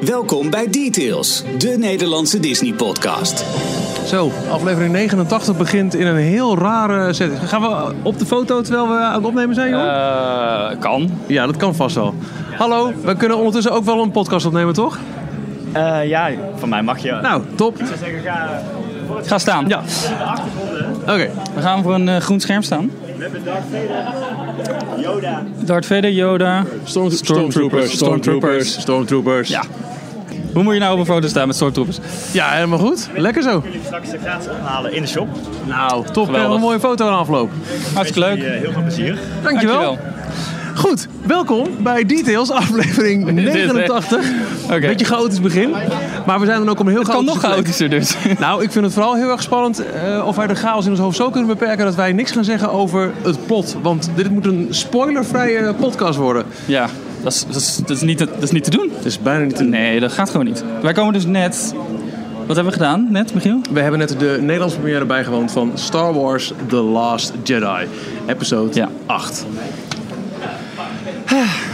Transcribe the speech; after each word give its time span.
Welkom 0.00 0.50
bij 0.50 0.70
Details, 0.70 1.44
de 1.58 1.76
Nederlandse 1.78 2.40
Disney-podcast. 2.40 3.44
Zo, 4.06 4.30
aflevering 4.50 4.92
89 4.92 5.56
begint 5.56 5.94
in 5.94 6.06
een 6.06 6.16
heel 6.16 6.58
rare 6.58 7.12
setting. 7.12 7.48
Gaan 7.48 7.60
we 7.60 7.92
op 8.02 8.18
de 8.18 8.26
foto 8.26 8.60
terwijl 8.60 8.88
we 8.88 8.94
aan 8.94 9.14
het 9.14 9.24
opnemen 9.24 9.54
zijn, 9.54 9.70
joh? 9.70 9.84
Eh, 9.84 10.78
kan. 10.80 11.10
Ja, 11.26 11.46
dat 11.46 11.56
kan 11.56 11.74
vast 11.74 11.94
wel. 11.94 12.14
Hallo, 12.56 12.92
we 13.02 13.16
kunnen 13.16 13.36
ondertussen 13.36 13.72
ook 13.72 13.84
wel 13.84 14.02
een 14.02 14.10
podcast 14.10 14.46
opnemen, 14.46 14.74
toch? 14.74 14.98
Eh, 15.72 16.08
ja, 16.08 16.30
van 16.56 16.68
mij 16.68 16.82
mag 16.82 16.98
je. 16.98 17.18
Nou, 17.22 17.42
top. 17.54 17.76
Ga 19.22 19.38
staan. 19.38 19.68
Ja. 19.68 19.82
Oké. 21.06 21.30
We 21.54 21.60
gaan 21.60 21.82
voor 21.82 21.94
een 21.94 22.08
eh, 22.08 22.16
groen 22.16 22.40
scherm 22.40 22.62
staan. 22.62 22.90
Yoda. 25.00 25.42
Darth 25.64 25.86
Vader, 25.86 26.10
Yoda. 26.10 26.64
Storm- 26.84 27.10
Stormtroopers. 27.10 27.92
Stormtroopers. 27.92 28.80
Stormtroopers. 28.80 29.48
Ja. 29.48 29.62
Hoe 30.52 30.62
moet 30.62 30.74
je 30.74 30.80
nou 30.80 30.92
op 30.92 30.98
een 30.98 31.06
foto 31.06 31.28
staan 31.28 31.46
met 31.46 31.56
Stormtroopers? 31.56 31.98
Ja, 32.32 32.50
helemaal 32.50 32.78
goed. 32.78 33.08
Lekker 33.16 33.42
zo. 33.42 33.60
Jullie 33.64 33.80
straks 33.84 34.10
de 34.10 34.18
gratis 34.18 34.46
ophalen 34.48 34.92
in 34.94 35.02
de 35.02 35.08
shop. 35.08 35.28
Nou, 35.66 36.04
top. 36.12 36.30
We 36.30 36.36
een 36.38 36.60
mooie 36.60 36.80
foto 36.80 37.06
aan 37.08 37.18
afloop. 37.18 37.50
Hartstikke 37.94 38.28
leuk. 38.28 38.42
Eh, 38.42 38.60
heel 38.60 38.72
veel 38.72 38.82
plezier. 38.82 39.18
Dankjewel. 39.42 39.98
Goed, 40.76 41.08
welkom 41.26 41.66
bij 41.78 42.04
Details, 42.04 42.50
aflevering 42.50 43.30
89. 43.32 44.26
Oké. 44.64 44.80
Beetje 44.80 45.04
chaotisch 45.06 45.40
begin, 45.40 45.70
maar 46.26 46.40
we 46.40 46.46
zijn 46.46 46.58
dan 46.58 46.68
ook 46.68 46.80
om 46.80 46.88
heel 46.88 46.98
Het 46.98 47.08
kan 47.08 47.24
nog 47.24 47.38
chaotischer 47.38 47.90
dus. 47.90 48.16
Nou, 48.38 48.62
ik 48.62 48.70
vind 48.70 48.84
het 48.84 48.94
vooral 48.94 49.14
heel 49.14 49.30
erg 49.30 49.42
spannend 49.42 49.82
eh, 49.92 50.26
of 50.26 50.36
wij 50.36 50.46
de 50.46 50.54
chaos 50.54 50.84
in 50.84 50.90
ons 50.90 51.00
hoofd 51.00 51.16
zo 51.16 51.30
kunnen 51.30 51.48
beperken 51.48 51.84
dat 51.84 51.94
wij 51.94 52.12
niks 52.12 52.30
gaan 52.30 52.44
zeggen 52.44 52.70
over 52.70 53.10
het 53.22 53.46
plot. 53.46 53.76
Want 53.82 54.10
dit 54.14 54.30
moet 54.30 54.46
een 54.46 54.66
spoilervrije 54.70 55.74
podcast 55.74 56.18
worden. 56.18 56.44
ja, 56.66 56.88
dat 57.22 57.32
is, 57.32 57.44
dat, 57.46 57.56
is, 57.56 57.76
dat, 57.76 57.90
is 57.96 58.02
niet, 58.02 58.18
te- 58.18 58.28
dat 58.34 58.42
is 58.42 58.50
niet 58.50 58.64
te 58.64 58.70
doen. 58.70 58.90
Het 58.96 59.04
is 59.04 59.18
bijna 59.22 59.44
niet 59.44 59.56
te 59.56 59.64
Nee, 59.64 60.00
dat 60.00 60.12
gaat 60.12 60.30
gewoon 60.30 60.46
niet. 60.46 60.64
Wij 60.82 60.92
komen 60.92 61.12
dus 61.12 61.26
net... 61.26 61.74
Wat 62.46 62.56
hebben 62.56 62.74
we 62.74 62.78
gedaan 62.80 63.06
net, 63.10 63.34
Michiel? 63.34 63.60
We 63.72 63.80
hebben 63.80 63.98
net 63.98 64.16
de 64.18 64.38
Nederlandse 64.40 64.78
première 64.78 65.04
bijgewoond 65.04 65.52
van 65.52 65.70
Star 65.74 66.14
Wars 66.14 66.52
The 66.68 66.76
Last 66.76 67.32
Jedi, 67.42 67.86
episode 68.26 68.74
Ja. 68.74 68.88
8. 69.06 69.46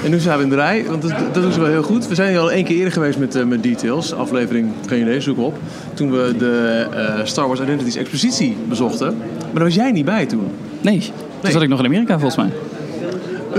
En 0.05 0.11
nu 0.11 0.19
zijn 0.19 0.36
we 0.39 0.42
in 0.45 0.48
de 0.48 0.55
rij, 0.55 0.84
want 0.89 1.03
dat, 1.03 1.12
dat 1.33 1.42
doen 1.42 1.53
ze 1.53 1.61
wel 1.61 1.69
heel 1.69 1.83
goed. 1.83 2.08
We 2.08 2.14
zijn 2.14 2.28
hier 2.31 2.39
al 2.39 2.53
één 2.53 2.64
keer 2.64 2.77
eerder 2.77 2.92
geweest 2.92 3.19
met, 3.19 3.34
eh, 3.34 3.45
met 3.45 3.62
Details, 3.62 4.14
aflevering, 4.14 4.69
geen 4.86 5.00
idee, 5.00 5.20
zoek 5.20 5.39
op. 5.39 5.59
Toen 5.94 6.11
we 6.11 6.34
de 6.39 6.86
eh, 6.94 7.25
Star 7.25 7.47
Wars 7.47 7.61
Identities 7.61 7.97
Expositie 7.97 8.56
bezochten. 8.69 9.17
Maar 9.17 9.55
daar 9.55 9.64
was 9.64 9.75
jij 9.75 9.92
niet 9.92 10.05
bij 10.05 10.27
toen. 10.27 10.47
Nee. 10.81 10.98
Toen 11.41 11.50
zat 11.50 11.62
ik 11.62 11.69
nog 11.69 11.78
in 11.78 11.84
Amerika 11.84 12.19
volgens 12.19 12.36
mij. 12.36 12.53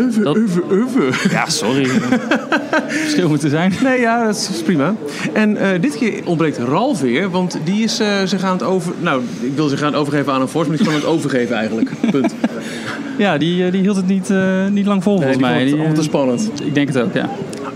Even, 0.07 0.23
Dat- 0.23 0.35
even. 0.37 1.29
Ja, 1.31 1.49
sorry. 1.49 1.85
Verschil 3.03 3.29
moeten 3.29 3.49
zijn. 3.49 3.73
Nee, 3.83 3.99
ja, 3.99 4.25
dat 4.25 4.35
is 4.53 4.61
prima. 4.63 4.95
En 5.33 5.57
eh, 5.57 5.81
dit 5.81 5.97
keer 5.97 6.13
ontbreekt 6.25 6.57
Ralf 6.57 7.01
weer, 7.01 7.29
want 7.29 7.57
die 7.63 7.83
is 7.83 7.99
eh, 7.99 8.07
zich 8.25 8.43
aan 8.43 8.53
het 8.53 8.63
over... 8.63 8.93
Nou, 8.99 9.21
ik 9.41 9.55
wil 9.55 9.67
zich 9.67 9.79
gaan 9.79 9.95
overgeven 9.95 10.33
aan 10.33 10.41
een 10.41 10.47
Force, 10.47 10.69
maar 10.69 10.77
die 10.77 10.87
is 10.87 10.93
gewoon 10.93 11.07
aan 11.07 11.11
het 11.15 11.19
overgeven 11.19 11.55
eigenlijk. 11.55 11.89
Punt. 12.11 12.33
Ja, 13.17 13.37
die, 13.37 13.65
eh, 13.65 13.71
die 13.71 13.81
hield 13.81 13.95
het 13.95 14.07
niet, 14.07 14.29
eh, 14.29 14.67
niet 14.71 14.85
lang 14.85 15.03
vol 15.03 15.13
volgens 15.15 15.37
die 15.37 15.45
mij. 15.45 15.51
vond 15.51 15.61
het 15.63 15.69
Die, 15.69 15.79
allemaal 15.79 15.95
te 15.95 16.01
eh, 16.01 16.07
spannend. 16.07 16.65
ik 16.67 16.73
denk 16.73 16.87
het 16.87 16.97
ook, 16.97 17.13
ja. 17.13 17.29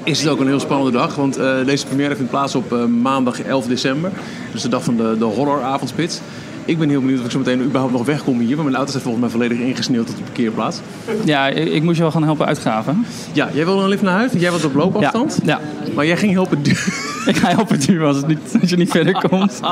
Is 0.03 0.19
het 0.21 0.29
ook 0.29 0.39
een 0.39 0.47
heel 0.47 0.59
spannende 0.59 0.91
dag, 0.91 1.15
want 1.15 1.37
eh, 1.37 1.51
deze 1.65 1.85
première 1.85 2.15
vindt 2.15 2.31
plaats 2.31 2.55
op 2.55 2.73
eh, 2.73 2.85
maandag 2.85 3.41
11 3.41 3.65
december. 3.67 4.11
Dus 4.51 4.61
de 4.61 4.69
dag 4.69 4.83
van 4.83 4.97
de, 4.97 5.15
de 5.19 5.25
horroravondspits. 5.25 6.19
Ik 6.65 6.77
ben 6.79 6.89
heel 6.89 6.99
benieuwd 6.99 7.19
of 7.19 7.25
ik 7.25 7.31
zo 7.31 7.37
meteen 7.37 7.61
überhaupt 7.61 7.93
nog 7.93 8.05
wegkom 8.05 8.39
hier, 8.39 8.49
want 8.55 8.63
mijn 8.63 8.75
auto 8.75 8.89
staat 8.91 9.01
volgens 9.01 9.23
mij 9.23 9.31
volledig 9.33 9.57
ingesneeuwd 9.57 10.07
tot 10.07 10.17
de 10.17 10.23
parkeerplaats. 10.23 10.79
Ja, 11.25 11.47
ik, 11.47 11.67
ik 11.73 11.83
moest 11.83 11.95
je 11.95 12.01
wel 12.01 12.11
gaan 12.11 12.23
helpen 12.23 12.45
uitgraven. 12.45 13.05
Ja, 13.33 13.49
jij 13.53 13.65
wilde 13.65 13.81
een 13.83 13.89
lift 13.89 14.01
naar 14.01 14.13
huis, 14.13 14.29
want 14.29 14.41
jij 14.41 14.51
was 14.51 14.63
op 14.63 14.73
loopafstand. 14.75 15.39
Ja, 15.43 15.59
Maar 15.95 16.05
jij 16.05 16.17
ging 16.17 16.31
helpen 16.31 16.63
du- 16.63 16.71
ik 17.31 17.37
ga 17.37 17.47
helpen 17.49 17.79
duwen 17.79 18.07
als, 18.07 18.17
het 18.17 18.27
niet, 18.27 18.39
als 18.61 18.69
je 18.69 18.77
niet 18.77 18.91
verder 18.91 19.27
komt. 19.29 19.59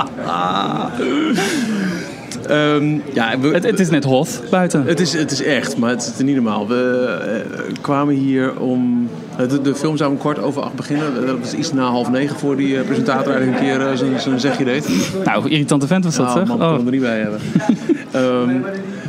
Ehm, 2.48 2.98
ja, 3.14 3.40
we- 3.40 3.48
Het, 3.48 3.64
het 3.64 3.80
is 3.80 3.90
net 3.90 4.04
hot 4.04 4.42
buiten. 4.50 4.84
Het 4.86 5.00
is, 5.00 5.14
het 5.14 5.32
is 5.32 5.44
echt, 5.44 5.78
maar 5.78 5.90
het 5.90 6.14
is 6.18 6.24
niet 6.26 6.36
normaal. 6.36 6.68
We 6.68 7.18
eh, 7.48 7.74
kwamen 7.82 8.14
hier 8.16 8.60
om... 8.60 9.10
De, 9.48 9.62
de 9.62 9.76
film 9.76 9.98
zou 9.98 10.12
om 10.12 10.18
kwart 10.18 10.40
over 10.40 10.62
acht 10.62 10.76
beginnen. 10.76 11.26
Dat 11.26 11.40
was 11.40 11.54
iets 11.54 11.74
na 11.74 11.84
half 11.84 12.10
negen 12.10 12.36
voor 12.40 12.56
die 12.56 12.78
eh, 12.78 12.86
presentator 12.86 13.34
eigenlijk 13.34 13.60
een 13.62 13.78
keer 13.78 13.88
eh, 13.88 14.18
zijn- 14.20 14.40
zegje 14.40 14.64
deed. 14.64 14.88
Nou, 15.26 15.50
irritante 15.50 15.88
vent 15.88 16.04
was 16.04 16.16
dat, 16.16 16.26
Nou, 16.26 16.38
zeg. 16.40 16.48
man, 16.48 16.62
Oh. 16.62 16.68
kon 16.68 16.78
hem 16.78 16.86
er 16.86 16.92
niet 16.92 17.02
bij 17.02 17.20
hebben. 17.20 17.40
Ehm, 18.12 18.50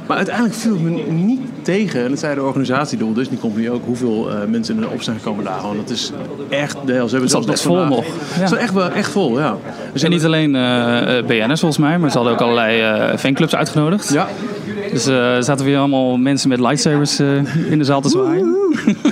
maar 0.07 0.17
uiteindelijk 0.17 0.55
viel 0.55 0.73
het 0.73 0.83
me 0.83 0.91
niet 1.11 1.41
tegen. 1.63 2.05
En 2.05 2.11
dat 2.11 2.19
zei 2.19 2.35
de 2.35 2.43
organisatie, 2.43 2.99
de 2.99 3.13
Disney 3.13 3.39
Company 3.39 3.69
ook, 3.69 3.85
hoeveel 3.85 4.31
eh, 4.31 4.37
mensen 4.49 4.83
er 4.83 4.91
op 4.91 5.03
zijn 5.03 5.17
gekomen 5.17 5.45
dagen. 5.45 5.63
Want 5.63 5.77
dat 5.77 5.91
is 5.91 6.13
echt 6.49 6.77
de 6.87 6.93
hel. 6.93 7.09
Ze 7.09 7.17
hebben 7.17 7.33
best 7.33 7.49
net 7.49 7.61
vol 7.63 7.85
nog. 7.85 8.05
Het 8.29 8.49
zat 8.49 8.59
echt, 8.59 8.73
wel, 8.73 8.91
echt 8.91 9.11
vol, 9.11 9.39
ja. 9.39 9.57
Dus 9.93 10.03
En 10.03 10.11
niet 10.11 10.25
alleen 10.25 10.53
BN'ers 11.27 11.61
volgens 11.61 11.79
mij, 11.79 11.99
maar 11.99 12.11
ze 12.11 12.17
hadden 12.17 12.35
ook 12.35 12.41
allerlei 12.41 13.19
fanclubs 13.19 13.55
uitgenodigd. 13.55 14.13
Ja, 14.13 14.29
Dus 14.93 15.07
er 15.07 15.45
zaten 15.45 15.65
weer 15.65 15.79
allemaal 15.79 16.17
mensen 16.17 16.49
met 16.49 16.61
lightsabers 16.61 17.21
in 17.71 17.79
de 17.79 17.85
zaal 17.85 18.01
te 18.01 18.09
zwaaien. 18.09 18.55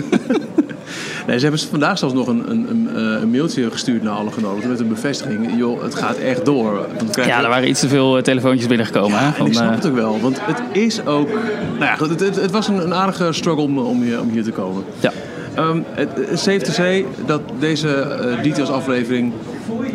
Nee, 1.27 1.39
ze 1.39 1.43
hebben 1.43 1.69
vandaag 1.71 1.99
zelfs 1.99 2.15
nog 2.15 2.27
een, 2.27 2.51
een, 2.51 2.71
een, 2.71 2.84
een 2.95 3.31
mailtje 3.31 3.71
gestuurd 3.71 4.03
naar 4.03 4.13
alle 4.13 4.31
genodigden 4.31 4.71
met 4.71 4.81
een 4.81 4.89
bevestiging. 4.89 5.57
Joh, 5.57 5.83
het 5.83 5.95
gaat 5.95 6.17
echt 6.17 6.45
door. 6.45 6.87
Ja, 7.13 7.43
er 7.43 7.49
waren 7.49 7.69
iets 7.69 7.81
te 7.81 7.89
veel 7.89 8.17
eh, 8.17 8.23
telefoontjes 8.23 8.69
binnengekomen. 8.69 9.19
hè, 9.19 9.27
En 9.27 9.33
van, 9.33 9.47
ik 9.47 9.53
snap 9.53 9.69
eh, 9.69 9.75
het 9.75 9.87
ook 9.87 9.95
wel, 9.95 10.21
want 10.21 10.39
het 10.41 10.63
is 10.73 11.07
ook... 11.07 11.29
Nou 11.73 11.85
ja, 11.85 11.95
goed, 11.97 12.09
het, 12.09 12.21
het, 12.21 12.37
het 12.37 12.51
was 12.51 12.69
een, 12.69 12.83
een 12.85 12.95
aardige 12.95 13.33
struggle 13.33 13.63
om, 13.65 13.79
om, 13.79 14.03
hier, 14.03 14.21
om 14.21 14.31
hier 14.31 14.45
te 14.45 14.51
komen. 14.51 14.85
ja. 15.01 15.13
Ehm 15.55 15.79
het 15.95 16.11
safe 16.35 16.59
to 16.59 16.73
say 16.73 17.07
dat 17.27 17.41
deze 17.59 17.89
eh, 17.89 18.43
details 18.43 18.71
aflevering... 18.71 19.33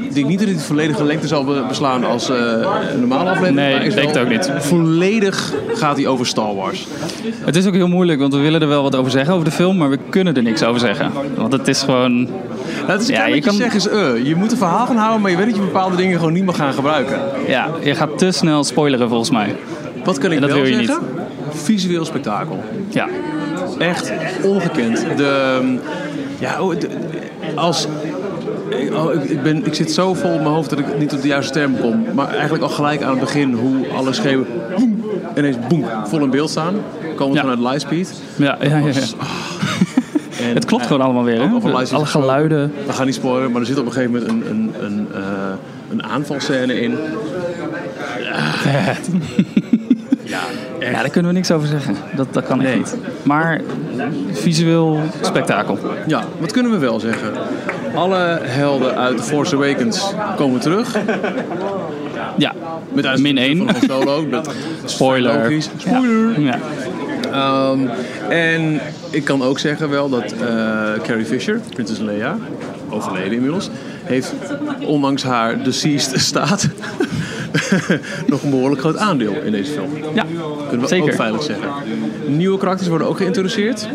Ik 0.10 0.16
denk 0.16 0.28
niet 0.28 0.40
dat 0.40 0.48
hij 0.48 0.58
de 0.58 0.64
volledige 0.64 1.04
lengte 1.04 1.28
zal 1.28 1.44
be- 1.44 1.64
beslaan 1.68 2.04
als 2.06 2.30
eh, 2.30 2.36
een 2.94 3.00
normale 3.00 3.30
aflevering. 3.30 3.56
Nee, 3.56 3.74
ik 3.80 3.94
denk 3.96 4.08
het 4.08 4.18
ook 4.18 4.30
niet. 4.30 4.52
Volledig 4.58 5.54
gaat 5.74 5.96
hij 5.98 6.08
over 6.08 6.26
Star 6.26 6.56
Wars. 6.56 6.88
Het 7.46 7.56
is 7.56 7.66
ook 7.68 7.74
heel 7.74 7.88
moeilijk, 7.88 8.20
want 8.20 8.34
we 8.34 8.40
willen 8.40 8.62
er 8.62 8.68
wel 8.68 8.84
wat 8.84 8.96
over 8.96 9.12
zeggen 9.12 9.34
over 9.34 9.46
de 9.46 9.52
film, 9.52 9.78
maar 9.78 9.90
we 9.90 10.00
kunnen 10.10 10.36
er 10.36 10.44
niks 10.44 10.64
over 10.64 10.80
zeggen. 10.80 11.12
Want 11.36 11.52
het 11.52 11.68
is 11.68 11.82
gewoon... 11.82 12.28
Het 12.86 13.02
is 13.02 13.08
Ja, 13.08 13.26
je 13.26 13.42
kan- 13.42 13.54
zeggen 13.54 13.78
is, 13.80 13.88
eh, 13.88 14.26
je 14.26 14.36
moet 14.36 14.52
een 14.52 14.58
verhaal 14.58 14.86
gaan 14.86 14.98
houden, 14.98 15.22
maar 15.22 15.32
je 15.32 15.38
weet 15.38 15.46
dat 15.46 15.56
je 15.56 15.62
bepaalde 15.62 15.96
dingen 15.96 16.18
gewoon 16.18 16.34
niet 16.34 16.46
mag 16.46 16.56
gaan 16.56 16.74
gebruiken. 16.74 17.20
Ja, 17.48 17.68
je 17.84 17.96
gaat 17.96 18.18
te 18.18 18.32
snel 18.32 18.64
spoileren 18.64 19.08
volgens 19.10 19.32
mij. 19.32 19.56
Wat 20.04 20.18
kan 20.18 20.30
ik 20.32 20.36
En 20.36 20.42
dat 20.42 20.52
wel 20.52 20.62
wil 20.62 20.70
je 20.80 20.86
zeggen? 20.86 21.04
Visueel 21.50 22.06
spektakel. 22.06 22.64
Ja. 22.90 23.08
Echt 23.80 24.14
ongekend. 24.44 25.06
De, 25.18 25.58
ehm, 25.60 25.68
ja, 26.40 26.62
oh, 26.62 26.80
de- 26.80 26.88
als, 27.56 27.88
oh, 28.94 29.14
ik, 29.14 29.24
ik, 29.24 29.44
ben, 29.44 29.66
ik 29.66 29.74
zit 29.74 29.92
zo 29.92 30.14
vol 30.14 30.30
in 30.32 30.36
mijn 30.42 30.54
hoofd 30.54 30.70
dat 30.70 30.80
ik 30.80 30.86
niet 31.00 31.14
op 31.14 31.22
de 31.22 31.28
juiste 31.28 31.54
term 31.54 31.80
kom. 31.80 32.06
Maar 32.14 32.30
eigenlijk 32.34 32.64
al 32.64 32.70
gelijk 32.70 33.02
aan 33.04 33.10
het 33.12 33.20
begin 33.20 33.54
hoe 33.54 33.88
alle 33.96 34.14
schepen 34.14 34.46
boem, 34.78 35.04
ineens 35.38 35.58
boem, 35.68 35.86
vol 36.06 36.20
in 36.20 36.30
beeld 36.30 36.50
staan. 36.50 36.74
Komen 37.16 37.36
Ja. 37.36 37.42
vanuit 37.42 37.60
Lightspeed. 37.60 38.14
Ja, 38.36 38.58
ja, 38.62 38.78
ja, 38.78 38.78
ja. 38.78 38.92
En, 40.48 40.54
Het 40.54 40.66
klopt 40.66 40.82
eh, 40.84 40.90
gewoon 40.90 41.04
allemaal 41.06 41.24
weer. 41.24 41.54
over 41.54 41.74
Alle 41.74 42.06
geluiden. 42.06 42.74
We 42.86 42.94
gaan 42.94 43.06
niet 43.06 43.16
spoilen, 43.16 43.52
maar 43.52 43.62
er 43.62 43.68
zit 43.68 43.80
op 43.80 43.86
een 43.86 43.92
gegeven 43.92 44.14
moment 44.14 44.30
een, 44.32 44.56
een, 44.56 44.74
een, 44.86 45.08
eh, 45.14 45.22
een 45.92 46.04
aanvalscène 46.04 46.82
in. 46.82 46.96
Ja, 50.80 50.92
daar 51.02 51.10
kunnen 51.10 51.32
we 51.32 51.38
niks 51.38 51.52
over 51.52 51.68
zeggen. 51.68 51.96
Dat, 52.16 52.28
dat 52.32 52.46
kan 52.46 52.62
echt 52.62 52.70
Nee. 52.70 52.78
niet. 52.78 52.96
Maar 53.24 53.62
visueel 54.32 55.00
spektakel. 55.22 55.78
Ja, 56.08 56.24
wat 56.40 56.52
kunnen 56.52 56.72
we 56.72 56.78
wel 56.78 57.00
zeggen? 57.00 57.32
Alle 57.96 58.40
helden 58.42 58.96
uit 58.96 59.18
The 59.18 59.24
Force 59.24 59.56
Awakens 59.56 60.14
komen 60.38 60.60
terug. 60.60 60.98
Ja, 62.38 62.54
Met 62.94 63.06
uitzondering 63.06 63.22
Min 63.22 63.38
één. 63.38 63.58
van 63.58 63.68
Han 63.90 64.04
Solo. 64.04 64.30
Dat 64.30 64.48
is 64.86 64.92
Spoiler. 64.94 65.42
Logisch. 65.42 65.70
Spoiler. 65.78 66.42
ja. 66.42 66.60
Ehm, 67.32 67.80
en 68.30 68.80
ik 69.10 69.24
kan 69.24 69.44
ook 69.44 69.60
zeggen 69.60 69.90
wel 69.90 70.10
dat 70.10 70.24
eh, 70.32 70.38
Carrie 71.04 71.26
Fisher, 71.26 71.60
Prinses 71.74 71.98
Leia, 72.00 72.38
overleden 72.90 73.32
inmiddels, 73.34 73.70
heeft 74.04 74.34
ondanks 74.86 75.24
haar 75.24 75.64
deceased 75.64 76.20
staat 76.30 76.68
nog 78.28 78.44
een 78.44 78.50
behoorlijk 78.50 78.82
groot 78.82 78.98
aandeel 78.98 79.34
in 79.46 79.52
deze 79.52 79.72
film. 79.72 79.90
ja, 80.14 80.26
Kunnen 80.62 80.80
we 80.82 80.88
zeker. 80.88 81.10
ook 81.10 81.16
veilig 81.16 81.44
zeggen. 81.44 81.70
Nieuwe 82.28 82.58
karakters 82.58 82.90
worden 82.90 83.08
ook 83.08 83.18
geïntroduceerd. 83.18 83.88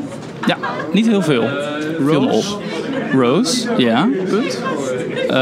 Ja, 0.47 0.57
niet 0.93 1.07
heel 1.07 1.23
veel. 1.23 1.43
Op. 2.31 2.63
Rose, 3.13 3.69
ja. 3.77 4.09
Punt. 4.29 4.63
Eh, 5.29 5.37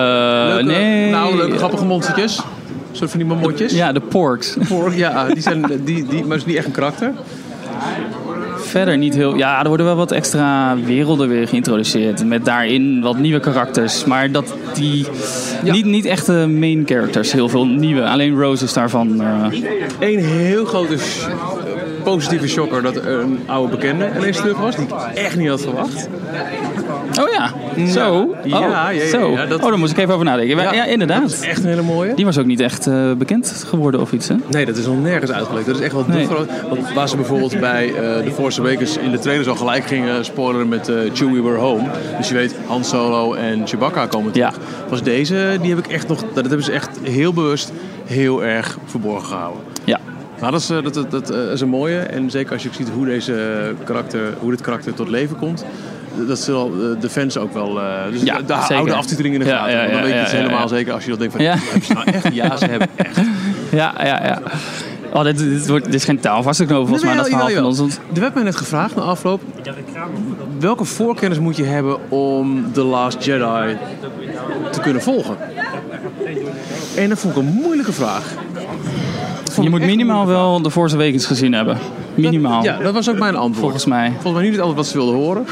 Leuke, 0.48 0.62
nee. 0.62 1.10
Nou, 1.10 1.36
leuke 1.36 1.56
grappige 1.56 1.84
monstertjes. 1.84 2.36
Een 2.38 2.98
soort 2.98 3.10
van 3.10 3.18
die 3.18 3.28
mamotjes. 3.28 3.72
Ja, 3.72 3.92
de 3.92 4.00
porks. 4.00 4.56
Voor, 4.60 4.94
ja, 4.94 5.26
die 5.26 5.42
zijn, 5.42 5.64
die, 5.84 6.06
die, 6.06 6.24
maar 6.24 6.36
is 6.36 6.44
niet 6.46 6.56
echt 6.56 6.66
een 6.66 6.72
karakter. 6.72 7.12
Verder 8.56 8.98
niet 8.98 9.14
heel... 9.14 9.36
Ja, 9.36 9.62
er 9.62 9.68
worden 9.68 9.86
wel 9.86 9.96
wat 9.96 10.12
extra 10.12 10.76
werelden 10.84 11.28
weer 11.28 11.48
geïntroduceerd. 11.48 12.24
Met 12.24 12.44
daarin 12.44 13.00
wat 13.00 13.18
nieuwe 13.18 13.40
karakters. 13.40 14.04
Maar 14.04 14.30
dat 14.30 14.54
die... 14.74 15.06
Niet, 15.62 15.84
niet 15.84 16.04
echte 16.04 16.32
main 16.32 16.82
characters. 16.86 17.32
Heel 17.32 17.48
veel 17.48 17.66
nieuwe. 17.66 18.08
Alleen 18.08 18.38
Rose 18.40 18.64
is 18.64 18.72
daarvan... 18.72 19.20
eh, 19.20 19.46
Eén 19.98 20.18
heel 20.18 20.64
grote 20.64 20.96
positieve 22.02 22.48
shocker 22.48 22.82
dat 22.82 22.96
er 22.96 23.06
een 23.08 23.38
oude 23.46 23.70
bekende 23.76 24.10
ineens 24.18 24.36
terug 24.36 24.58
was. 24.58 24.76
Die 24.76 24.84
ik 24.86 24.92
echt 25.14 25.36
niet 25.36 25.48
had 25.48 25.60
verwacht. 25.60 26.08
Oh 27.20 27.28
ja, 27.30 27.50
zo. 27.86 28.12
Oh, 28.20 28.36
Ja, 28.44 28.58
ja, 28.60 28.90
ja, 28.90 29.06
zo. 29.08 29.30
ja, 29.30 29.46
dat- 29.46 29.62
Oh, 29.62 29.68
daar 29.68 29.78
moest 29.78 29.92
ik 29.92 29.98
even 29.98 30.12
over 30.14 30.26
nadenken. 30.26 30.56
Ja, 30.74 30.84
inderdaad. 30.84 31.20
Dat 31.20 31.30
is 31.30 31.40
echt 31.40 31.62
een 31.62 31.68
hele 31.68 31.82
mooie. 31.82 32.14
Die 32.14 32.24
was 32.24 32.38
ook 32.38 32.44
niet 32.46 32.60
echt 32.60 32.86
eh, 32.86 33.12
bekend 33.12 33.64
geworden 33.68 34.00
of 34.00 34.12
iets, 34.12 34.28
hè? 34.28 34.34
Nee, 34.50 34.66
dat 34.66 34.76
is 34.76 34.86
nog 34.86 35.02
nergens 35.02 35.30
uitgelegd. 35.32 35.66
Dat 35.66 35.74
is 35.76 35.80
echt 35.82 35.92
wel 35.92 36.04
Nee. 36.08 36.26
groot. 36.26 36.48
Want 36.68 36.92
waar 36.94 37.08
ze 37.08 37.16
bijvoorbeeld 37.16 37.60
bij 37.60 37.86
eh 37.88 38.24
The 38.24 38.30
Force 38.34 38.60
Awakens 38.60 38.96
in 38.96 39.10
de 39.10 39.18
trailers 39.18 39.48
al 39.48 39.54
gelijk 39.56 39.84
gingen 39.84 40.24
spoileren 40.24 40.68
met 40.68 40.88
eh 40.88 40.96
Chewie 41.12 41.42
We're 41.42 41.58
Home. 41.58 41.88
Dus 42.18 42.28
je 42.28 42.34
weet, 42.34 42.54
Han 42.66 42.84
Solo 42.84 43.34
en 43.34 43.66
Chewbacca 43.66 44.06
komen 44.06 44.32
terug. 44.32 44.58
Was 44.88 45.02
deze, 45.02 45.58
die 45.60 45.70
heb 45.74 45.78
ik 45.86 45.92
echt 45.92 46.08
nog, 46.08 46.24
dat 46.34 46.46
hebben 46.46 46.62
ze 46.64 46.72
echt 46.72 46.88
heel 47.02 47.32
bewust 47.32 47.72
heel 48.04 48.44
erg 48.44 48.78
verborgen 48.86 49.26
gehouden. 49.26 49.60
Ja. 49.84 49.98
Nou, 50.42 50.54
dat 50.54 50.62
is, 50.62 50.70
eh, 50.70 50.82
dat, 50.82 50.94
dat, 50.94 51.10
dat 51.10 51.30
eh, 51.30 51.52
is 51.52 51.60
een 51.60 51.68
mooie. 51.68 51.98
En 51.98 52.30
zeker 52.30 52.52
als 52.52 52.62
je 52.62 52.68
ziet 52.72 52.88
hoe, 52.88 53.06
deze 53.06 53.74
karakter, 53.84 54.34
hoe 54.38 54.50
dit 54.50 54.60
karakter 54.60 54.94
tot 54.94 55.08
leven 55.08 55.36
komt. 55.36 55.64
Dat 56.28 56.38
zullen 56.38 56.94
eh, 56.94 57.00
de 57.00 57.08
fans 57.08 57.38
ook 57.38 57.52
wel... 57.52 57.80
dus 58.10 58.22
Ja, 58.22 58.40
de, 58.40 58.54
oude 58.54 58.94
aftiteling 58.94 59.34
in 59.34 59.40
de 59.40 59.46
Ja, 59.46 59.56
gaten. 59.56 59.72
ja, 59.72 59.78
Want 59.78 59.90
dan 59.92 59.98
ja, 59.98 60.04
weet 60.04 60.12
je 60.12 60.16
ja, 60.18 60.22
het 60.22 60.30
ja, 60.30 60.36
helemaal 60.36 60.60
ja. 60.60 60.66
zeker 60.66 60.92
als 60.92 61.04
je 61.04 61.10
dat 61.10 61.18
denkt 61.18 61.34
van... 61.34 61.44
Ja. 61.44 61.54
Hebben 61.58 61.82
ze 61.82 61.92
nou 61.92 62.10
echt? 62.10 62.34
Ja, 62.34 62.56
ze 62.56 62.64
hebben 62.64 62.88
echt. 62.96 63.20
Ja, 63.70 63.94
ja, 64.04 64.24
ja. 64.24 64.42
Oh, 65.12 65.22
dit, 65.22 65.38
dit, 65.38 65.68
wordt, 65.68 65.84
dit 65.84 65.94
is 65.94 66.04
geen 66.04 66.20
taal 66.20 66.42
vast 66.42 66.58
te 66.58 66.64
knopen 66.64 66.86
volgens 66.86 67.08
mij, 67.08 67.16
dat 67.16 67.28
verhaal 67.28 67.50
van 67.50 67.64
ons. 67.64 67.78
Want 67.78 68.00
Er 68.14 68.20
werd 68.20 68.34
mij 68.34 68.42
net 68.42 68.56
gevraagd 68.56 68.94
na 68.94 69.02
afloop. 69.02 69.42
Welke 70.58 70.84
voorkennis 70.84 71.38
moet 71.38 71.56
je 71.56 71.64
hebben 71.64 72.10
om 72.10 72.72
The 72.72 72.82
Last 72.82 73.24
Jedi 73.24 73.76
te 74.70 74.80
kunnen 74.80 75.02
volgen? 75.02 75.36
En 76.96 77.08
dat 77.08 77.18
vond 77.18 77.36
ik 77.36 77.42
een 77.42 77.60
moeilijke 77.62 77.92
vraag. 77.92 78.34
Dat 79.54 79.64
je 79.64 79.70
moet 79.70 79.80
een 79.80 79.86
minimaal 79.86 80.26
wel 80.26 80.62
de 80.62 80.70
Force 80.70 80.94
Awakens 80.94 81.26
gezien 81.26 81.52
hebben. 81.52 81.78
Minimaal. 82.14 82.62
vraag. 82.62 82.78
Ja, 82.78 82.84
dat 82.84 82.94
was 82.94 83.10
ook 83.10 83.18
mijn 83.18 83.36
antwoord. 83.36 83.60
Volgens 83.60 83.84
mij. 83.84 84.12
Volgens 84.20 84.42
mij 84.42 84.50
niet 84.50 84.60
altijd 84.60 84.76
wat 84.76 84.86
ze 84.86 84.96
wilden 84.96 85.14
horen. 85.14 85.44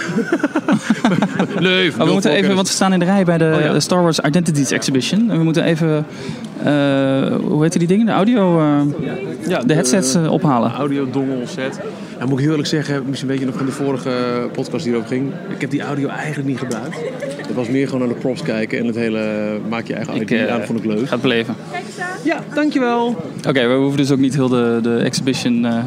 nee, 1.61 1.93
we 1.93 2.05
moeten 2.05 2.31
even, 2.31 2.55
want 2.55 2.67
we 2.67 2.75
staan 2.75 2.93
in 2.93 2.99
de 2.99 3.05
rij 3.05 3.25
bij 3.25 3.39
de, 3.39 3.55
Oh 3.57 3.61
ja. 3.61 3.81
Star 3.81 4.03
Wars 4.03 4.19
Identities 4.21 4.71
Exhibition. 4.71 5.31
En 5.31 5.39
we 5.39 5.45
moeten 5.45 5.65
even, 5.65 6.07
eh, 6.63 6.73
hoe 7.49 7.63
heet 7.63 7.79
die 7.79 7.87
dingen? 7.87 8.07
De 8.07 8.13
audio, 8.13 8.61
eh, 8.61 8.81
ja, 9.49 9.59
de 9.59 9.75
headsets 9.75 10.15
eh, 10.15 10.33
ophalen. 10.33 10.73
audio 10.73 11.11
dongel 11.11 11.47
set. 11.47 11.81
Ja, 12.19 12.25
moet 12.25 12.33
ik 12.33 12.39
heel 12.39 12.51
eerlijk 12.51 12.69
zeggen, 12.69 13.03
misschien 13.07 13.29
weet 13.29 13.39
je 13.39 13.47
nog 13.47 13.57
van 13.57 13.67
de 13.67 13.73
vorige 13.73 14.11
podcast 14.53 14.85
die 14.85 14.93
erover 14.93 15.11
ging. 15.11 15.33
Ik 15.49 15.61
heb 15.61 15.71
die 15.71 15.83
audio 15.83 16.09
eigenlijk 16.09 16.49
niet 16.49 16.59
gebruikt. 16.59 16.97
Was 17.61 17.69
meer 17.69 17.85
gewoon 17.89 18.01
naar 18.01 18.09
de 18.17 18.21
props 18.21 18.43
kijken 18.43 18.79
en 18.79 18.87
het 18.87 18.95
hele 18.97 19.21
maak 19.69 19.87
je 19.87 19.95
eigen 19.95 20.15
Ik 20.15 20.31
ID 20.31 20.39
eh, 20.39 20.55
aan, 20.55 20.63
vond 20.63 20.79
ik 20.79 20.85
leuk. 20.85 21.07
ga 21.07 21.13
het 21.13 21.21
beleven. 21.23 21.55
Ja, 22.25 22.45
dankjewel. 22.55 23.07
Oké, 23.49 23.67
we 23.69 23.75
hoeven 23.75 23.97
dus 23.97 24.11
ook 24.11 24.19
niet 24.19 24.35
heel 24.35 24.49
de, 24.49 24.79
de 24.83 24.97
exhibition 24.97 25.65
eh, 25.65 25.85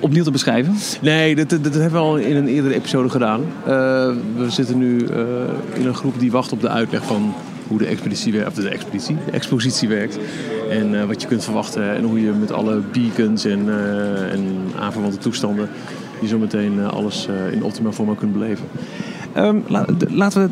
opnieuw 0.00 0.24
te 0.24 0.30
beschrijven. 0.30 0.74
Nee, 1.00 1.34
dat, 1.34 1.50
dat, 1.50 1.64
dat 1.64 1.74
hebben 1.74 1.92
we 1.92 2.06
al 2.06 2.16
in 2.16 2.36
een 2.36 2.48
eerdere 2.48 2.74
episode 2.74 3.08
gedaan. 3.08 3.40
Eh, 3.64 3.72
we 4.36 4.50
zitten 4.50 4.78
nu 4.78 5.06
eh, 5.06 5.18
in 5.80 5.86
een 5.86 5.94
groep 5.94 6.18
die 6.18 6.30
wacht 6.30 6.52
op 6.52 6.60
de 6.60 6.68
uitleg 6.68 7.04
van 7.04 7.34
hoe 7.68 7.78
de 7.78 7.86
expeditie 7.86 8.32
werkt, 8.32 8.48
of 8.48 8.54
de 8.54 8.68
expeditie, 8.68 9.16
de 9.24 9.30
expositie 9.30 9.88
werkt. 9.88 10.18
En 10.70 11.00
eh, 11.00 11.06
wat 11.06 11.22
je 11.22 11.28
kunt 11.28 11.44
verwachten 11.44 11.94
en 11.94 12.04
hoe 12.04 12.20
je 12.20 12.30
met 12.30 12.52
alle 12.52 12.80
beacons 12.92 13.44
en, 13.44 13.68
eh, 13.68 14.32
en 14.32 14.44
aanverwante 14.78 15.18
toestanden 15.18 15.68
je 16.20 16.26
zo 16.26 16.38
meteen 16.38 16.78
eh, 16.78 16.88
alles 16.88 17.26
eh, 17.28 17.52
in 17.52 17.62
optimaal 17.62 17.92
vorm 17.92 18.16
kunt 18.16 18.32
beleven. 18.32 18.64
La- 19.66 19.84
d- 19.98 20.10
laten 20.10 20.42
we, 20.42 20.48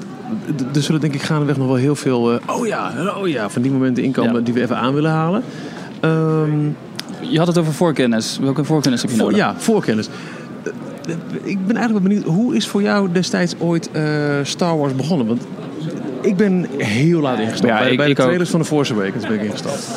er 0.74 0.82
zullen 0.82 1.00
denk 1.00 1.14
ik 1.14 1.22
gaandeweg 1.22 1.56
nog 1.56 1.66
wel 1.66 1.76
heel 1.76 1.94
veel, 1.96 2.32
eh, 2.32 2.56
oh 2.56 2.66
ja, 2.66 2.92
oh 3.20 3.28
ja, 3.28 3.48
van 3.50 3.62
die 3.62 3.70
momenten 3.70 4.02
inkomen 4.04 4.34
Ja. 4.34 4.40
die 4.40 4.54
we 4.54 4.60
even 4.62 4.76
aan 4.76 4.94
willen 4.94 5.10
halen. 5.10 5.42
Ehm, 6.00 6.58
Je 7.20 7.38
had 7.38 7.46
het 7.46 7.58
over 7.58 7.72
voorkennis. 7.72 8.38
Welke 8.42 8.64
voorkennis 8.64 9.00
heb 9.02 9.10
je 9.10 9.16
voor, 9.16 9.24
nodig? 9.24 9.38
ja, 9.44 9.54
voorkennis. 9.56 10.08
Eh, 10.64 11.12
Ik 11.42 11.66
ben 11.66 11.76
eigenlijk 11.76 11.92
wel 11.92 12.00
benieuwd, 12.00 12.24
hoe 12.24 12.56
is 12.56 12.66
voor 12.68 12.82
jou 12.82 13.08
destijds 13.12 13.54
ooit 13.58 13.90
eh, 13.90 14.02
Star 14.42 14.78
Wars 14.78 14.94
begonnen? 14.94 15.26
Want 15.26 15.42
ik 16.24 16.36
ben 16.36 16.66
heel 16.78 17.20
laat 17.20 17.38
ingestapt. 17.38 17.68
Ja, 17.72 17.78
bij 17.78 17.90
ik- 17.90 17.96
bij 17.96 18.06
de 18.06 18.12
ik 18.12 18.18
ook. 18.18 18.24
trailers 18.24 18.50
van 18.50 18.60
de 18.60 18.66
Force 18.66 18.92
Awakens 18.92 19.26
ben 19.26 19.34
ik 19.34 19.42
ingestapt. 19.42 19.88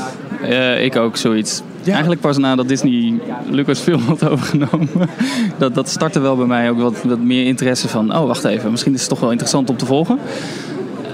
Eh, 0.41 0.83
ik 0.83 0.95
ook, 0.95 1.17
zoiets. 1.17 1.61
Ja. 1.81 1.91
Eigenlijk 1.91 2.21
pas 2.21 2.37
nadat 2.37 2.67
Disney 2.67 3.13
Lucasfilm 3.49 4.01
had 4.01 4.29
overgenomen. 4.29 4.89
dat, 5.57 5.75
dat 5.75 5.89
startte 5.89 6.19
wel 6.19 6.35
bij 6.35 6.45
mij 6.45 6.69
ook 6.69 6.79
wat, 6.79 7.03
wat 7.03 7.19
meer 7.19 7.45
interesse 7.45 7.87
van... 7.87 8.15
oh, 8.15 8.25
wacht 8.25 8.43
even, 8.43 8.71
misschien 8.71 8.93
is 8.93 8.99
het 8.99 9.09
toch 9.09 9.19
wel 9.19 9.31
interessant 9.31 9.69
om 9.69 9.77
te 9.77 9.85
volgen. 9.85 10.19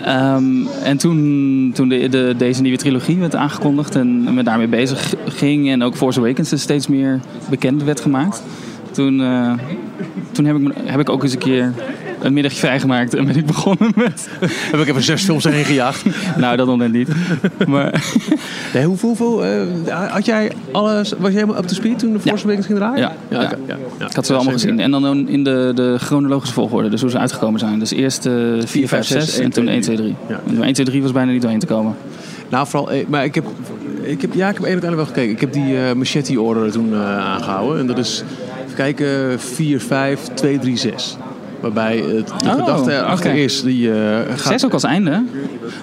Ehm, 0.05 0.67
en 0.83 0.97
toen, 0.97 1.71
toen 1.73 1.89
de, 1.89 2.09
de, 2.09 2.33
deze 2.37 2.61
nieuwe 2.61 2.77
trilogie 2.77 3.17
werd 3.17 3.35
aangekondigd 3.35 3.95
en 3.95 4.33
me 4.33 4.43
daarmee 4.43 4.67
bezig 4.67 5.13
ging... 5.25 5.69
en 5.69 5.83
ook 5.83 5.95
Force 5.95 6.19
Awakens 6.19 6.49
dus 6.49 6.61
steeds 6.61 6.87
meer 6.87 7.19
bekend 7.49 7.83
werd 7.83 8.01
gemaakt... 8.01 8.43
toen, 8.91 9.21
eh, 9.21 9.53
toen 10.31 10.45
heb, 10.45 10.57
ik, 10.57 10.71
heb 10.83 10.99
ik 10.99 11.09
ook 11.09 11.23
eens 11.23 11.33
een 11.33 11.39
keer 11.39 11.73
een 12.23 12.33
middagje 12.33 12.59
vrijgemaakt... 12.59 13.13
en 13.13 13.25
ben 13.25 13.35
ik 13.35 13.45
begonnen 13.45 13.91
met... 13.95 14.29
Heb 14.45 14.79
ik 14.79 14.87
even 14.87 15.03
zes 15.03 15.23
films 15.23 15.43
erin 15.43 15.65
gejaagd. 15.65 16.05
nou, 16.37 16.57
dat 16.57 16.67
nog 16.67 16.77
net 16.77 16.91
niet. 16.91 17.09
Maar 17.67 17.91
Nee, 18.73 18.85
hoeveel, 18.85 19.07
hoeveel 19.07 19.45
eh, 19.45 20.11
had 20.11 20.25
jij 20.25 20.51
alles, 20.71 21.11
was 21.11 21.31
jij 21.31 21.39
helemaal 21.39 21.57
up 21.57 21.67
to 21.67 21.73
speed 21.73 21.99
toen 21.99 22.13
de 22.13 22.19
Force 22.19 22.43
Awakens 22.43 22.65
ging 22.65 22.77
draaien? 22.77 22.99
Ja, 22.99 23.15
ja. 23.29 23.41
ja, 23.41 23.51
ja. 23.67 24.07
Ik 24.07 24.15
had 24.15 24.25
ze 24.25 24.31
wel 24.31 24.41
allemaal 24.41 24.59
gezien. 24.59 24.79
En 24.79 24.91
dan 24.91 25.27
in 25.27 25.43
de, 25.43 25.71
de 25.75 25.95
chronologische 25.99 26.53
volgorde, 26.53 26.89
dus 26.89 27.01
hoe 27.01 27.09
ze 27.09 27.17
uitgekomen 27.17 27.59
zijn. 27.59 27.79
Dus 27.79 27.91
eerst 27.91 28.25
eh 28.25 28.33
4, 28.65 28.87
5, 28.87 29.05
6 29.05 29.39
en 29.39 29.51
toen 29.51 29.67
1, 29.67 29.81
2, 29.81 29.95
3. 29.95 30.15
Ja. 30.27 30.41
En 30.47 30.63
1, 30.63 30.73
2, 30.73 30.85
3 30.85 31.01
was 31.01 31.11
bijna 31.11 31.31
niet 31.31 31.41
doorheen 31.41 31.59
te 31.59 31.65
komen. 31.65 31.95
Nou, 32.49 32.67
vooral, 32.67 32.91
eh, 32.91 33.05
maar 33.07 33.23
ik 33.23 33.35
heb, 33.35 33.45
ik 34.01 34.21
heb, 34.21 34.33
ja, 34.33 34.49
ik 34.49 34.53
heb 34.53 34.63
één 34.63 34.71
uiteindelijk 34.71 34.95
wel 34.95 35.05
gekeken. 35.05 35.31
Ik 35.31 35.41
heb 35.41 35.53
die 35.53 35.77
eh, 35.77 35.93
machete 35.93 36.41
order 36.41 36.71
toen 36.71 36.93
eh, 36.93 37.17
aangehouden. 37.17 37.79
En 37.79 37.87
dat 37.87 37.97
is, 37.97 38.23
even 38.63 38.75
kijken, 38.75 39.39
4, 39.39 39.79
5, 39.79 40.27
2, 40.33 40.59
3, 40.59 40.77
6. 40.77 41.17
Waarbij 41.63 41.97
het, 41.97 42.27
de 42.27 42.33
Oh, 42.45 42.51
gedachte 42.51 42.91
erachter 42.91 43.35
is, 43.35 43.61
die 43.61 43.91
eh, 43.93 44.17
gaat... 44.35 44.47
6 44.47 44.65
ook 44.65 44.73
als 44.73 44.83
einde? 44.83 45.23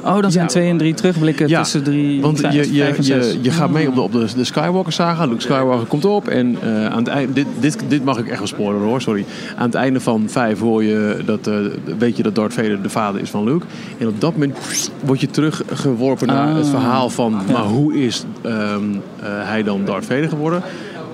Oh, 0.05 0.21
dan 0.21 0.31
zijn 0.33 0.45
Ja. 0.45 0.51
2 0.51 0.69
en 0.69 0.77
3 0.77 0.95
terugblikken 0.95 1.49
Ja, 1.49 1.63
tussen 1.63 1.83
3 1.83 2.21
Want 2.21 2.41
vijf, 2.41 2.55
je, 2.55 2.75
je, 2.75 2.83
vijf 2.83 2.97
en 2.99 3.05
je, 3.05 3.23
zes. 3.23 3.37
je 3.43 3.51
gaat 3.51 3.71
mee 3.71 3.89
op 3.89 3.95
de, 3.95 4.01
op 4.01 4.13
de, 4.13 4.27
de 4.37 4.45
Skywalker 4.45 4.93
saga. 4.93 5.27
Luke 5.27 5.41
Skywalker 5.41 5.87
komt 5.87 6.05
op. 6.05 6.29
En 6.29 6.57
eh, 6.63 6.87
aan 6.87 6.99
het 6.99 7.09
einde, 7.09 7.33
dit, 7.33 7.47
dit, 7.61 7.79
dit 7.89 8.05
mag 8.05 8.19
ik 8.19 8.29
echt 8.29 8.39
wel 8.39 8.47
spoileren 8.47 8.87
hoor, 8.89 9.01
sorry. 9.01 9.25
Aan 9.57 9.67
het 9.67 9.75
einde 9.75 10.01
van 10.01 10.25
5 10.29 10.59
hoor 10.59 10.85
je 10.85 11.17
dat, 11.25 11.47
eh, 11.47 11.55
weet 11.99 12.17
je 12.17 12.23
dat 12.23 12.35
Darth 12.35 12.53
Vader 12.55 12.83
de 12.83 12.91
vader 12.91 13.21
is 13.21 13.31
van 13.31 13.45
Luke. 13.45 13.67
En 13.99 14.09
op 14.09 14.21
dat 14.21 14.33
moment 14.33 14.91
word 15.05 15.21
je 15.21 15.27
teruggeworpen 15.27 16.27
naar 16.27 16.49
Ah. 16.49 16.57
het 16.57 16.69
verhaal 16.69 17.11
van... 17.11 17.33
maar 17.53 17.63
hoe 17.63 17.95
is 17.95 18.25
ehm, 18.43 18.55
eh, 18.55 19.29
hij 19.29 19.63
dan 19.63 19.85
Darth 19.85 20.05
Vader 20.07 20.29
geworden? 20.29 20.63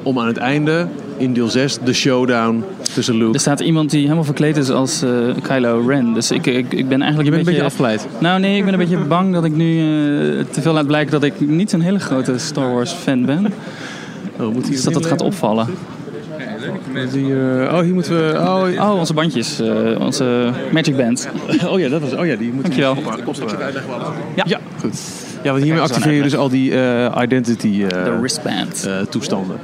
Om 0.06 0.19
aan 0.19 0.26
het 0.26 0.37
einde, 0.37 0.87
in 1.17 1.32
deel 1.32 1.49
6, 1.49 1.79
de 1.85 1.93
showdown 1.93 2.64
tussen 2.94 3.17
Luke... 3.17 3.32
Er 3.32 3.41
staat 3.41 3.61
iemand 3.61 3.91
die 3.91 4.03
helemaal 4.03 4.25
verkleed 4.25 4.56
is 4.56 4.70
als 4.70 5.03
eh, 5.03 5.11
Kylo 5.43 5.85
Ren. 5.87 6.14
Dus 6.14 6.31
ik, 6.31 6.47
ik, 6.47 6.73
ik 6.73 6.88
ben 6.88 7.03
eigenlijk 7.03 7.25
je 7.25 7.31
bent 7.31 7.32
een 7.32 7.38
een 7.38 7.44
beetje 7.44 7.62
afgeleid. 7.62 8.06
Nou 8.19 8.41
nee, 8.41 8.56
ik 8.56 8.64
ben 8.64 8.73
een 8.73 8.79
beetje 8.79 8.99
bang 9.17 9.32
dat 9.32 9.45
ik 9.45 9.57
nu 9.57 9.78
eh, 9.78 10.45
te 10.50 10.62
veel 10.62 10.73
laat 10.73 10.87
blijken 10.87 11.12
dat 11.12 11.23
ik 11.23 11.40
niet 11.40 11.71
zo'n 11.71 11.81
hele 11.81 11.99
grote 11.99 12.38
Star 12.38 12.73
Wars 12.73 12.92
fan 12.92 13.25
ben. 13.25 13.52
Oh, 14.40 14.52
moet 14.52 14.66
Dus 14.66 14.83
dat 14.83 14.92
dat 14.92 15.07
gaat 15.07 15.23
opvallen. 15.23 15.66
Hier, 17.12 17.69
oh, 17.73 17.81
hier 17.81 17.95
moeten 17.95 18.16
we... 18.16 18.38
Oh, 18.38 18.90
Oh, 18.90 18.99
onze 18.99 19.14
bandjes. 19.14 19.61
eh, 19.61 20.00
onze 20.00 20.50
Magic 20.73 20.97
Band. 20.97 21.28
oh 21.71 21.78
ja, 21.78 21.88
dat 21.88 22.00
was, 22.00 22.12
oh 22.12 22.26
ja, 22.26 22.37
die 22.37 22.52
moeten 22.52 22.62
Dankjewel. 22.62 22.97
Ja. 24.35 24.45
ja, 24.47 24.61
goed. 24.81 25.25
Ja, 25.47 25.53
want 25.53 25.65
hiermee 25.65 25.83
activeer 25.83 26.12
je 26.12 26.23
dus 26.23 26.37
al 26.37 26.49
die 26.49 26.81
eh, 26.81 27.23
identity 27.23 27.85
eh, 27.85 28.19
wristband. 28.19 28.87
eh, 28.87 29.00
toestanden. 29.00 29.57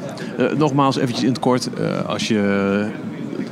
Nogmaals, 0.56 0.96
eventjes 0.96 1.22
in 1.22 1.28
het 1.28 1.38
kort. 1.38 1.68
als 2.06 2.28
je 2.28 2.86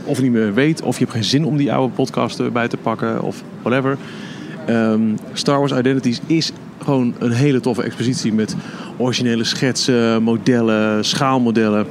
of 0.04 0.22
niet 0.22 0.32
meer 0.32 0.54
weet 0.54 0.82
of 0.82 0.98
je 0.98 1.04
hebt 1.04 1.16
geen 1.16 1.24
zin 1.24 1.44
om 1.44 1.56
die 1.56 1.72
oude 1.72 1.94
podcast 1.94 2.38
erbij 2.38 2.68
te 2.68 2.76
pakken 2.76 3.22
of 3.22 3.42
whatever. 3.62 3.96
Ehm, 4.66 5.00
Star 5.32 5.58
Wars 5.58 5.72
Identities 5.72 6.20
is 6.26 6.52
gewoon 6.82 7.14
een 7.18 7.32
hele 7.32 7.60
toffe 7.60 7.82
expositie 7.82 8.32
met 8.32 8.56
originele 8.96 9.44
schetsen, 9.44 10.22
modellen, 10.22 11.04
schaalmodellen, 11.04 11.86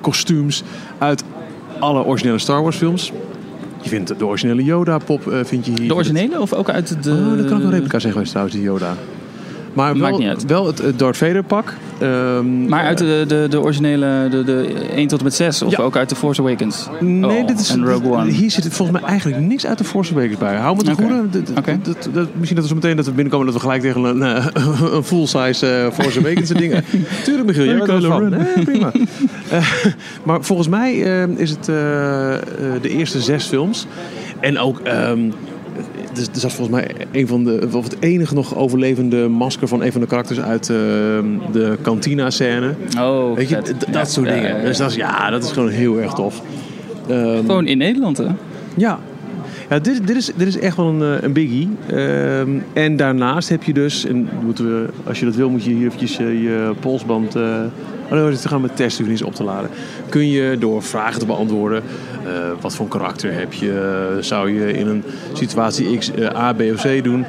kostuums 0.00 0.62
uit 0.98 1.24
alle 1.78 2.04
originele 2.04 2.38
Star 2.38 2.62
Wars 2.62 2.76
films. 2.76 3.12
Je 3.82 3.88
vindt 3.88 4.18
de 4.18 4.26
originele 4.26 4.64
Yoda 4.64 4.98
pop 4.98 5.26
eh, 5.32 5.44
vind 5.44 5.66
je 5.66 5.72
hier. 5.72 5.88
De 5.88 5.94
originele 5.94 6.40
of 6.40 6.52
ook 6.52 6.70
uit 6.70 7.02
de... 7.02 7.10
Oh, 7.10 7.36
dat 7.36 7.46
kan 7.46 7.58
ook 7.58 7.64
een 7.64 7.70
replica 7.70 7.98
zijn 7.98 8.12
geweest 8.12 8.30
trouwens, 8.30 8.56
die 8.56 8.66
Yoda. 8.66 8.96
Maar 9.72 9.96
Maakt 9.96 10.10
wel, 10.10 10.18
niet 10.18 10.28
uit. 10.28 10.44
wel 10.46 10.66
het, 10.66 10.82
Darth 10.96 11.16
Vader 11.16 11.42
pak. 11.42 11.74
Ehm, 11.98 12.68
Maar 12.68 12.84
uit 12.84 12.98
de, 12.98 13.24
de, 13.28 13.46
de 13.50 13.60
originele, 13.60 14.28
de, 14.30 14.44
de 14.44 14.74
1 14.94 15.08
tot 15.08 15.18
en 15.18 15.24
met 15.24 15.34
6, 15.34 15.62
of 15.62 15.70
Ja. 15.76 15.82
ook 15.82 15.96
uit 15.96 16.08
The 16.08 16.14
Force 16.16 16.40
Awakens? 16.40 16.88
Nee, 17.00 17.40
Oh, 17.40 17.46
dit 17.46 17.60
is, 17.60 17.70
en 17.70 17.84
Rogue 17.86 18.10
One. 18.12 18.30
hier 18.30 18.50
zit 18.50 18.68
volgens 18.68 19.00
mij 19.00 19.08
eigenlijk 19.10 19.40
niks 19.42 19.66
uit 19.66 19.78
de 19.78 19.84
Force 19.84 20.12
Awakens 20.12 20.38
bij. 20.38 20.56
Hou 20.56 20.76
me 20.76 20.82
te 20.82 20.90
Oké. 20.90 21.02
goede. 21.02 22.28
Misschien 22.34 22.54
dat 22.56 22.64
we 22.64 22.66
zo 22.68 22.74
meteen 22.74 22.96
dat 22.96 23.04
we 23.04 23.10
binnenkomen 23.12 23.46
dat 23.46 23.54
we 23.54 23.60
gelijk 23.60 23.82
tegen 23.82 24.04
een, 24.04 24.22
eh, 24.22 24.46
een 24.94 25.02
full-size 25.04 25.66
eh, 25.66 25.90
Force 26.02 26.18
Awakens 26.18 26.48
dingen. 26.48 26.84
Tuurlijk 27.24 27.46
Michiel, 27.46 27.64
jij 27.64 27.74
bent 27.74 27.84
Kylo 27.88 28.08
van. 28.08 28.28
Nee, 28.28 28.64
prima. 28.64 28.92
Eh, 29.50 29.66
maar 30.22 30.42
volgens 30.42 30.68
mij 30.68 31.02
eh, 31.22 31.28
is 31.38 31.50
het 31.50 31.68
eh, 31.68 32.34
eh, 32.34 32.40
de 32.82 32.88
eerste 32.88 33.20
zes 33.20 33.44
films. 33.46 33.86
En 34.40 34.58
ook... 34.58 34.80
ehm, 34.80 35.18
er 36.14 36.22
er 36.34 36.40
zat 36.40 36.52
volgens 36.52 36.76
mij 36.80 36.90
een 37.12 37.26
van 37.26 37.44
de, 37.44 37.68
of 37.72 37.84
het 37.84 37.96
enige 38.00 38.34
nog 38.34 38.56
overlevende 38.56 39.28
masker 39.28 39.68
van 39.68 39.82
een 39.82 39.92
van 39.92 40.00
de 40.00 40.06
karakters 40.06 40.40
uit 40.40 40.68
ehm, 40.68 41.24
de 41.52 41.78
kantina-scène. 41.82 42.74
Oh, 42.98 43.34
Weet 43.36 43.48
je, 43.48 43.54
dat 43.54 43.86
Ja, 43.92 44.04
soort 44.04 44.26
dingen. 44.28 44.42
ja, 44.48 44.56
ja. 44.56 44.62
Dus 44.64 44.76
dat 44.78 44.90
is, 44.90 44.96
ja, 44.96 45.30
dat 45.30 45.44
is 45.44 45.50
gewoon 45.52 45.68
heel 45.68 46.00
erg 46.00 46.12
tof. 46.12 46.42
Ehm, 47.08 47.36
Gewoon 47.36 47.66
in 47.66 47.78
Nederland, 47.78 48.16
hè? 48.18 48.26
ja. 48.76 48.98
Ja, 49.70 49.78
dit, 49.78 50.06
dit, 50.06 50.16
is, 50.16 50.30
dit 50.36 50.46
is 50.46 50.58
echt 50.58 50.76
wel 50.76 50.86
een, 50.86 51.02
eh, 51.02 51.22
een 51.22 51.32
biggie. 51.32 51.68
Ehm, 51.86 52.50
en 52.72 52.96
daarnaast 52.96 53.48
heb 53.48 53.62
je 53.62 53.72
dus, 53.72 54.04
en 54.04 54.28
moeten 54.44 54.64
we, 54.64 54.88
als 55.06 55.18
je 55.18 55.24
dat 55.24 55.34
wil, 55.34 55.50
moet 55.50 55.64
je 55.64 55.70
hier 55.70 55.86
eventjes 55.86 56.18
eh, 56.18 56.42
je 56.42 56.72
polsband. 56.80 57.36
eh 57.36 57.42
oh 58.10 58.10
nee, 58.10 58.36
gaan 58.36 58.60
met 58.60 58.76
testunies 58.76 59.22
op 59.22 59.34
te 59.34 59.44
laden. 59.44 59.70
Kun 60.08 60.28
je 60.28 60.56
door 60.58 60.82
vragen 60.82 61.18
te 61.20 61.26
beantwoorden. 61.26 61.82
wat 62.60 62.74
voor 62.74 62.88
karakter 62.88 63.32
heb 63.32 63.52
je? 63.52 64.18
Zou 64.20 64.50
je 64.52 64.72
in 64.72 64.86
een 64.86 65.04
situatie 65.32 65.98
X 65.98 66.10
A, 66.34 66.52
B 66.52 66.60
of 66.60 66.82
C 66.82 67.04
doen? 67.04 67.24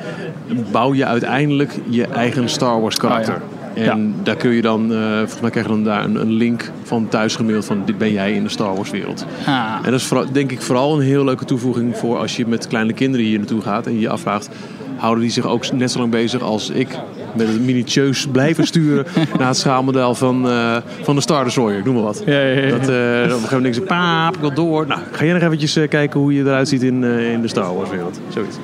Bouw 0.71 0.93
je 0.93 1.05
uiteindelijk 1.05 1.79
je 1.89 2.05
eigen 2.05 2.49
Star 2.49 2.81
Wars 2.81 2.97
karakter. 2.97 3.35
Oh 3.35 3.60
En 3.73 4.15
daar 4.23 4.35
kun 4.35 4.51
je 4.51 4.61
dan, 4.61 4.93
eh, 4.93 5.17
volgens 5.17 5.41
mij 5.41 5.49
krijg 5.49 5.65
je 5.65 5.71
dan 5.71 5.83
daar 5.83 6.03
een, 6.03 6.15
een 6.15 6.31
link 6.31 6.71
van 6.83 7.07
thuis 7.07 7.35
gemaild 7.35 7.65
van 7.65 7.81
dit 7.85 7.97
ben 7.97 8.11
jij 8.11 8.33
in 8.33 8.43
de 8.43 8.49
Star 8.49 8.75
Wars 8.75 8.89
wereld. 8.89 9.25
Ah, 9.45 9.75
En 9.83 9.91
dat 9.91 9.99
is 9.99 10.05
vooral, 10.05 10.31
denk 10.31 10.51
ik 10.51 10.61
vooral 10.61 10.95
een 10.95 11.01
heel 11.05 11.23
leuke 11.23 11.45
toevoeging 11.45 11.97
voor 11.97 12.17
als 12.17 12.35
je 12.35 12.47
met 12.47 12.67
kleine 12.67 12.93
kinderen 12.93 13.25
hier 13.25 13.37
naartoe 13.37 13.61
gaat 13.61 13.85
en 13.85 13.93
je 13.93 13.99
je 13.99 14.09
afvraagt, 14.09 14.49
houden 14.97 15.23
die 15.23 15.31
zich 15.33 15.45
ook 15.45 15.71
net 15.71 15.91
zo 15.91 15.99
lang 15.99 16.11
bezig 16.11 16.41
als 16.41 16.69
ik 16.69 16.87
met 17.35 17.47
het 17.47 17.61
minutieus 17.61 18.27
blijven 18.31 18.65
sturen 18.67 19.05
naar 19.37 19.47
het 19.47 19.57
schaalmodel 19.57 20.15
van, 20.15 20.49
eh, 20.49 20.77
van 21.01 21.15
de 21.15 21.21
Star 21.21 21.43
Destroyer, 21.43 21.77
ik 21.77 21.85
noem 21.85 21.93
maar 21.93 22.03
wat. 22.03 22.23
ja, 22.25 22.41
ja, 22.41 22.59
ja. 22.61 22.69
Dat, 22.69 22.79
eh, 22.79 22.85
op 22.85 22.89
een 22.89 23.29
gegeven 23.29 23.55
moment 23.55 23.61
denk 23.63 23.73
je, 23.75 23.81
paap, 23.81 24.33
ik 24.33 24.39
wil 24.39 24.53
door. 24.53 24.87
Nou, 24.87 25.01
ga 25.11 25.23
jij 25.23 25.33
nog 25.33 25.41
eventjes 25.41 25.75
eh, 25.75 25.89
kijken 25.89 26.19
hoe 26.19 26.33
je 26.33 26.41
eruit 26.41 26.67
ziet 26.67 26.83
in, 26.83 27.03
eh, 27.03 27.31
in 27.31 27.41
de 27.41 27.47
Star 27.47 27.75
Wars 27.75 27.89
wereld. 27.89 28.19
Zoiets. 28.29 28.57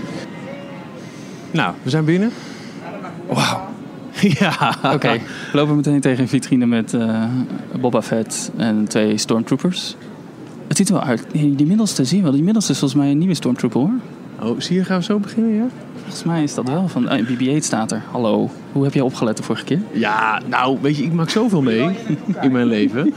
Nou, 1.51 1.73
we 1.83 1.89
zijn 1.89 2.05
binnen. 2.05 2.31
Wauw. 3.27 3.66
ja. 4.39 4.75
Oké, 4.93 5.11
we 5.51 5.57
lopen 5.57 5.75
meteen 5.75 5.99
tegen 6.01 6.21
een 6.21 6.27
vitrine 6.27 6.65
met 6.65 6.93
eh, 6.93 7.23
Boba 7.79 8.01
Fett 8.01 8.51
en 8.57 8.85
twee 8.87 9.17
Stormtroopers. 9.17 9.95
Het 10.67 10.77
ziet 10.77 10.87
er 10.87 10.93
wel 10.93 11.03
uit. 11.03 11.25
Die 11.31 11.65
middelste 11.65 12.05
zie 12.05 12.17
je 12.17 12.23
wel. 12.23 12.31
Die 12.31 12.43
middelste 12.43 12.71
is 12.71 12.79
volgens 12.79 12.99
mij 13.01 13.11
een 13.11 13.17
nieuwe 13.17 13.33
Stormtrooper 13.33 13.79
hoor. 13.79 13.91
Oh, 14.41 14.59
zie 14.59 14.75
je, 14.75 14.83
gaan 14.83 14.97
we 14.97 15.03
zo 15.03 15.19
beginnen, 15.19 15.53
ja? 15.53 15.65
Volgens 16.01 16.23
mij 16.23 16.43
is 16.43 16.53
dat 16.53 16.67
wel 16.69 16.87
van... 16.87 17.09
eh, 17.09 17.25
BB-8 17.27 17.57
staat 17.63 17.91
er. 17.91 18.01
Hallo. 18.11 18.49
Hoe 18.71 18.83
heb 18.83 18.93
jij 18.93 19.01
opgelet 19.03 19.37
de 19.37 19.43
vorige 19.43 19.63
keer? 19.63 19.79
Ja, 19.91 20.41
nou, 20.47 20.77
weet 20.81 20.97
je, 20.97 21.03
ik 21.03 21.13
maak 21.13 21.29
zoveel 21.29 21.61
mee 21.61 21.89
in 22.41 22.51
mijn 22.51 22.65
leven. 22.67 23.13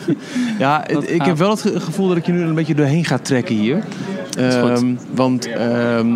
Ja, 0.59 0.87
ik 0.88 1.16
gaaf. 1.16 1.26
heb 1.26 1.37
wel 1.37 1.50
het 1.50 1.61
ge- 1.61 1.80
gevoel 1.80 2.09
dat 2.09 2.16
ik 2.16 2.26
je 2.26 2.33
nu 2.33 2.42
een 2.42 2.54
beetje 2.54 2.75
doorheen 2.75 3.04
ga 3.04 3.19
trekken 3.19 3.54
hier. 3.54 3.83
Ehm, 4.38 4.95
want 5.14 5.47
ehm, 5.47 6.09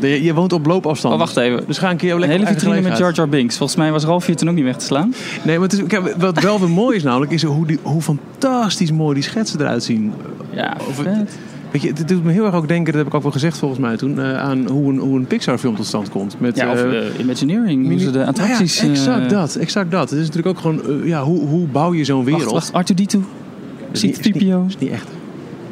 je 0.00 0.34
woont 0.34 0.52
op 0.52 0.66
loopafstand. 0.66 1.14
Oh, 1.14 1.20
wacht 1.20 1.36
even. 1.36 1.64
Dus 1.66 1.78
ga 1.78 1.90
een 1.90 1.96
keer 1.96 2.12
Een 2.12 2.18
lekker 2.18 2.36
hele 2.38 2.50
op 2.50 2.54
eigen 2.54 2.70
vitrine 2.70 2.88
met 2.88 2.98
Jar. 2.98 3.12
Jar 3.14 3.28
Binks. 3.28 3.56
Volgens 3.56 3.78
mij 3.78 3.92
was 3.92 4.04
Ralf 4.04 4.26
hier 4.26 4.36
toen 4.36 4.48
ook 4.48 4.54
niet 4.54 4.64
weg 4.64 4.76
te 4.76 4.84
slaan. 4.84 5.14
Nee, 5.44 5.58
maar 5.58 5.68
het 5.68 5.78
is, 5.78 5.86
kijk, 5.86 6.14
wat 6.18 6.40
wel 6.40 6.60
weer 6.60 6.70
mooi 6.70 6.96
is 6.96 7.02
namelijk, 7.02 7.32
is 7.32 7.42
hoe, 7.42 7.66
die, 7.66 7.78
hoe 7.82 8.02
fantastisch 8.02 8.92
mooi 8.92 9.14
die 9.14 9.22
schetsen 9.22 9.60
eruit 9.60 9.84
zien. 9.84 10.12
Ja, 10.50 10.76
Over- 10.88 11.04
vet. 11.04 11.38
Weet 11.70 11.82
je, 11.82 11.88
het 11.88 12.08
doet 12.08 12.24
me 12.24 12.32
heel 12.32 12.44
erg 12.44 12.54
ook 12.54 12.68
denken, 12.68 12.86
dat 12.92 12.94
heb 12.94 13.06
ik 13.06 13.14
ook 13.14 13.22
wel 13.22 13.32
gezegd 13.32 13.58
volgens 13.58 13.80
mij 13.80 13.96
toen, 13.96 14.20
eh, 14.20 14.38
aan 14.38 14.68
hoe 14.68 14.92
een, 14.92 14.98
hoe 14.98 15.18
een 15.18 15.26
Pixar 15.26 15.58
film 15.58 15.76
tot 15.76 15.86
stand 15.86 16.08
komt. 16.08 16.36
Met, 16.40 16.56
Ja, 16.56 16.70
of 16.72 16.82
eh, 16.82 16.98
eh, 17.06 17.18
Imagineering. 17.18 17.88
Hoe 17.88 17.98
ze 17.98 18.04
de 18.04 18.10
nou 18.10 18.24
ja, 18.24 18.28
attracties... 18.30 18.78
exact 18.78 19.30
dat, 19.30 19.54
exact 19.54 19.90
dat. 19.90 20.10
Het 20.10 20.18
is 20.18 20.26
natuurlijk 20.26 20.56
ook 20.56 20.62
gewoon, 20.62 21.06
ja, 21.06 21.22
hoe, 21.22 21.46
hoe 21.46 21.66
bouw 21.66 21.94
je 21.94 22.04
zo'n 22.04 22.24
wereld? 22.24 22.50
Wacht, 22.52 22.70
wacht. 22.70 22.92
R2-D2. 22.92 22.96
Is 22.96 23.12
niet- 23.12 24.16
Ziet 24.16 24.26
is 24.26 24.32
Pipio. 24.32 24.64
is 24.68 24.78
niet 24.78 24.90
echt. 24.90 25.06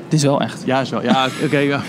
Dit 0.09 0.19
is 0.19 0.23
wel 0.23 0.41
echt. 0.41 0.62
Ja, 0.67 0.85
zo. 0.85 1.00
Ja, 1.02 1.29
oké. 1.45 1.59
ja. 1.59 1.81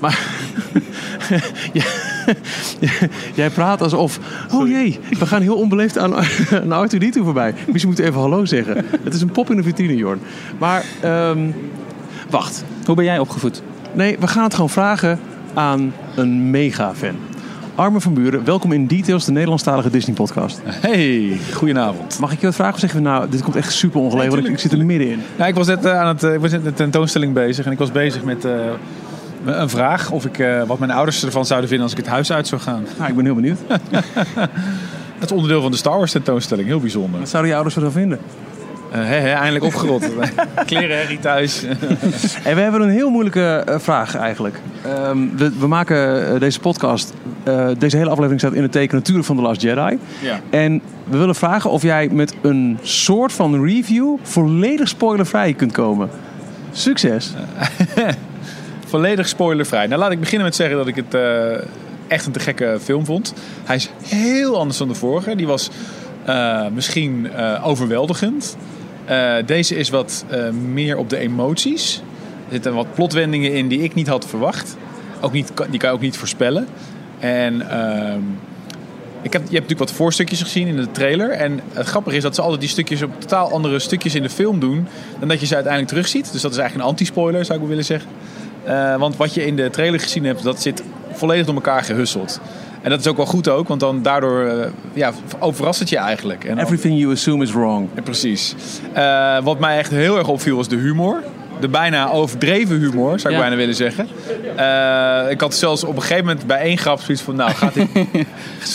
Maar 0.00 0.18
jij 3.34 3.50
praat 3.50 3.82
alsof... 3.82 4.18
Oh 4.52 4.68
jee, 4.68 4.98
we 5.18 5.26
gaan 5.26 5.42
heel 5.42 5.56
onbeleefd 5.56 5.98
aan, 5.98 6.14
aan 6.70 6.88
R2D2 6.88 7.20
voorbij. 7.22 7.54
Misschien 7.66 7.86
moeten 7.86 8.04
even 8.04 8.20
hallo 8.20 8.44
zeggen. 8.44 8.84
Het 9.02 9.14
is 9.14 9.20
een 9.20 9.32
pop 9.32 9.50
in 9.50 9.56
de 9.56 9.62
vitrine, 9.62 9.96
Jorn. 9.96 10.20
Maar, 10.58 10.84
ehm, 11.00 11.50
wacht. 12.30 12.64
Hoe 12.84 12.94
ben 12.94 13.04
jij 13.04 13.18
opgevoed? 13.18 13.62
Nee, 13.92 14.16
we 14.18 14.26
gaan 14.26 14.44
het 14.44 14.54
gewoon 14.54 14.70
vragen 14.70 15.20
aan 15.54 15.92
een 16.14 16.50
mega-fan. 16.50 17.16
Arme 17.74 18.00
van 18.00 18.14
Buren, 18.14 18.44
welkom 18.44 18.72
in 18.72 18.86
Details, 18.86 19.24
de 19.24 19.32
Nederlandstalige 19.32 19.90
Disney-podcast. 19.90 20.60
Hey, 20.64 21.38
goedenavond. 21.52 22.18
Mag 22.18 22.32
ik 22.32 22.40
je 22.40 22.46
wat 22.46 22.54
vragen 22.54 22.74
of 22.74 22.80
zeggen 22.80 23.02
we 23.02 23.08
nou, 23.08 23.28
dit 23.30 23.42
komt 23.42 23.56
echt 23.56 23.72
super 23.72 24.00
ongelegen, 24.00 24.32
want 24.32 24.44
ik, 24.44 24.52
ik 24.52 24.58
zit 24.58 24.72
er 24.72 24.84
middenin. 24.84 25.22
Ja, 25.36 25.46
ik 25.46 25.54
was 25.54 25.66
net 25.66 25.84
eh, 25.84 26.00
aan 26.00 26.06
het, 26.06 26.22
eh, 26.22 26.34
ik 26.34 26.40
was 26.40 26.50
net 26.50 26.62
met 26.62 26.76
de 26.76 26.82
tentoonstelling 26.82 27.32
bezig 27.32 27.66
en 27.66 27.72
ik 27.72 27.78
was 27.78 27.92
bezig 27.92 28.24
met 28.24 28.44
eh, 28.44 28.52
een 29.44 29.68
vraag 29.68 30.10
of 30.10 30.24
ik, 30.24 30.38
eh, 30.38 30.62
wat 30.62 30.78
mijn 30.78 30.90
ouders 30.90 31.24
ervan 31.24 31.46
zouden 31.46 31.68
vinden 31.68 31.88
als 31.88 31.96
ik 31.96 32.02
het 32.04 32.12
huis 32.12 32.32
uit 32.32 32.46
zou 32.46 32.60
gaan. 32.60 32.84
Nou, 32.98 33.10
ik 33.10 33.16
ben 33.16 33.24
heel 33.24 33.34
benieuwd. 33.34 33.58
Dat 35.18 35.30
is 35.30 35.36
onderdeel 35.36 35.62
van 35.62 35.70
de 35.70 35.76
Star 35.76 35.96
Wars 35.96 36.12
tentoonstelling, 36.12 36.68
heel 36.68 36.80
bijzonder. 36.80 37.20
Wat 37.20 37.28
zouden 37.28 37.50
je 37.50 37.56
ouders 37.56 37.76
ervan 37.76 37.92
vinden? 37.92 38.18
Eh, 38.90 38.98
hè, 38.98 39.32
eindelijk 39.32 39.64
opgerot. 39.64 40.08
Kleren 40.66 40.96
herrie 40.96 41.18
thuis. 41.18 41.64
En 42.44 42.54
we 42.54 42.60
hebben 42.60 42.80
een 42.80 42.90
heel 42.90 43.10
moeilijke 43.10 43.62
eh, 43.66 43.78
vraag 43.78 44.16
eigenlijk. 44.16 44.60
Ehm, 44.84 45.18
we, 45.36 45.52
we 45.58 45.66
maken 45.66 46.32
eh, 46.32 46.40
deze 46.40 46.60
podcast, 46.60 47.14
eh, 47.42 47.68
deze 47.78 47.96
hele 47.96 48.10
aflevering 48.10 48.40
staat 48.40 48.52
in 48.52 48.62
het 48.62 48.72
teken 48.72 48.96
natuurlijk 48.96 49.26
van 49.26 49.36
The 49.36 49.42
Last 49.42 49.60
Jedi. 49.60 49.98
ja. 50.20 50.40
En 50.50 50.80
we 51.04 51.18
willen 51.18 51.34
vragen 51.34 51.70
of 51.70 51.82
jij 51.82 52.08
met 52.08 52.34
een 52.42 52.78
soort 52.82 53.32
van 53.32 53.64
review 53.64 54.16
volledig 54.22 54.88
spoilervrij 54.88 55.52
kunt 55.52 55.72
komen. 55.72 56.10
Succes! 56.72 57.32
Volledig 58.90 59.28
spoilervrij. 59.28 59.86
Nou, 59.86 60.00
laat 60.00 60.10
ik 60.10 60.20
beginnen 60.20 60.46
met 60.46 60.56
zeggen 60.56 60.76
dat 60.76 60.86
ik 60.86 60.96
het 60.96 61.14
eh, 61.14 61.52
echt 62.08 62.26
een 62.26 62.32
te 62.32 62.40
gekke 62.40 62.78
film 62.82 63.04
vond. 63.04 63.34
Hij 63.64 63.76
is 63.76 63.90
heel 64.02 64.58
anders 64.58 64.78
dan 64.78 64.88
de 64.88 64.94
vorige. 64.94 65.36
Die 65.36 65.46
was 65.46 65.70
eh, 66.24 66.66
misschien 66.74 67.32
eh, 67.32 67.66
overweldigend. 67.66 68.56
Deze 69.46 69.76
is 69.76 69.90
wat 69.90 70.24
meer 70.72 70.96
op 70.96 71.10
de 71.10 71.18
emoties. 71.18 72.02
Er 72.46 72.52
zitten 72.52 72.74
wat 72.74 72.94
plotwendingen 72.94 73.52
in 73.52 73.68
die 73.68 73.82
ik 73.82 73.94
niet 73.94 74.08
had 74.08 74.26
verwacht. 74.26 74.76
Ook 75.20 75.32
niet, 75.32 75.52
die 75.70 75.78
kan 75.78 75.88
je 75.88 75.94
ook 75.94 76.00
niet 76.00 76.16
voorspellen. 76.16 76.66
En 77.18 77.70
ehm, 77.70 78.20
ik 79.22 79.32
heb, 79.32 79.42
je 79.42 79.54
hebt 79.56 79.68
natuurlijk 79.68 79.78
wat 79.78 79.92
voorstukjes 79.92 80.42
gezien 80.42 80.66
in 80.66 80.76
de 80.76 80.90
trailer. 80.90 81.30
En 81.30 81.60
het 81.72 81.86
grappige 81.86 82.16
is 82.16 82.22
dat 82.22 82.34
ze 82.34 82.42
altijd 82.42 82.60
die 82.60 82.70
stukjes 82.70 83.02
op 83.02 83.20
totaal 83.20 83.52
andere 83.52 83.78
stukjes 83.78 84.14
in 84.14 84.22
de 84.22 84.30
film 84.30 84.60
doen. 84.60 84.86
Dan 85.18 85.28
dat 85.28 85.40
je 85.40 85.46
ze 85.46 85.54
uiteindelijk 85.54 85.92
terugziet. 85.92 86.32
Dus 86.32 86.42
dat 86.42 86.52
is 86.52 86.58
eigenlijk 86.58 86.88
een 86.88 86.92
anti-spoiler, 86.92 87.44
zou 87.44 87.62
ik 87.62 87.68
willen 87.68 87.84
zeggen. 87.84 88.10
Eh, 88.64 88.96
want 88.96 89.16
wat 89.16 89.34
je 89.34 89.46
in 89.46 89.56
de 89.56 89.70
trailer 89.70 90.00
gezien 90.00 90.24
hebt, 90.24 90.42
dat 90.42 90.60
zit 90.62 90.82
volledig 91.12 91.46
door 91.46 91.54
elkaar 91.54 91.82
gehusseld. 91.82 92.40
En 92.82 92.90
dat 92.90 93.00
is 93.00 93.06
ook 93.06 93.16
wel 93.16 93.26
goed 93.26 93.48
ook, 93.48 93.68
want 93.68 93.80
dan 93.80 94.02
daardoor 94.02 94.44
eh, 94.46 94.66
ja, 94.92 95.12
overrast 95.38 95.80
het 95.80 95.88
je 95.88 95.96
eigenlijk. 95.96 96.44
En 96.44 96.58
Everything 96.58 96.98
you 97.00 97.12
assume 97.12 97.42
is 97.42 97.52
wrong. 97.52 97.88
ja, 97.94 98.02
precies. 98.02 98.54
Eh, 98.92 99.38
wat 99.42 99.58
mij 99.58 99.78
echt 99.78 99.90
heel 99.90 100.18
erg 100.18 100.28
opviel 100.28 100.56
was 100.56 100.68
de 100.68 100.76
humor. 100.76 101.22
De 101.60 101.68
bijna 101.68 102.10
overdreven 102.10 102.78
humor, 102.78 103.18
zou 103.18 103.34
ik 103.34 103.38
Ja. 103.40 103.46
bijna 103.46 103.56
willen 103.56 103.74
zeggen. 103.74 104.08
Eh, 104.56 105.30
ik 105.30 105.40
had 105.40 105.54
zelfs 105.54 105.84
op 105.84 105.96
een 105.96 106.02
gegeven 106.02 106.24
moment 106.24 106.46
bij 106.46 106.58
één 106.60 106.78
grap 106.78 107.00
zoiets 107.00 107.22
van... 107.22 107.36
Nou, 107.36 107.50
gaat 107.50 107.74
dit, 107.74 107.88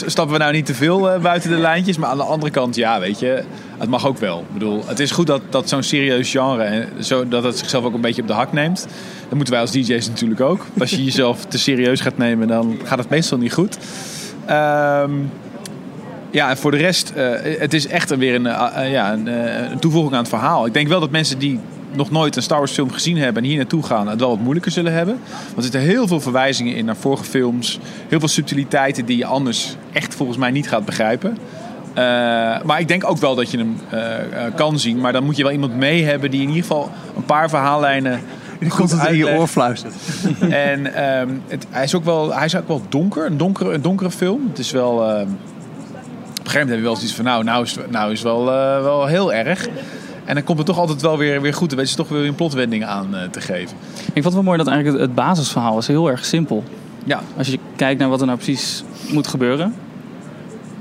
stappen 0.06 0.34
we 0.34 0.40
nou 0.40 0.54
niet 0.54 0.66
te 0.66 0.74
veel 0.74 1.12
eh, 1.12 1.22
buiten 1.22 1.50
de 1.50 1.58
lijntjes? 1.58 1.98
Maar 1.98 2.10
aan 2.10 2.18
de 2.18 2.24
andere 2.24 2.52
kant, 2.52 2.76
ja, 2.76 3.00
weet 3.00 3.20
je... 3.20 3.44
Het 3.78 3.90
mag 3.90 4.08
ook 4.08 4.18
wel. 4.18 4.40
Ik 4.40 4.54
bedoel, 4.54 4.84
het 4.86 5.00
is 5.00 5.12
goed 5.12 5.28
dat, 5.28 5.42
dat 5.50 5.70
zo'n 5.70 5.84
serieus 5.84 6.32
genre... 6.32 6.64
En 6.64 6.90
zo, 7.04 7.28
dat 7.28 7.44
het 7.44 7.58
zichzelf 7.58 7.84
ook 7.86 7.94
een 7.94 8.02
beetje 8.02 8.22
op 8.22 8.28
de 8.28 8.34
hak 8.34 8.52
neemt. 8.54 8.88
Dat 9.28 9.36
moeten 9.36 9.54
wij 9.54 9.62
als 9.62 9.72
DJ's 9.72 10.08
natuurlijk 10.08 10.42
ook. 10.42 10.66
Als 10.80 10.90
je 10.90 11.04
jezelf 11.04 11.46
te 11.46 11.58
serieus 11.58 12.02
gaat 12.02 12.18
nemen, 12.18 12.48
dan 12.48 12.80
gaat 12.84 12.98
het 12.98 13.10
meestal 13.10 13.38
niet 13.38 13.54
goed. 13.54 13.78
Ehm 14.46 15.12
ja, 16.36 16.50
en 16.50 16.58
voor 16.58 16.72
de 16.72 16.78
rest, 16.78 17.10
eh, 17.10 17.60
het 17.60 17.74
is 17.74 17.88
echt 17.88 18.16
weer 18.16 18.36
een, 18.36 18.46
eh, 18.46 18.84
eh, 18.84 18.92
ja, 18.92 19.14
een, 19.14 19.28
een 19.72 19.80
toevoeging 19.80 20.14
aan 20.14 20.20
het 20.20 20.30
verhaal. 20.30 20.66
Ik 20.66 20.74
denk 20.74 20.88
wel 20.88 21.00
dat 21.00 21.12
mensen 21.12 21.40
die 21.40 21.60
nog 21.92 22.12
nooit 22.12 22.36
een 22.36 22.42
Star 22.42 22.58
Wars 22.58 22.72
film 22.72 22.92
gezien 22.92 23.18
hebben 23.18 23.44
en 23.44 23.50
hier 23.50 23.58
naartoe 23.58 23.84
gaan, 23.84 24.08
het 24.08 24.20
wel 24.20 24.30
wat 24.30 24.40
moeilijker 24.40 24.72
zullen 24.72 24.94
hebben. 24.94 25.20
Want 25.44 25.56
er 25.56 25.64
zitten 25.64 25.82
heel 25.82 26.08
veel 26.08 26.20
verwijzingen 26.20 26.76
in 26.76 26.86
naar 26.86 26.96
vorige 26.96 27.24
films. 27.24 27.80
Heel 28.08 28.20
veel 28.20 28.28
subtiliteiten 28.28 29.06
die 29.06 29.18
je 29.18 29.26
anders 29.26 29.76
echt 29.92 30.16
volgens 30.16 30.38
mij 30.38 30.52
niet 30.52 30.68
gaat 30.68 30.86
begrijpen. 30.86 31.38
Maar 32.66 32.80
ik 32.80 32.88
denk 32.88 33.10
ook 33.10 33.18
wel 33.18 33.36
dat 33.36 33.52
je 33.52 33.58
hem 33.58 33.78
kan 34.56 34.80
zien. 34.80 35.00
Maar 35.00 35.14
dan 35.14 35.24
moet 35.24 35.38
je 35.38 35.44
wel 35.44 35.52
iemand 35.52 35.76
mee 35.76 36.04
hebben 36.04 36.32
die 36.32 36.42
in 36.42 36.48
ieder 36.48 36.62
geval 36.62 36.92
een 37.16 37.26
paar 37.26 37.50
verhaallijnen 37.50 38.22
Die 38.60 38.70
goed 38.70 38.80
komt 38.80 39.02
het 39.02 39.10
in 39.10 39.18
je 39.18 39.38
oor 39.38 39.48
fluistert. 39.48 39.94
En 40.50 40.94
ehm, 40.94 41.30
het, 41.48 41.66
hij, 41.70 41.84
is 41.84 41.96
ook 41.96 42.04
wel, 42.04 42.34
hij 42.34 42.46
is 42.46 42.56
ook 42.56 42.68
wel 42.68 42.82
donker, 42.90 43.26
een 43.26 43.38
donkere, 43.38 43.74
een 43.74 43.82
donkere 43.82 44.12
film. 44.12 44.48
Het 44.50 44.60
is 44.60 44.72
wel. 44.72 45.04
ehm, 45.10 45.22
op 45.22 46.52
een 46.52 46.52
gegeven 46.52 46.60
moment 46.60 46.70
heb 46.70 46.78
je 46.78 46.84
wel 46.84 46.96
zoiets 46.96 47.16
van, 47.16 47.26
nou, 47.26 47.44
nou 47.44 47.64
is 47.64 47.76
het 47.76 47.92
nou 47.92 48.12
is 48.12 48.22
wel, 48.22 48.52
eh, 48.52 48.82
wel 48.82 49.06
heel 49.06 49.34
erg. 49.34 49.68
En 50.26 50.34
dan 50.36 50.44
komt 50.44 50.58
het 50.58 50.68
toch 50.68 50.78
altijd 50.78 51.02
wel 51.02 51.18
weer, 51.18 51.42
weer 51.42 51.54
goed. 51.54 51.70
Dan 51.70 51.78
weet 51.78 51.90
je 51.90 51.96
toch 51.96 52.10
weer 52.10 52.26
een 52.26 52.36
plotwending 52.36 52.86
aan 52.86 53.16
eh, 53.16 53.30
te 53.30 53.42
geven. 53.42 53.78
Ik 53.96 54.14
vond 54.14 54.26
het 54.26 54.34
wel 54.34 54.44
mooi 54.44 54.58
dat 54.58 54.68
eigenlijk 54.68 54.98
het, 54.98 55.08
het 55.08 55.16
basisverhaal 55.16 55.78
is 55.78 55.88
heel 55.88 56.10
erg 56.10 56.26
simpel. 56.26 56.64
Ja, 57.04 57.22
Als 57.38 57.48
je 57.48 57.60
kijkt 57.76 58.00
naar 58.00 58.10
wat 58.10 58.20
er 58.20 58.26
nou 58.26 58.38
precies 58.38 58.84
moet 59.12 59.28
gebeuren. 59.28 59.76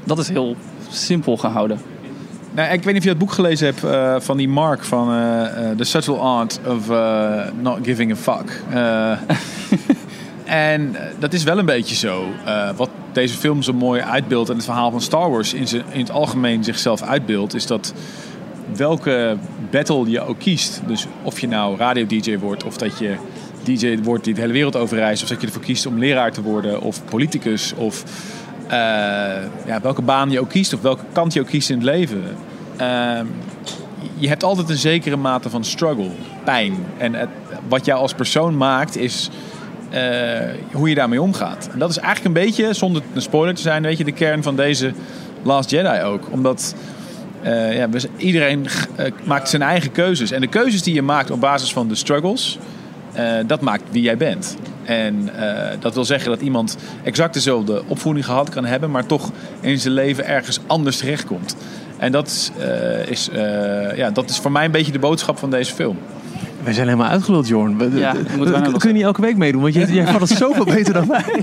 Dat 0.04 0.18
is 0.18 0.28
heel 0.28 0.56
simpel 0.90 1.36
gehouden. 1.36 1.78
Nou, 2.54 2.72
ik 2.72 2.82
weet 2.82 2.86
niet 2.86 2.96
of 2.96 3.02
je 3.02 3.08
het 3.08 3.18
boek 3.18 3.32
gelezen 3.32 3.66
hebt 3.66 3.84
eh, 3.84 4.14
van 4.18 4.36
die 4.36 4.48
Mark 4.48 4.84
van 4.84 5.10
eh, 5.10 5.70
eh, 5.70 5.76
The 5.76 5.84
Subtle 5.84 6.16
Art 6.16 6.60
of 6.66 6.88
Not 7.60 7.78
Giving 7.82 8.12
a 8.12 8.16
Fuck. 8.16 8.62
En 10.44 10.96
dat 11.18 11.32
is 11.32 11.42
wel 11.42 11.58
een 11.58 11.66
beetje 11.66 11.94
zo. 11.94 12.24
Wat 12.76 12.90
deze 13.12 13.36
film 13.36 13.62
zo 13.62 13.72
mooi 13.72 14.00
uitbeeldt 14.00 14.48
en 14.48 14.56
het 14.56 14.64
verhaal 14.64 14.90
van 14.90 15.00
Star 15.00 15.30
Wars 15.30 15.54
in, 15.54 15.66
in 15.90 16.00
het 16.00 16.10
algemeen 16.10 16.64
zichzelf 16.64 17.02
uitbeeldt, 17.02 17.54
is 17.54 17.66
dat 17.66 17.94
welke 18.76 19.36
battle 19.70 20.10
je 20.10 20.20
ook 20.20 20.38
kiest. 20.38 20.80
Dus 20.86 21.06
of 21.22 21.40
je 21.40 21.48
nou 21.48 21.76
radio-dj 21.76 22.38
wordt 22.38 22.64
of 22.64 22.76
dat 22.76 22.98
je 22.98 23.16
DJ 23.62 23.98
wordt 24.02 24.24
die 24.24 24.34
de 24.34 24.40
hele 24.40 24.52
wereld 24.52 24.76
overreist. 24.76 25.22
Of 25.22 25.28
dat 25.28 25.40
je 25.40 25.46
ervoor 25.46 25.62
kiest 25.62 25.86
om 25.86 25.98
leraar 25.98 26.32
te 26.32 26.42
worden. 26.42 26.80
Of 26.80 27.04
politicus. 27.04 27.74
Of 27.74 28.04
ja, 29.66 29.80
welke 29.82 30.02
baan 30.02 30.30
je 30.30 30.40
ook 30.40 30.48
kiest. 30.48 30.72
Of 30.72 30.80
welke 30.80 31.04
kant 31.12 31.32
je 31.32 31.40
ook 31.40 31.46
kiest 31.46 31.70
in 31.70 31.76
het 31.76 31.84
leven. 31.84 32.22
Ehm, 32.76 33.26
je 34.18 34.28
hebt 34.28 34.44
altijd 34.44 34.68
een 34.68 34.76
zekere 34.76 35.16
mate 35.16 35.50
van 35.50 35.64
struggle. 35.64 36.10
Pijn. 36.44 36.74
En 36.98 37.14
het, 37.14 37.28
wat 37.68 37.84
jou 37.84 38.00
als 38.00 38.14
persoon 38.14 38.56
maakt 38.56 38.96
is... 38.96 39.30
eh, 39.90 40.02
hoe 40.72 40.88
je 40.88 40.94
daarmee 40.94 41.22
omgaat. 41.22 41.68
En 41.72 41.78
dat 41.78 41.90
is 41.90 41.98
eigenlijk 41.98 42.36
een 42.36 42.44
beetje, 42.44 42.72
zonder 42.72 43.02
een 43.14 43.22
spoiler 43.22 43.54
te 43.54 43.62
zijn, 43.62 43.82
weet 43.82 43.98
je, 43.98 44.04
de 44.04 44.12
kern 44.12 44.42
van 44.42 44.56
deze 44.56 44.92
Last 45.42 45.70
Jedi 45.70 46.02
ook. 46.02 46.30
Omdat 46.30 46.74
eh, 47.44 47.76
ja, 47.76 47.88
iedereen 48.16 48.66
eh, 48.96 49.12
maakt 49.24 49.48
zijn 49.48 49.62
eigen 49.62 49.92
keuzes. 49.92 50.30
En 50.30 50.40
de 50.40 50.46
keuzes 50.46 50.82
die 50.82 50.94
je 50.94 51.02
maakt 51.02 51.30
op 51.30 51.40
basis 51.40 51.72
van 51.72 51.88
de 51.88 51.94
struggles, 51.94 52.58
eh, 53.12 53.32
dat 53.46 53.60
maakt 53.60 53.82
wie 53.90 54.02
jij 54.02 54.16
bent. 54.16 54.56
En 54.84 55.36
eh, 55.36 55.76
dat 55.80 55.94
wil 55.94 56.04
zeggen 56.04 56.30
dat 56.30 56.40
iemand 56.40 56.76
exact 57.02 57.34
dezelfde 57.34 57.82
opvoeding 57.86 58.24
gehad 58.24 58.48
kan 58.48 58.64
hebben, 58.64 58.90
maar 58.90 59.06
toch 59.06 59.30
in 59.60 59.78
zijn 59.78 59.94
leven 59.94 60.26
ergens 60.26 60.60
anders 60.66 60.96
terechtkomt. 60.96 61.56
En 61.98 62.12
dat, 62.12 62.52
eh, 62.58 63.06
is, 63.06 63.28
eh, 63.28 63.96
ja, 63.96 64.10
dat 64.10 64.30
is 64.30 64.38
voor 64.38 64.52
mij 64.52 64.64
een 64.64 64.70
beetje 64.70 64.92
de 64.92 64.98
boodschap 64.98 65.38
van 65.38 65.50
deze 65.50 65.74
film. 65.74 65.98
Wij 66.64 66.72
zijn 66.72 66.86
helemaal 66.88 67.10
uitgeluld, 67.10 67.48
Jorn. 67.48 67.78
We- 67.78 67.90
Ja, 67.98 68.12
nog 68.36 68.78
kun 68.78 68.88
je 68.88 68.94
niet 68.94 69.04
elke 69.04 69.20
week 69.20 69.36
meedoen? 69.36 69.62
Want 69.62 69.74
jij, 69.74 69.86
jij 69.86 70.06
vat 70.06 70.20
het 70.20 70.38
zoveel 70.38 70.64
beter 70.64 70.92
dan 70.92 71.06
wij. 71.08 71.24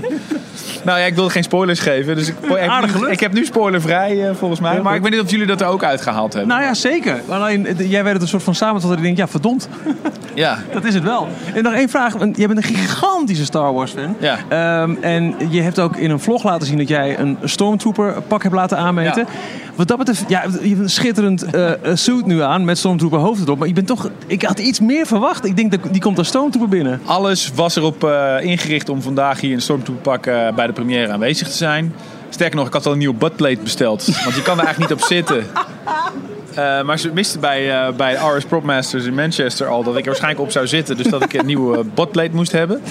Nou 0.84 0.98
ja, 0.98 1.04
ik 1.04 1.14
wilde 1.14 1.30
geen 1.30 1.42
spoilers 1.42 1.80
geven. 1.80 2.16
Dus 2.16 2.28
ik, 2.28 2.34
ik, 2.42 2.68
Aardig 2.68 3.08
ik, 3.08 3.20
heb 3.20 3.32
nu 3.32 3.44
spoilervrij 3.44 4.28
eh, 4.28 4.34
volgens 4.34 4.60
mij. 4.60 4.72
Heel 4.72 4.82
Maar 4.82 4.92
goed. 4.92 4.96
ik 5.04 5.08
weet 5.08 5.12
niet 5.18 5.26
of 5.26 5.30
jullie 5.30 5.46
dat 5.46 5.60
er 5.60 5.66
ook 5.66 5.84
uitgehaald 5.84 6.32
hebben. 6.32 6.50
Nou 6.50 6.62
ja, 6.62 6.74
zeker. 6.74 7.20
Alleen, 7.28 7.68
jij 7.78 8.02
werd 8.02 8.12
het 8.14 8.22
een 8.22 8.28
soort 8.28 8.42
van 8.42 8.54
samen 8.54 8.80
tot 8.80 8.92
ik 8.92 9.02
denk, 9.02 9.16
ja, 9.16 9.28
verdomd. 9.28 9.68
ja. 10.34 10.58
Dat 10.72 10.84
is 10.84 10.94
het 10.94 11.02
wel. 11.02 11.28
En 11.54 11.62
nog 11.62 11.72
één 11.72 11.88
vraag. 11.88 12.14
Jij 12.18 12.46
bent 12.46 12.56
een 12.56 12.62
gigantische 12.62 13.44
Star 13.44 13.72
Wars 13.74 13.92
fan. 13.92 14.16
Ja. 14.18 14.38
Ehm, 14.48 14.94
en 15.00 15.34
je 15.48 15.60
hebt 15.62 15.78
ook 15.80 15.96
in 15.96 16.10
een 16.10 16.20
vlog 16.20 16.42
laten 16.44 16.66
zien 16.66 16.78
dat 16.78 16.88
jij 16.88 17.18
een 17.18 17.36
Stormtrooper 17.44 18.22
pak 18.28 18.42
hebt 18.42 18.54
laten 18.54 18.78
aanmeten. 18.78 19.26
Wat 19.74 19.88
dat 19.88 19.98
betreft, 19.98 20.24
ja, 20.28 20.42
je 20.62 20.68
hebt 20.68 20.80
een 20.80 20.90
schitterend 20.90 21.42
eh, 21.42 21.72
eh, 21.72 21.96
suit 21.96 22.26
nu 22.26 22.42
aan 22.42 22.64
met 22.64 22.78
Stormtrooper 22.78 23.18
hoofd 23.18 23.42
erop. 23.42 23.58
Maar 23.58 23.68
je 23.68 23.74
bent 23.74 23.86
toch, 23.86 24.10
ik 24.26 24.42
had 24.42 24.58
iets 24.58 24.80
meer 24.80 25.06
verwacht. 25.06 25.44
Ik 25.44 25.56
denk 25.56 25.70
dat 25.70 25.80
die 25.92 26.00
komt 26.00 26.18
als 26.18 26.28
Stormtrooper 26.28 26.70
binnen. 26.70 27.00
Alles 27.04 27.52
was 27.54 27.76
erop 27.76 28.04
eh, 28.04 28.36
ingericht 28.40 28.88
om 28.88 29.02
vandaag 29.02 29.40
hier 29.40 29.52
in 29.52 29.62
Stormtrooper 29.62 30.02
pak 30.02 30.54
bij 30.54 30.66
de 30.66 30.72
première 30.72 31.12
aanwezig 31.12 31.48
te 31.48 31.56
zijn. 31.56 31.94
Sterker 32.28 32.56
nog, 32.56 32.66
ik 32.66 32.72
had 32.72 32.86
al 32.86 32.92
een 32.92 32.98
nieuwe 32.98 33.14
buttplate 33.14 33.58
besteld. 33.62 34.04
Want 34.24 34.36
je 34.36 34.42
kan 34.42 34.58
er 34.58 34.64
eigenlijk 34.64 34.90
niet 34.90 35.02
op 35.02 35.08
zitten. 35.08 35.44
Eh, 36.54 36.82
maar 36.82 36.98
ze 36.98 37.12
wisten 37.12 37.40
bij, 37.40 37.70
eh, 37.70 37.92
bij 37.92 38.14
RS 38.14 38.44
Propmasters 38.44 39.04
in 39.04 39.14
Manchester 39.14 39.66
al 39.66 39.82
dat 39.82 39.94
ik 39.94 40.00
er 40.00 40.06
waarschijnlijk 40.06 40.42
op 40.42 40.50
zou 40.50 40.66
zitten. 40.66 40.96
Dus 40.96 41.06
dat 41.06 41.22
ik 41.22 41.32
een 41.32 41.46
nieuwe 41.46 41.84
buttplate 41.94 42.30
moest 42.32 42.52
hebben. 42.52 42.82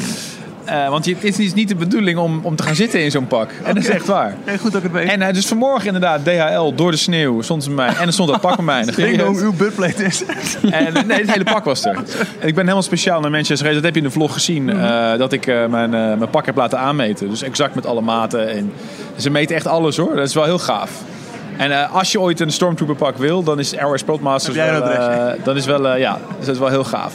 Eh, 0.72 0.90
want 0.90 1.06
het 1.06 1.40
is 1.40 1.54
niet 1.54 1.68
de 1.68 1.76
bedoeling 1.76 2.18
om, 2.18 2.40
om 2.44 2.56
te 2.56 2.64
gaan 2.64 2.76
zitten 2.76 3.04
in 3.04 3.12
zo'n 3.12 3.28
pak. 3.28 3.50
En 3.64 3.74
dat 3.74 3.84
is 3.84 3.90
echt 3.90 4.06
waar. 4.06 4.36
Heel 4.44 4.58
goed 4.58 4.72
dat 4.72 4.84
ik 4.84 4.92
het 4.92 4.92
weet. 4.92 5.10
En 5.10 5.22
eh, 5.22 5.34
dus 5.34 5.46
vanmorgen 5.48 5.86
inderdaad, 5.86 6.26
DHL 6.26 6.74
door 6.76 6.92
de 6.92 6.98
sneeuw 6.98 7.42
stond 7.42 7.66
bij 7.66 7.74
mij. 7.76 7.96
En 7.96 8.08
er 8.08 8.14
stond 8.14 8.30
dat 8.32 8.42
pak 8.42 8.56
bij 8.56 8.66
mij. 8.66 8.84
Ik 8.86 9.20
hoe 9.20 9.42
uw 9.42 9.54
buttplate 9.54 10.04
is. 10.04 10.24
en 10.72 11.08
nee, 11.08 11.18
het 11.20 11.32
hele 11.32 11.44
pak 11.44 11.64
was 11.64 11.86
er. 11.86 11.96
En 12.40 12.48
ik 12.48 12.56
ben 12.56 12.64
helemaal 12.64 12.82
speciaal 12.82 13.20
naar 13.22 13.32
Manchester 13.32 13.58
geweest. 13.68 13.76
Dat 13.76 13.84
heb 13.84 13.94
je 13.96 14.02
in 14.02 14.08
de 14.08 14.14
vlog 14.14 14.34
gezien. 14.34 14.70
eh, 14.70 15.18
dat 15.18 15.34
ik 15.34 15.48
eh, 15.48 15.66
mijn, 15.66 15.94
eh, 15.94 16.18
mijn 16.18 16.30
pak 16.30 16.46
heb 16.46 16.56
laten 16.56 16.80
aanmeten. 16.80 17.30
Dus 17.30 17.42
exact 17.42 17.76
met 17.76 17.86
alle 17.86 18.02
maten. 18.02 18.50
En 18.50 18.74
ze 19.16 19.30
meten 19.30 19.56
echt 19.56 19.68
alles 19.68 19.98
hoor. 19.98 20.16
Dat 20.16 20.28
is 20.28 20.34
wel 20.34 20.44
heel 20.44 20.60
gaaf. 20.60 20.92
En 21.58 21.72
eh, 21.72 21.96
als 21.96 22.12
je 22.12 22.20
ooit 22.20 22.40
een 22.40 22.52
Stormtrooper 22.52 22.96
pak 22.96 23.18
wil, 23.18 23.44
dan 23.44 23.60
is 23.60 23.74
RS 23.74 24.04
wel, 24.06 24.20
eh, 24.90 25.44
dan 25.44 25.58
is 25.58 25.66
wel, 25.66 25.88
eh, 25.88 26.00
ja, 26.00 26.20
dus 26.38 26.46
dat 26.46 26.56
is 26.56 26.62
wel 26.62 26.70
heel 26.70 26.84
gaaf. 26.84 27.14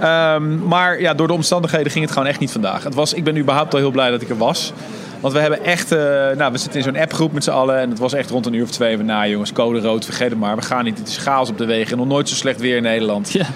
Ehm, 0.00 0.66
maar 0.66 1.00
ja, 1.00 1.14
door 1.14 1.26
de 1.26 1.32
omstandigheden 1.32 1.92
ging 1.92 2.04
het 2.04 2.12
gewoon 2.12 2.28
echt 2.28 2.40
niet 2.40 2.52
vandaag. 2.52 2.84
Het 2.84 2.94
was, 2.94 3.12
ik 3.12 3.24
ben 3.24 3.38
überhaupt 3.38 3.72
al 3.72 3.78
heel 3.78 3.90
blij 3.90 4.10
dat 4.10 4.22
ik 4.22 4.28
er 4.28 4.36
was. 4.36 4.72
Want 5.20 5.32
we 5.34 5.40
hebben 5.40 5.64
echt, 5.64 5.92
eh, 5.92 5.98
nou, 6.36 6.52
we 6.52 6.58
zitten 6.58 6.78
in 6.80 6.84
zo'n 6.84 7.02
appgroep 7.02 7.32
met 7.32 7.44
z'n 7.44 7.50
allen. 7.50 7.78
En 7.78 7.90
het 7.90 7.98
was 7.98 8.12
echt 8.12 8.30
rond 8.30 8.46
een 8.46 8.52
uur 8.52 8.62
of 8.62 8.70
twee. 8.70 8.96
We, 8.96 9.02
nou 9.02 9.28
jongens, 9.28 9.52
code 9.52 9.80
rood, 9.80 10.04
vergeet 10.04 10.30
het 10.30 10.38
maar. 10.38 10.56
We 10.56 10.62
gaan 10.62 10.84
niet, 10.84 10.98
het 10.98 11.08
is 11.08 11.16
chaos 11.16 11.48
op 11.48 11.58
de 11.58 11.64
wegen. 11.64 11.96
Nog 11.96 12.06
nooit 12.06 12.28
zo 12.28 12.34
slecht 12.34 12.60
weer 12.60 12.76
in 12.76 12.82
Nederland. 12.82 13.32
Ja. 13.32 13.46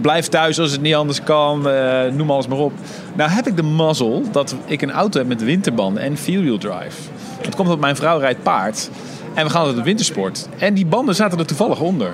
Blijf 0.00 0.28
thuis 0.28 0.60
als 0.60 0.72
het 0.72 0.80
niet 0.80 0.94
anders 0.94 1.22
kan. 1.22 1.68
eh, 1.68 2.12
noem 2.12 2.30
alles 2.30 2.46
maar 2.46 2.58
op. 2.58 2.72
Nou 3.14 3.30
heb 3.30 3.46
ik 3.46 3.56
de 3.56 3.62
mazzel 3.62 4.22
dat 4.32 4.54
ik 4.64 4.82
een 4.82 4.90
auto 4.90 5.18
heb 5.18 5.28
met 5.28 5.44
winterbanden 5.44 6.02
en 6.02 6.16
vierwheel 6.16 6.58
drive. 6.58 7.10
Het 7.40 7.54
komt 7.54 7.68
dat 7.68 7.78
mijn 7.78 7.96
vrouw 7.96 8.18
rijdt 8.18 8.42
paard. 8.42 8.90
En 9.34 9.44
we 9.44 9.50
gaan 9.50 9.66
naar 9.66 9.74
de 9.74 9.82
wintersport. 9.82 10.48
En 10.58 10.74
die 10.74 10.86
banden 10.86 11.14
zaten 11.14 11.38
er 11.38 11.46
toevallig 11.46 11.80
onder. 11.80 12.10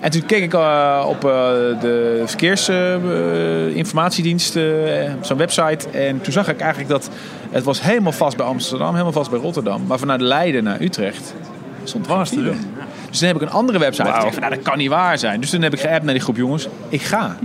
En 0.00 0.10
toen 0.10 0.26
keek 0.26 0.42
ik 0.42 0.54
eh, 0.54 1.04
op 1.08 1.24
eh, 1.24 1.30
de 1.80 2.22
verkeersinformatiedienst, 2.26 4.52
zo'n 5.20 5.36
website. 5.36 5.88
En 5.88 6.20
toen 6.20 6.32
zag 6.32 6.48
ik 6.48 6.60
eigenlijk 6.60 6.90
dat 6.90 7.10
het 7.50 7.64
was 7.64 7.82
helemaal 7.82 8.12
vast 8.12 8.36
bij 8.36 8.46
Amsterdam, 8.46 8.90
helemaal 8.90 9.12
vast 9.12 9.30
bij 9.30 9.38
Rotterdam. 9.38 9.86
Maar 9.86 9.98
vanuit 9.98 10.20
Leiden 10.20 10.64
naar 10.64 10.80
Utrecht 10.80 11.34
stond 11.84 12.06
geen 12.06 12.26
file. 12.26 12.52
Dus 13.08 13.18
toen 13.18 13.28
heb 13.28 13.36
ik 13.36 13.42
een 13.42 13.50
andere 13.50 13.78
website 13.78 14.10
gezegd 14.10 14.32
van, 14.32 14.42
nou, 14.42 14.54
dat 14.54 14.62
kan 14.62 14.78
niet 14.78 14.88
waar 14.88 15.18
zijn. 15.18 15.40
Dus 15.40 15.50
toen 15.50 15.62
heb 15.62 15.72
ik 15.72 15.80
geappt 15.80 16.04
naar 16.04 16.14
die 16.14 16.22
groep 16.22 16.36
jongens, 16.36 16.68
ik 16.88 17.02
ga. 17.02 17.36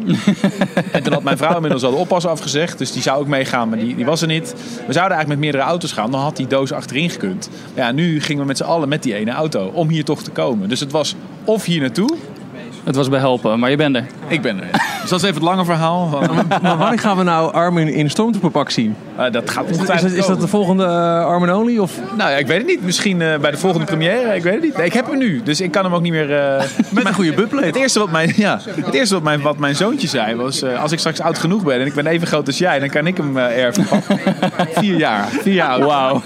en 0.92 1.04
toen 1.04 1.14
had 1.14 1.24
mijn 1.24 1.38
vrouw 1.38 1.56
inmiddels 1.56 1.84
al 1.84 1.92
de 1.92 1.98
oppas 1.98 2.26
afgezegd. 2.26 2.78
Dus 2.78 2.92
die 2.92 3.02
zou 3.02 3.20
ook 3.20 3.28
meegaan, 3.28 3.70
maar 3.70 3.78
die, 3.78 3.96
die 3.96 4.06
was 4.06 4.22
er 4.22 4.28
niet. 4.28 4.54
We 4.88 4.94
zouden 4.94 5.18
eigenlijk 5.18 5.28
met 5.28 5.40
meerdere 5.40 5.64
auto's 5.64 5.92
gaan. 5.92 6.12
Dan 6.12 6.22
had 6.22 6.38
die 6.38 6.48
doos 6.48 6.72
achterin 6.72 7.10
gekund. 7.10 7.50
Ja, 7.74 7.92
nu 7.92 8.22
gingen 8.22 8.42
we 8.42 8.48
met 8.48 8.58
z'n 8.58 8.64
allen 8.64 8.90
met 8.90 9.04
die 9.04 9.16
ene 9.16 9.32
auto 9.32 9.72
om 9.74 9.90
hier 9.90 10.04
toch 10.04 10.24
te 10.24 10.32
komen. 10.32 10.70
Dus 10.70 10.80
het 10.80 10.92
was 10.92 11.16
of 11.44 11.66
hier 11.66 11.82
naartoe, 11.82 12.18
Het 12.86 12.96
was 12.96 13.10
bij 13.10 13.20
helpen, 13.20 13.60
maar 13.60 13.70
je 13.70 13.76
bent 13.76 13.96
er. 13.96 14.06
ik 14.28 14.42
ben 14.42 14.58
er. 14.62 14.68
Dus 15.02 15.10
dat 15.10 15.20
is 15.20 15.26
even 15.26 15.36
het 15.42 15.44
lange 15.44 15.66
verhaal. 15.66 16.08
Van, 16.10 16.48
Maar 16.62 16.78
wanneer 16.78 17.00
gaan 17.00 17.18
we 17.18 17.24
nou 17.24 17.54
Armin 17.54 17.88
in 17.88 18.10
Stormtrooper 18.10 18.52
pak 18.52 18.70
zien? 18.70 18.96
Eh, 19.18 19.32
dat 19.32 19.50
gaat 19.50 19.70
Is, 19.70 20.04
is, 20.04 20.14
is 20.14 20.26
dat 20.26 20.42
de 20.42 20.48
volgende 20.48 20.84
eh, 20.84 21.26
Armin 21.26 21.54
Only? 21.54 21.78
Of? 21.78 22.00
Nou 22.18 22.30
ja, 22.30 22.36
ik 22.38 22.48
weet 22.48 22.58
het 22.58 22.68
niet. 22.68 22.82
Misschien 22.84 23.22
eh, 23.22 23.38
bij 23.38 23.52
de 23.52 23.58
volgende 23.58 23.86
première. 23.86 24.36
Ik 24.36 24.44
weet 24.44 24.54
het 24.54 24.64
niet. 24.64 24.78
Nee, 24.78 24.86
ik 24.86 24.94
heb 24.94 25.06
hem 25.08 25.18
nu. 25.18 25.42
Dus 25.44 25.62
ik 25.62 25.72
kan 25.72 25.84
hem 25.84 25.94
ook 25.94 26.02
niet 26.02 26.12
meer... 26.12 26.34
eh, 26.38 26.64
Met 26.90 27.06
een 27.06 27.14
goede 27.14 27.34
buttplate. 27.34 27.66
Het 27.66 27.76
eerste 27.76 28.00
wat 28.00 28.12
mijn, 28.12 28.34
ja, 28.36 28.60
het 28.86 28.94
eerste 28.94 29.14
wat 29.14 29.24
mijn, 29.24 29.42
wat 29.42 29.58
mijn 29.58 29.76
zoontje 29.76 30.08
zei 30.08 30.36
was... 30.36 30.62
eh, 30.62 30.82
als 30.82 30.92
ik 30.92 31.00
straks 31.00 31.20
oud 31.22 31.38
genoeg 31.40 31.64
ben 31.64 31.80
en 31.80 31.86
ik 31.86 31.94
ben 31.94 32.08
even 32.08 32.28
groot 32.28 32.48
als 32.48 32.58
jij... 32.58 32.80
dan 32.80 32.90
kan 32.90 33.08
ik 33.08 33.18
hem 33.18 33.38
erven. 33.38 33.86
Vier 34.80 34.98
jaar. 34.98 35.28
Vier 35.30 35.54
jaar 35.54 35.70
oud. 35.70 35.84
Wauw. 35.84 36.22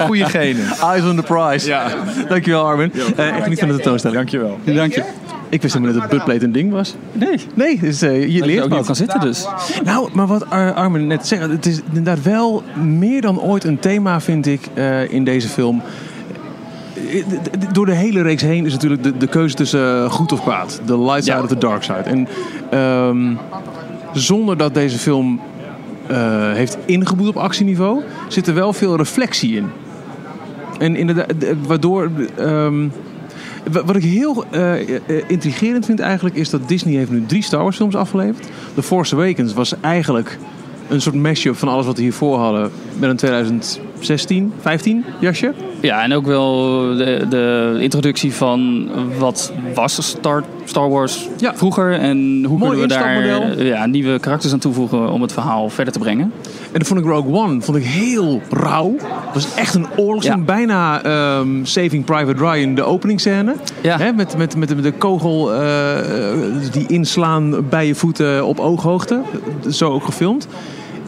Goeie 0.00 0.24
genen. 0.24 0.64
Eyes 0.82 1.02
on 1.04 1.16
the 1.16 1.22
prize. 1.22 1.68
Ja. 1.68 1.86
Dankjewel 2.28 2.64
Armin. 2.66 2.92
Eh 3.16 3.36
echt 3.36 3.48
niet 3.48 3.58
van 3.58 3.68
de 3.68 3.74
tentoonstelling. 3.74 4.18
Dankjewel. 4.18 4.58
Dank 4.64 4.94
je. 4.94 5.02
Ik 5.50 5.62
wist 5.62 5.74
helemaal 5.74 5.94
niet 5.94 6.02
dat 6.02 6.10
buttplate 6.10 6.44
een 6.44 6.52
ding 6.52 6.72
was. 6.72 6.94
Nee. 7.12 7.38
Nee, 7.54 7.78
dus, 7.80 8.02
eh, 8.02 8.12
je 8.14 8.20
Dat 8.20 8.30
je 8.32 8.44
leert 8.46 8.58
ook 8.62 8.68
niet 8.68 8.76
wat. 8.76 8.86
kan 8.86 8.96
zitten 8.96 9.20
dus. 9.20 9.46
Nou, 9.84 10.08
maar 10.12 10.26
wat 10.26 10.50
Ar- 10.50 10.72
Armin 10.74 11.06
net 11.06 11.26
zegt, 11.26 11.50
het 11.50 11.66
is 11.66 11.80
inderdaad 11.88 12.22
wel 12.22 12.62
meer 12.84 13.20
dan 13.20 13.40
ooit 13.40 13.64
een 13.64 13.78
thema, 13.78 14.20
vind 14.20 14.46
ik, 14.46 14.60
eh, 14.74 15.12
in 15.12 15.24
deze 15.24 15.48
film. 15.48 15.82
Door 17.72 17.86
de 17.86 17.94
hele 17.94 18.22
reeks 18.22 18.42
heen 18.42 18.66
is 18.66 18.72
natuurlijk 18.72 19.02
de, 19.02 19.16
de 19.16 19.26
keuze 19.26 19.54
tussen 19.54 20.04
eh, 20.04 20.10
goed 20.10 20.32
of 20.32 20.40
kwaad. 20.42 20.80
De 20.86 20.98
light 21.00 21.24
side 21.24 21.36
Ja. 21.36 21.42
of 21.42 21.48
the 21.48 21.58
dark 21.58 21.82
side. 21.82 21.98
En 21.98 22.28
ehm, 22.70 23.34
zonder 24.12 24.56
dat 24.56 24.74
deze 24.74 24.98
film 24.98 25.40
eh, 26.06 26.52
heeft 26.52 26.78
ingeboet 26.84 27.28
op 27.28 27.36
actieniveau, 27.36 28.00
zit 28.28 28.46
er 28.46 28.54
wel 28.54 28.72
veel 28.72 28.96
reflectie 28.96 29.56
in. 29.56 29.66
En 30.78 30.96
inderdaad, 30.96 31.26
waardoor. 31.66 32.10
ehm, 32.38 32.86
wat 33.70 33.96
ik 33.96 34.02
heel 34.02 34.44
eh, 34.50 34.94
eh, 34.94 35.00
intrigerend 35.26 35.84
vind 35.84 36.00
eigenlijk 36.00 36.36
is 36.36 36.50
dat 36.50 36.68
Disney 36.68 36.94
heeft 36.94 37.10
nu 37.10 37.26
drie 37.26 37.42
Star 37.42 37.62
Wars 37.62 37.76
films 37.76 37.94
afgeleverd. 37.94 38.48
The 38.74 38.82
Force 38.82 39.14
Awakens 39.14 39.52
was 39.52 39.74
eigenlijk 39.80 40.38
een 40.88 41.00
soort 41.00 41.14
mashup 41.14 41.56
van 41.56 41.68
alles 41.68 41.86
wat 41.86 41.96
we 41.96 42.02
hiervoor 42.02 42.38
hadden 42.38 42.70
met 42.98 43.10
een 43.10 43.16
2016, 44.00 44.52
15 44.60 45.04
jasje. 45.18 45.52
Ja, 45.80 46.02
en 46.02 46.12
ook 46.14 46.26
wel 46.26 46.56
de, 46.96 47.26
de 47.28 47.76
introductie 47.80 48.34
van 48.34 48.88
wat 49.18 49.52
was 49.74 50.08
Star, 50.08 50.44
Star 50.64 50.88
Wars 50.90 51.28
Ja. 51.38 51.54
vroeger 51.56 51.92
en 51.92 52.44
hoe 52.44 52.58
Mooi 52.58 52.70
kunnen 52.70 52.88
we 52.98 53.02
daar 53.02 53.64
ja, 53.64 53.86
nieuwe 53.86 54.18
karakters 54.18 54.52
aan 54.52 54.58
toevoegen 54.58 55.10
om 55.12 55.22
het 55.22 55.32
verhaal 55.32 55.68
verder 55.68 55.92
te 55.92 55.98
brengen. 55.98 56.32
En 56.72 56.78
dat 56.78 56.86
vond 56.86 57.00
ik 57.00 57.06
Rogue 57.06 57.32
One 57.34 57.60
vond 57.60 57.76
ik 57.76 57.84
heel 57.84 58.40
rauw. 58.50 58.92
Het 58.98 59.34
was 59.34 59.54
echt 59.54 59.74
een 59.74 59.86
oorlogsfilm. 59.96 60.38
Ja. 60.38 60.44
Bijna 60.44 61.02
ehm, 61.02 61.64
Saving 61.64 62.04
Private 62.04 62.50
Ryan, 62.50 62.74
de 62.74 62.82
openingsscène. 62.82 63.54
Ja. 63.80 63.98
Hè, 63.98 64.12
met, 64.12 64.36
met, 64.36 64.56
met, 64.56 64.68
de- 64.68 64.74
met 64.74 64.84
de 64.84 64.92
kogel 64.92 65.54
eh, 65.54 65.96
die 66.72 66.86
inslaan 66.86 67.68
bij 67.68 67.86
je 67.86 67.94
voeten 67.94 68.46
op 68.46 68.58
ooghoogte. 68.58 69.20
Zo 69.70 69.90
ook 69.90 70.04
gefilmd. 70.04 70.46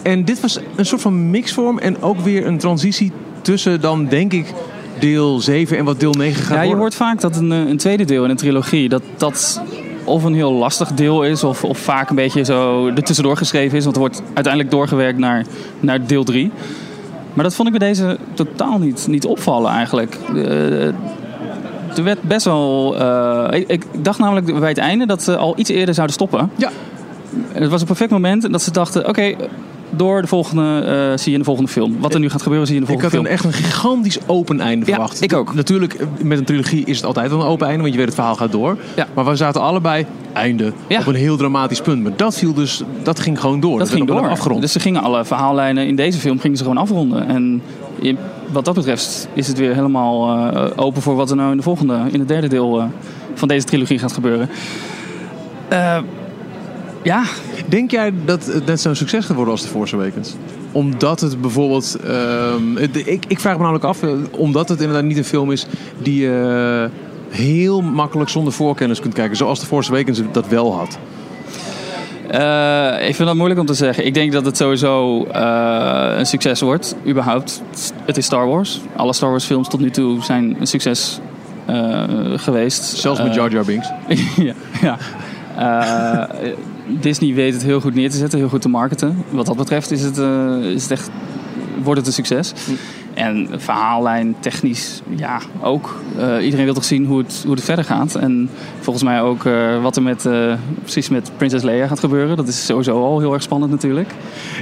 En 0.03 0.25
dit 0.25 0.41
was 0.41 0.59
een 0.77 0.87
soort 0.87 1.01
van 1.01 1.31
mixvorm. 1.31 1.79
En 1.79 2.03
ook 2.03 2.19
weer 2.21 2.47
een 2.47 2.59
transitie 2.59 3.12
tussen 3.43 3.81
dan, 3.81 4.07
denk 4.07 4.33
ik, 4.33 4.53
deel 4.99 5.41
7 5.41 5.79
en 5.79 5.85
wat 5.85 6.01
deel 6.01 6.12
9 6.12 6.43
gaat 6.43 6.49
Ja, 6.49 6.55
je 6.55 6.61
worden. 6.61 6.79
hoort 6.79 6.95
vaak 6.95 7.21
dat 7.21 7.37
een, 7.37 7.53
eh, 7.53 7.59
een 7.69 7.77
tweede 7.77 8.05
deel 8.05 8.25
in 8.25 8.31
een 8.31 8.37
trilogie, 8.37 8.88
dat 8.88 9.03
dat 9.17 9.61
of 10.05 10.25
een 10.25 10.35
heel 10.35 10.53
lastig 10.53 10.93
deel 10.93 11.23
is, 11.25 11.45
of, 11.45 11.65
of 11.65 11.79
vaak 11.79 12.11
een 12.11 12.17
beetje 12.17 12.45
zo 12.45 12.87
er 12.87 13.03
tussendoor 13.03 13.37
geschreven 13.37 13.77
is, 13.79 13.83
want 13.85 13.97
er 13.97 14.03
wordt 14.03 14.23
uiteindelijk 14.35 14.73
doorgewerkt 14.73 15.19
naar, 15.19 15.45
naar 15.81 16.07
deel 16.07 16.25
3. 16.25 16.51
Maar 17.35 17.45
dat 17.45 17.55
vond 17.55 17.69
ik 17.73 17.79
bij 17.79 17.88
deze 17.88 18.19
totaal 18.35 18.79
niet, 18.79 19.07
niet 19.09 19.25
opvallen 19.25 19.71
eigenlijk. 19.71 20.19
Eh, 20.35 20.87
er 21.97 22.03
werd 22.05 22.23
best 22.23 22.45
wel. 22.45 22.97
eh, 22.99 23.61
ik, 23.61 23.69
ik 23.69 23.85
dacht 24.01 24.19
namelijk 24.19 24.59
bij 24.59 24.69
het 24.69 24.79
einde 24.79 25.07
dat 25.07 25.23
ze 25.23 25.37
al 25.37 25.55
iets 25.57 25.71
eerder 25.71 25.95
zouden 25.95 26.15
stoppen. 26.15 26.51
Ja. 26.57 26.71
het 27.53 27.71
was 27.71 27.81
een 27.81 27.87
perfect 27.87 28.11
moment 28.11 28.53
dat 28.53 28.62
ze 28.62 28.71
dachten: 28.71 29.09
oké, 29.09 29.35
door 29.97 30.21
de 30.23 30.27
volgende 30.29 30.81
eh, 30.81 31.19
zie 31.19 31.25
je 31.27 31.33
in 31.33 31.39
de 31.39 31.45
volgende 31.45 31.71
film. 31.71 31.97
Wat 32.01 32.15
er 32.15 32.21
nu 32.21 32.31
gaat 32.31 32.43
gebeuren, 32.43 32.67
zie 32.67 32.77
je 32.77 32.81
in 32.81 32.87
de 32.87 32.93
Ik 32.93 33.01
volgende 33.01 33.29
had 33.29 33.37
film. 33.37 33.51
een 33.51 33.53
echt 33.53 33.65
een 33.65 33.71
gigantisch 33.73 34.19
open 34.27 34.61
einde 34.61 34.87
Ja, 34.87 34.93
verwacht. 34.93 35.23
ik 35.23 35.33
ook. 35.33 35.55
Natuurlijk, 35.55 35.97
met 36.23 36.39
een 36.39 36.45
trilogie 36.45 36.85
is 36.85 36.97
het 36.97 37.07
altijd 37.07 37.31
wel 37.31 37.41
een 37.41 37.47
open 37.47 37.67
einde, 37.67 37.81
want 37.83 37.93
je 37.93 37.99
weet 37.99 38.07
het 38.09 38.17
verhaal 38.17 38.35
gaat 38.37 38.53
door. 38.53 38.77
Ja. 38.97 39.07
Maar 39.15 39.25
we 39.25 39.37
zaten 39.37 39.61
allebei 39.61 40.07
einde 40.33 40.73
Ja. 40.87 40.99
op 41.01 41.07
een 41.07 41.15
heel 41.15 41.37
dramatisch 41.37 41.81
punt. 41.81 42.03
Maar 42.03 42.13
dat 42.17 42.35
viel 42.39 42.55
dus, 42.55 42.83
dat 43.03 43.21
ging 43.21 43.41
gewoon 43.41 43.61
door. 43.61 43.79
Dat 43.79 43.91
ging 43.91 44.07
werd 44.09 44.21
door. 44.21 44.29
afgerond. 44.31 44.61
Dus 44.61 44.73
ze 44.73 44.81
gingen 44.81 45.03
alle 45.03 45.25
verhaallijnen 45.25 45.87
in 45.87 45.97
deze 45.97 46.19
film 46.19 46.39
gingen 46.39 46.57
ze 46.57 46.63
gewoon 46.63 46.79
afronden. 46.79 47.29
En 47.29 47.63
in- 47.99 48.19
wat 48.53 48.65
dat 48.65 48.75
betreft 48.75 49.29
is 49.33 49.47
het 49.49 49.59
weer 49.59 49.75
helemaal 49.75 50.37
eh, 50.53 50.71
open 50.77 51.03
voor 51.03 51.15
wat 51.17 51.31
er 51.31 51.37
nou 51.37 51.51
in 51.51 51.57
de 51.57 51.63
volgende, 51.63 51.99
in 52.11 52.19
het 52.19 52.29
derde 52.29 52.49
deel 52.49 52.79
eh, 52.81 52.85
van 53.35 53.49
deze 53.49 53.67
trilogie 53.67 53.99
gaat 53.99 54.13
gebeuren. 54.13 54.49
Eh, 55.69 55.97
ja, 57.03 57.23
Denk 57.69 57.91
jij 57.91 58.12
dat 58.25 58.47
het 58.47 58.67
net 58.67 58.81
zo'n 58.81 58.95
succes 58.95 59.25
gaat 59.25 59.37
worden 59.37 59.53
als 59.53 59.62
The 59.62 59.69
Force 59.69 59.95
Awakens? 59.97 60.35
Omdat 60.73 61.21
het 61.21 61.41
bijvoorbeeld... 61.41 61.97
ehm, 62.07 62.77
ik, 62.77 63.25
ik 63.29 63.41
vraag 63.41 63.55
me 63.57 63.61
namelijk 63.62 63.85
af, 63.85 64.03
eh, 64.03 64.11
omdat 64.31 64.69
het 64.69 64.81
inderdaad 64.81 65.05
niet 65.05 65.17
een 65.17 65.25
film 65.25 65.53
is 65.53 65.67
die 65.99 66.21
je 66.21 66.88
heel 67.29 67.81
makkelijk 67.83 68.31
zonder 68.31 68.53
voorkennis 68.53 69.01
kunt 69.01 69.15
kijken. 69.15 69.37
Zoals 69.37 69.59
The 69.61 69.67
Force 69.67 69.91
Awakens 69.93 70.23
dat 70.33 70.49
wel 70.49 70.75
had. 70.77 70.99
Eh, 72.31 73.09
ik 73.09 73.15
vind 73.15 73.29
dat 73.29 73.37
moeilijk 73.37 73.61
om 73.61 73.67
te 73.67 73.75
zeggen. 73.75 74.07
Ik 74.07 74.15
denk 74.15 74.33
dat 74.33 74.45
het 74.45 74.57
sowieso 74.57 75.25
eh, 75.25 76.15
een 76.19 76.27
succes 76.27 76.61
wordt, 76.61 76.97
überhaupt. 77.07 77.62
Het 78.05 78.17
is 78.17 78.25
Star 78.25 78.47
Wars. 78.47 78.81
Alle 78.97 79.12
Star 79.12 79.31
Wars 79.31 79.45
films 79.45 79.69
tot 79.69 79.81
nu 79.81 79.91
toe 79.91 80.23
zijn 80.23 80.57
een 80.61 80.67
succes 80.67 81.21
eh, 81.67 82.05
geweest. 82.37 82.85
Zelfs 82.85 83.21
met 83.21 83.29
Eh, 83.29 83.35
Jar 83.35 83.51
Jar 83.51 83.65
Binks. 83.65 83.88
ja. 84.49 84.55
ja. 84.81 84.99
Disney 87.01 87.35
weet 87.35 87.53
het 87.53 87.63
heel 87.63 87.81
goed 87.81 87.95
neer 87.95 88.11
te 88.11 88.17
zetten, 88.17 88.39
heel 88.39 88.49
goed 88.49 88.63
te 88.63 88.69
marketen. 88.69 89.25
Wat 89.31 89.47
dat 89.47 89.57
betreft 89.57 89.91
is 89.91 90.03
het, 90.03 90.19
eh, 90.19 90.57
is 90.63 90.83
het 90.83 90.91
echt, 90.91 91.11
wordt 91.83 91.99
het 91.99 92.07
een 92.07 92.13
succes. 92.13 92.53
En 93.15 93.49
verhaallijn, 93.57 94.35
technisch, 94.41 95.03
ja, 95.17 95.41
ook. 95.63 96.01
Eh, 96.19 96.45
iedereen 96.45 96.65
wil 96.65 96.75
toch 96.75 96.85
zien 96.85 97.07
hoe 97.07 97.19
het, 97.19 97.43
hoe 97.45 97.55
het 97.55 97.65
verder 97.65 97.85
gaat. 97.85 98.15
En 98.15 98.51
volgens 98.81 99.05
mij 99.05 99.23
ook 99.23 99.45
eh, 99.45 99.83
wat 99.83 99.97
er 99.97 100.03
met, 100.03 100.29
precies 100.83 101.09
met 101.09 101.31
Princess 101.37 101.65
Leia 101.65 101.87
gaat 101.87 102.01
gebeuren. 102.01 102.37
Dat 102.37 102.49
is 102.49 102.67
sowieso 102.67 103.03
al 103.03 103.19
heel 103.21 103.33
erg 103.33 103.43
spannend 103.43 103.71
natuurlijk. 103.71 104.11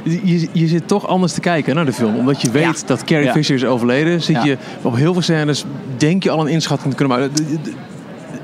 Je, 0.04 0.48
je 0.52 0.66
zit 0.66 0.88
toch 0.88 1.06
anders 1.06 1.32
te 1.32 1.40
kijken 1.40 1.74
naar 1.74 1.84
de 1.84 1.92
film. 1.92 2.16
Omdat 2.16 2.40
je 2.42 2.50
weet 2.50 2.62
Ja. 2.62 2.86
dat 2.86 3.04
Carrie 3.04 3.26
Ja. 3.26 3.32
Fisher 3.32 3.54
is 3.54 3.64
overleden. 3.64 4.22
Zit 4.22 4.36
Ja. 4.36 4.44
je 4.44 4.56
op 4.82 4.96
heel 4.96 5.12
veel 5.12 5.22
scènes, 5.22 5.64
denk 5.96 6.22
je 6.22 6.30
al 6.30 6.40
een 6.40 6.52
inschatting 6.52 6.90
te 6.90 6.96
kunnen 6.96 7.18
maken. 7.18 7.44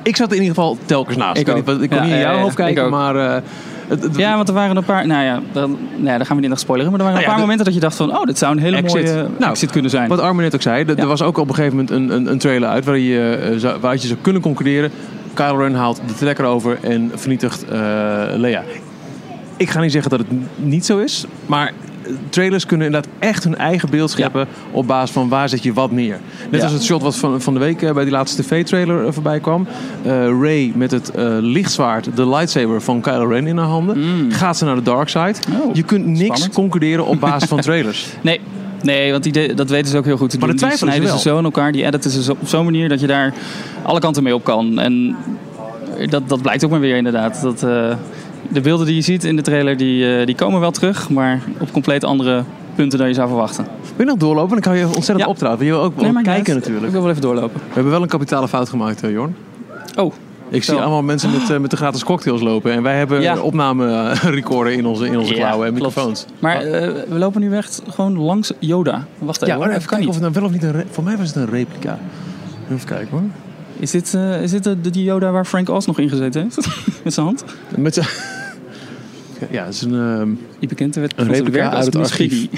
Ik 0.02 0.16
zat 0.16 0.28
in 0.32 0.40
ieder 0.40 0.54
geval 0.54 0.78
telkens 0.84 1.16
naast. 1.16 1.40
Ik 1.40 1.48
ook. 1.48 1.54
niet 1.54 1.82
ik 1.82 1.90
kon 1.90 2.02
niet 2.02 2.10
in 2.10 2.18
jouw 2.18 2.38
hoofd 2.38 2.54
kijken, 2.54 2.90
maar... 2.90 3.42
eh, 3.88 3.96
Ja, 4.16 4.36
want 4.36 4.48
er 4.48 4.54
waren 4.54 4.76
een 4.76 4.84
paar... 4.84 5.06
Nou 5.06 5.24
ja, 5.24 5.40
dan, 5.52 5.78
nee, 5.96 6.16
daar 6.16 6.26
gaan 6.26 6.34
we 6.36 6.40
niet 6.40 6.50
naar 6.50 6.58
spoileren. 6.58 6.90
Maar 6.92 7.00
er 7.00 7.06
waren 7.06 7.20
Nou 7.22 7.34
een 7.34 7.40
ja, 7.40 7.46
paar 7.46 7.56
momenten 7.56 7.64
dat 7.64 7.74
je 7.74 7.80
dacht 7.80 7.96
van... 7.96 8.18
Oh, 8.18 8.24
dit 8.24 8.38
zou 8.38 8.52
een 8.52 8.62
hele 8.62 8.76
Exit. 8.76 9.04
mooie 9.04 9.26
Nou, 9.38 9.50
exit 9.50 9.70
kunnen 9.70 9.90
zijn. 9.90 10.08
Wat 10.08 10.20
Armin 10.20 10.42
net 10.42 10.54
ook 10.54 10.62
zei, 10.62 10.84
er, 10.84 10.96
Ja. 10.96 11.06
was 11.06 11.22
ook 11.22 11.38
op 11.38 11.48
een 11.48 11.54
gegeven 11.54 11.76
moment 11.76 11.94
een, 11.94 12.10
een, 12.16 12.30
een 12.30 12.38
trailer 12.38 12.68
uit 12.68 12.84
waar 12.84 12.98
je, 12.98 13.34
eh, 13.50 13.56
zou- 13.58 13.80
waaruit 13.80 14.02
je 14.02 14.08
zou 14.08 14.18
kunnen 14.22 14.42
concluderen. 14.42 14.90
Kylo 15.34 15.56
Ren 15.56 15.74
haalt 15.74 16.00
de 16.06 16.14
trekker 16.14 16.44
over 16.44 16.78
en 16.82 17.10
vernietigt 17.14 17.64
eh 17.64 17.78
Leia. 18.34 18.62
Ik 19.56 19.70
ga 19.70 19.80
niet 19.80 19.92
zeggen 19.92 20.10
dat 20.10 20.18
het 20.18 20.28
niet 20.56 20.86
zo 20.86 20.98
is, 20.98 21.24
maar 21.46 21.66
eh, 21.66 21.72
trailers 22.28 22.66
kunnen 22.66 22.86
inderdaad 22.86 23.10
echt 23.18 23.44
hun 23.44 23.56
eigen 23.56 23.90
beeld 23.90 24.10
scheppen 24.10 24.46
op 24.70 24.86
basis 24.86 25.10
van 25.10 25.28
waar 25.28 25.48
zet 25.48 25.62
je 25.62 25.72
wat 25.72 25.90
neer. 25.90 26.18
Net 26.50 26.60
Ja. 26.60 26.66
als 26.66 26.72
het 26.72 26.84
shot 26.84 27.02
wat 27.02 27.16
van, 27.16 27.40
van 27.40 27.54
de 27.54 27.60
week 27.60 27.82
eh, 27.82 27.92
bij 27.92 28.02
die 28.04 28.12
laatste 28.12 28.42
tv-trailer 28.42 29.06
eh, 29.06 29.12
voorbij 29.12 29.40
kwam. 29.40 29.66
Eh, 30.02 30.12
Ray 30.40 30.72
met 30.74 30.90
het 30.90 31.10
eh, 31.10 31.24
lichtzwaard, 31.40 32.08
de 32.16 32.28
lightsaber 32.28 32.82
van 32.82 33.00
Kylo 33.00 33.26
Ren 33.28 33.46
in 33.46 33.56
haar 33.58 33.66
handen. 33.66 33.96
Gaat 34.32 34.56
ze 34.56 34.64
naar 34.64 34.74
de 34.74 34.82
dark 34.82 35.08
side. 35.08 35.34
Oh, 35.62 35.74
je 35.74 35.82
kunt 35.82 36.06
niks 36.06 36.24
spannend. 36.24 36.52
concluderen 36.54 37.06
op 37.06 37.20
basis 37.20 37.48
van 37.48 37.60
trailers. 37.70 38.06
Nee, 38.20 38.40
nee 38.82 39.10
want 39.10 39.22
die 39.22 39.54
dat 39.54 39.70
weten 39.70 39.90
ze 39.90 39.96
ook 39.98 40.04
heel 40.04 40.16
goed 40.16 40.30
te 40.30 40.38
Maar 40.38 40.48
doen. 40.48 40.56
dat 40.56 40.68
Die 40.68 40.78
ze 40.78 40.84
snijden 40.84 41.08
ze 41.08 41.18
zo 41.18 41.38
in 41.38 41.44
elkaar, 41.44 41.72
die 41.72 41.84
editen 41.84 42.10
ze 42.10 42.32
op 42.32 42.38
zo'n 42.48 42.64
manier 42.64 42.88
dat 42.88 43.00
je 43.00 43.06
daar 43.06 43.34
alle 43.82 44.00
kanten 44.00 44.22
mee 44.22 44.34
op 44.34 44.44
kan. 44.44 44.78
En 44.78 45.16
dat, 46.08 46.28
dat 46.28 46.42
blijkt 46.42 46.64
ook 46.64 46.70
maar 46.70 46.80
weer 46.80 46.96
inderdaad. 46.96 47.42
Dat, 47.42 47.66
de 48.50 48.60
beelden 48.60 48.86
die 48.86 48.94
je 48.94 49.00
ziet 49.00 49.24
in 49.24 49.36
de 49.36 49.42
trailer, 49.42 49.76
die, 49.76 50.16
eh, 50.18 50.26
die 50.26 50.34
komen 50.34 50.60
wel 50.60 50.70
terug, 50.70 51.10
maar 51.10 51.40
op 51.58 51.72
compleet 51.72 52.04
andere 52.04 52.44
punten 52.74 52.98
dan 52.98 53.08
je 53.08 53.14
zou 53.14 53.28
verwachten. 53.28 53.64
Wil 53.64 54.04
je 54.06 54.12
nog 54.12 54.16
doorlopen? 54.20 54.50
Dan 54.50 54.60
kan 54.60 54.76
je 54.76 54.84
ontzettend 54.86 55.18
Ja. 55.20 55.26
opdraven. 55.26 55.64
Je 55.64 55.70
wil 55.70 55.80
ook 55.82 55.94
wel 55.94 56.04
Nee, 56.04 56.12
maar 56.12 56.22
kijken 56.22 56.54
uit. 56.54 56.62
natuurlijk. 56.62 56.86
Ik 56.86 56.92
wil 56.92 57.00
wel 57.00 57.10
even 57.10 57.22
doorlopen. 57.22 57.60
We 57.66 57.72
hebben 57.74 57.92
wel 57.92 58.02
een 58.02 58.08
kapitale 58.08 58.48
fout 58.48 58.68
gemaakt, 58.68 59.02
eh, 59.02 59.10
Jorn. 59.10 59.36
Oh, 59.98 60.12
Ik 60.48 60.62
zie 60.64 60.74
allemaal 60.74 61.02
mensen 61.02 61.30
met, 61.30 61.50
eh, 61.50 61.58
met 61.58 61.70
de 61.70 61.76
gratis 61.76 62.04
cocktails 62.04 62.40
lopen. 62.40 62.72
En 62.72 62.82
wij 62.82 62.98
hebben 62.98 63.20
Ja. 63.22 63.38
opname-recorder 63.40 64.72
in 64.78 64.86
onze, 64.86 65.06
in 65.06 65.18
onze 65.18 65.34
Ja, 65.34 65.38
klauwen 65.40 65.66
en 65.66 65.74
klopt. 65.74 65.94
microfoons. 65.94 66.26
maar 66.38 66.56
eh, 66.56 66.88
we 67.08 67.18
lopen 67.18 67.40
nu 67.40 67.56
echt 67.56 67.82
gewoon 67.88 68.18
langs 68.18 68.52
Yoda. 68.58 69.06
Wacht 69.18 69.42
even, 69.42 69.54
Ja, 69.54 69.60
hoor. 69.60 69.68
even 69.68 69.78
kijken 69.80 69.98
niet. 69.98 70.08
of 70.08 70.14
het 70.14 70.22
nou 70.22 70.34
wel 70.34 70.44
of 70.44 70.50
niet 70.50 70.62
een... 70.62 70.84
Voor 70.90 71.04
mij 71.04 71.16
was 71.16 71.26
het 71.26 71.36
een 71.36 71.48
replica. 71.50 71.98
Even 72.72 72.86
kijken 72.86 73.08
hoor. 73.10 73.22
Is 73.78 73.90
dit, 73.90 74.14
is 74.42 74.50
dit 74.50 74.64
de, 74.64 74.80
de 74.80 75.02
Yoda 75.02 75.30
waar 75.30 75.44
Frank 75.44 75.68
Oz 75.70 75.86
nog 75.86 75.98
in 75.98 76.08
gezeten 76.08 76.42
heeft? 76.42 76.56
Met 77.04 77.14
zijn 77.14 77.26
hand? 77.26 77.44
Met 77.76 77.94
de- 77.94 78.34
ja, 79.50 79.64
het 79.64 79.74
is 79.74 79.82
een, 79.82 79.94
ehm, 79.94 80.28
Die 80.58 80.68
bekend 80.68 80.94
werd 80.94 81.12
Een 81.16 81.28
replica 81.28 81.70
uit 81.70 81.84
het 81.84 81.96
archief. 81.96 82.48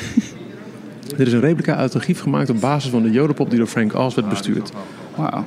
Dit 1.16 1.26
is 1.26 1.32
een 1.32 1.40
replica 1.40 1.74
uit 1.74 1.84
het 1.84 1.94
archief 1.94 2.20
gemaakt 2.20 2.50
op 2.50 2.60
basis 2.60 2.90
van 2.90 3.02
de 3.02 3.10
Jodepop 3.10 3.48
die 3.50 3.58
door 3.58 3.68
Frank 3.68 3.94
Oz 3.94 4.14
werd 4.14 4.28
bestuurd. 4.28 4.72
Wauw. 5.14 5.44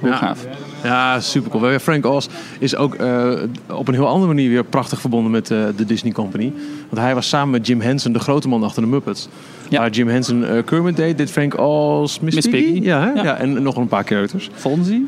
Hoe 0.00 0.08
Ja. 0.08 0.16
gaaf. 0.16 0.46
Ja, 0.82 1.20
super 1.20 1.50
cool. 1.50 1.78
Frank 1.78 2.06
Oz 2.06 2.26
is 2.58 2.76
ook 2.76 2.94
eh, 2.94 3.32
op 3.70 3.88
een 3.88 3.94
heel 3.94 4.06
andere 4.06 4.26
manier 4.26 4.48
weer 4.48 4.64
prachtig 4.64 5.00
verbonden 5.00 5.30
met 5.30 5.50
eh, 5.50 5.58
de 5.76 5.84
Disney 5.84 6.12
Company. 6.12 6.52
Want 6.88 7.02
hij 7.02 7.14
was 7.14 7.28
samen 7.28 7.50
met 7.50 7.66
Jim 7.66 7.80
Henson 7.80 8.12
de 8.12 8.18
grote 8.18 8.48
man 8.48 8.62
achter 8.62 8.82
de 8.82 8.88
Muppets. 8.88 9.28
Ja. 9.68 9.78
Waar 9.78 9.90
Jim 9.90 10.08
Henson 10.08 10.44
eh, 10.44 10.64
Kermit 10.64 10.96
deed, 10.96 11.18
dit 11.18 11.30
Frank 11.30 11.58
Oz 11.58 12.18
Miss, 12.18 12.34
Miss 12.36 12.48
Piggy. 12.48 12.72
Piggy. 12.72 12.86
Ja? 12.86 13.12
Ja. 13.14 13.22
ja. 13.22 13.36
en 13.36 13.62
nog 13.62 13.76
een 13.76 13.88
paar 13.88 14.04
characters. 14.04 14.50
Fozzie? 14.54 15.06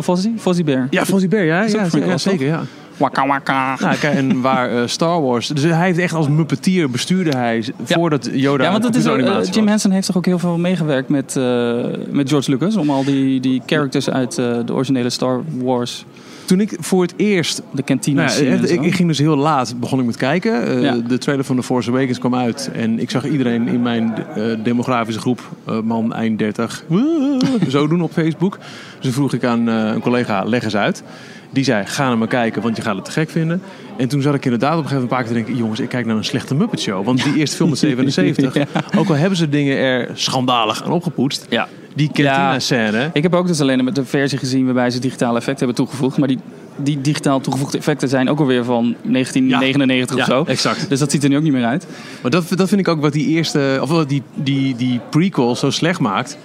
Fozzie? 0.00 0.34
Fozzie 0.36 0.64
Bear. 0.64 0.86
Ja, 0.90 1.04
Fozzie 1.04 1.28
Bear, 1.28 1.44
ja, 1.44 1.62
ja, 1.62 2.18
zeker. 2.18 2.46
Ja. 2.46 2.62
Waka 3.00 3.26
waka. 3.26 3.76
Nou, 3.80 3.96
kijk, 3.96 4.14
en 4.14 4.40
waar 4.40 4.70
eh, 4.70 4.86
Star 4.86 5.22
Wars... 5.22 5.48
Dus 5.48 5.62
hij 5.62 5.86
heeft 5.86 5.98
echt 5.98 6.14
als 6.14 6.28
Muppeteer 6.28 6.90
bestuurde 6.90 7.36
hij 7.36 7.64
voordat 7.82 8.28
Yoda 8.32 8.64
Ja, 8.64 8.70
want 8.70 8.84
het 8.84 8.96
is 8.96 9.02
ook, 9.02 9.08
eh, 9.08 9.14
computeranimatie 9.14 9.54
Jim. 9.54 9.68
Henson 9.68 9.90
heeft 9.90 10.06
toch 10.06 10.16
ook 10.16 10.26
heel 10.26 10.38
veel 10.38 10.58
meegewerkt 10.58 11.08
met, 11.08 11.36
eh, 11.36 11.84
met 12.10 12.28
George 12.28 12.50
Lucas 12.50 12.76
om 12.76 12.90
al 12.90 13.04
die, 13.04 13.40
die 13.40 13.62
characters 13.66 14.10
uit 14.10 14.34
de 14.34 14.72
originele 14.72 15.10
Star 15.10 15.42
Wars, 15.62 16.04
Toen 16.50 16.60
ik 16.60 16.76
voor 16.80 17.02
het 17.02 17.14
eerst 17.16 17.62
de 17.72 17.84
cantina 17.84 18.24
Nou 18.24 18.44
ja, 18.44 18.52
ik, 18.52 18.82
ik 18.82 18.94
ging 18.94 19.08
dus 19.08 19.18
heel 19.18 19.36
laat, 19.36 19.80
begon 19.80 20.00
ik 20.00 20.06
met 20.06 20.16
kijken. 20.16 20.66
Eh, 20.66 20.82
Ja. 20.82 20.94
De 20.94 21.18
trailer 21.18 21.44
van 21.44 21.56
The 21.56 21.62
Force 21.62 21.90
Awakens 21.90 22.18
kwam 22.18 22.34
uit. 22.34 22.70
En 22.72 22.98
ik 22.98 23.10
zag 23.10 23.24
iedereen 23.24 23.68
in 23.68 23.82
mijn 23.82 24.14
eh, 24.34 24.44
demografische 24.62 25.20
groep, 25.20 25.40
eh, 25.64 25.80
man 25.80 26.12
eind 26.12 26.38
30, 26.38 26.84
zo 27.68 27.88
doen 27.88 28.02
op 28.02 28.12
Facebook. 28.12 28.58
Dus 28.58 29.00
toen 29.00 29.12
vroeg 29.12 29.32
ik 29.32 29.44
aan 29.44 29.66
een 29.66 30.00
collega, 30.00 30.44
leg 30.44 30.64
eens 30.64 30.76
uit. 30.76 31.02
Die 31.50 31.64
zei, 31.64 31.86
ga 31.86 32.08
naar 32.08 32.18
me 32.18 32.26
kijken, 32.26 32.62
want 32.62 32.76
je 32.76 32.82
gaat 32.82 32.96
het 32.96 33.04
te 33.04 33.10
gek 33.10 33.30
vinden. 33.30 33.62
En 33.96 34.08
toen 34.08 34.22
zat 34.22 34.34
ik 34.34 34.44
inderdaad 34.44 34.78
op 34.78 34.82
een 34.82 34.88
gegeven 34.88 35.02
moment 35.02 35.12
een 35.12 35.16
paar 35.16 35.34
keer 35.34 35.36
te 35.36 35.38
denken... 35.42 35.62
jongens, 35.62 35.80
ik 35.80 35.88
kijk 35.88 36.06
naar 36.06 36.16
een 36.16 36.24
slechte 36.24 36.54
Muppet 36.54 36.80
Show. 36.80 37.04
Want 37.04 37.24
die 37.24 37.36
eerste 37.36 37.56
film 37.56 37.68
uit 37.68 37.78
77, 38.12 38.66
ook 38.96 39.08
al 39.08 39.14
hebben 39.14 39.38
ze 39.38 39.48
dingen 39.48 39.76
er 39.76 40.10
schandalig 40.14 40.84
aan 40.84 40.92
opgepoetst... 40.92 41.46
ja. 41.48 41.68
Die 41.94 42.06
cantina-scène... 42.12 43.10
Ik 43.12 43.22
heb 43.22 43.34
ook 43.34 43.46
dus 43.46 43.60
alleen 43.60 43.90
de 43.92 44.04
versie 44.04 44.38
gezien 44.38 44.64
waarbij 44.64 44.90
ze 44.90 44.98
digitale 44.98 45.38
effecten 45.38 45.66
hebben 45.66 45.84
toegevoegd. 45.84 46.16
Maar 46.18 46.28
die, 46.28 46.38
die 46.76 47.00
digitaal 47.00 47.40
toegevoegde 47.40 47.78
effecten 47.78 48.08
zijn 48.08 48.28
ook 48.30 48.38
alweer 48.38 48.64
van 48.64 48.82
1999 49.02 50.16
of 50.16 50.26
Ja, 50.26 50.26
zo. 50.28 50.44
exact. 50.46 50.88
Dus 50.88 50.98
dat 50.98 51.10
ziet 51.10 51.22
er 51.22 51.28
nu 51.28 51.36
ook 51.36 51.42
niet 51.42 51.52
meer 51.52 51.64
uit. 51.64 51.86
Maar 52.22 52.30
dat, 52.30 52.48
dat 52.56 52.68
vind 52.68 52.80
ik 52.80 52.88
ook 52.88 53.00
wat 53.00 53.12
die 53.12 53.26
eerste, 53.26 53.78
of 53.82 53.88
wat 53.88 54.08
die, 54.08 54.22
die, 54.34 54.76
die 54.76 55.00
prequel 55.10 55.56
zo 55.56 55.70
slecht 55.70 56.00
maakt. 56.00 56.38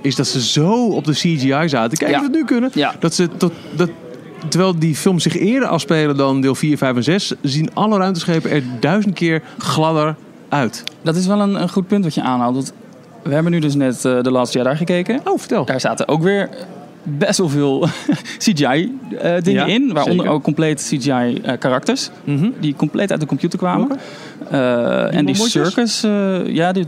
Is 0.00 0.14
dat 0.16 0.26
ze 0.26 0.40
zo 0.42 0.86
op 0.88 1.04
de 1.04 1.12
CGI 1.12 1.68
zaten. 1.68 1.98
Kijk 1.98 2.10
Ja. 2.10 2.16
of 2.16 2.26
we 2.26 2.28
het 2.30 2.32
nu 2.32 2.44
kunnen. 2.44 2.70
Ja. 2.74 2.94
Dat 2.98 3.14
ze 3.14 3.28
tot, 3.36 3.52
dat, 3.76 3.90
terwijl 4.48 4.78
die 4.78 4.94
films 4.96 5.22
zich 5.22 5.36
eerder 5.38 5.68
afspelen 5.68 6.16
dan 6.16 6.40
deel 6.40 6.54
4, 6.54 6.76
5 6.76 6.96
en 6.96 7.02
6, 7.04 7.32
zien 7.42 7.70
alle 7.74 7.98
ruimteschepen 7.98 8.50
er 8.50 8.62
duizend 8.80 9.14
keer 9.14 9.42
gladder 9.58 10.14
uit. 10.48 10.84
Dat 11.02 11.16
is 11.16 11.26
wel 11.26 11.40
een, 11.40 11.62
een 11.62 11.68
goed 11.68 11.86
punt 11.86 12.04
wat 12.04 12.14
je 12.14 12.22
aanhaalt. 12.22 12.54
Want 12.54 12.72
we 13.22 13.34
hebben 13.34 13.52
nu 13.52 13.58
dus 13.58 13.74
net 13.74 14.04
eh 14.04 14.18
The 14.18 14.30
Last 14.30 14.52
Jedi 14.52 14.76
gekeken. 14.76 15.20
Oh, 15.24 15.38
vertel. 15.38 15.64
Daar 15.64 15.80
zaten 15.80 16.08
ook 16.08 16.22
weer 16.22 16.48
best 17.02 17.38
wel 17.38 17.48
veel 17.48 17.86
CGI-dingen 18.44 19.52
Ja, 19.52 19.66
in. 19.66 19.92
Waaronder 19.92 20.16
zeker. 20.24 20.30
ook 20.30 20.42
compleet 20.42 20.80
CGI-karakters. 20.90 22.10
Mhm. 22.24 22.50
die 22.60 22.74
compleet 22.76 23.10
uit 23.10 23.20
de 23.20 23.26
computer 23.26 23.58
kwamen. 23.58 23.98
Eh, 24.50 25.14
en 25.14 25.24
die 25.24 25.34
circus, 25.34 26.02
eh, 26.04 26.46
ja, 26.46 26.72
die, 26.72 26.86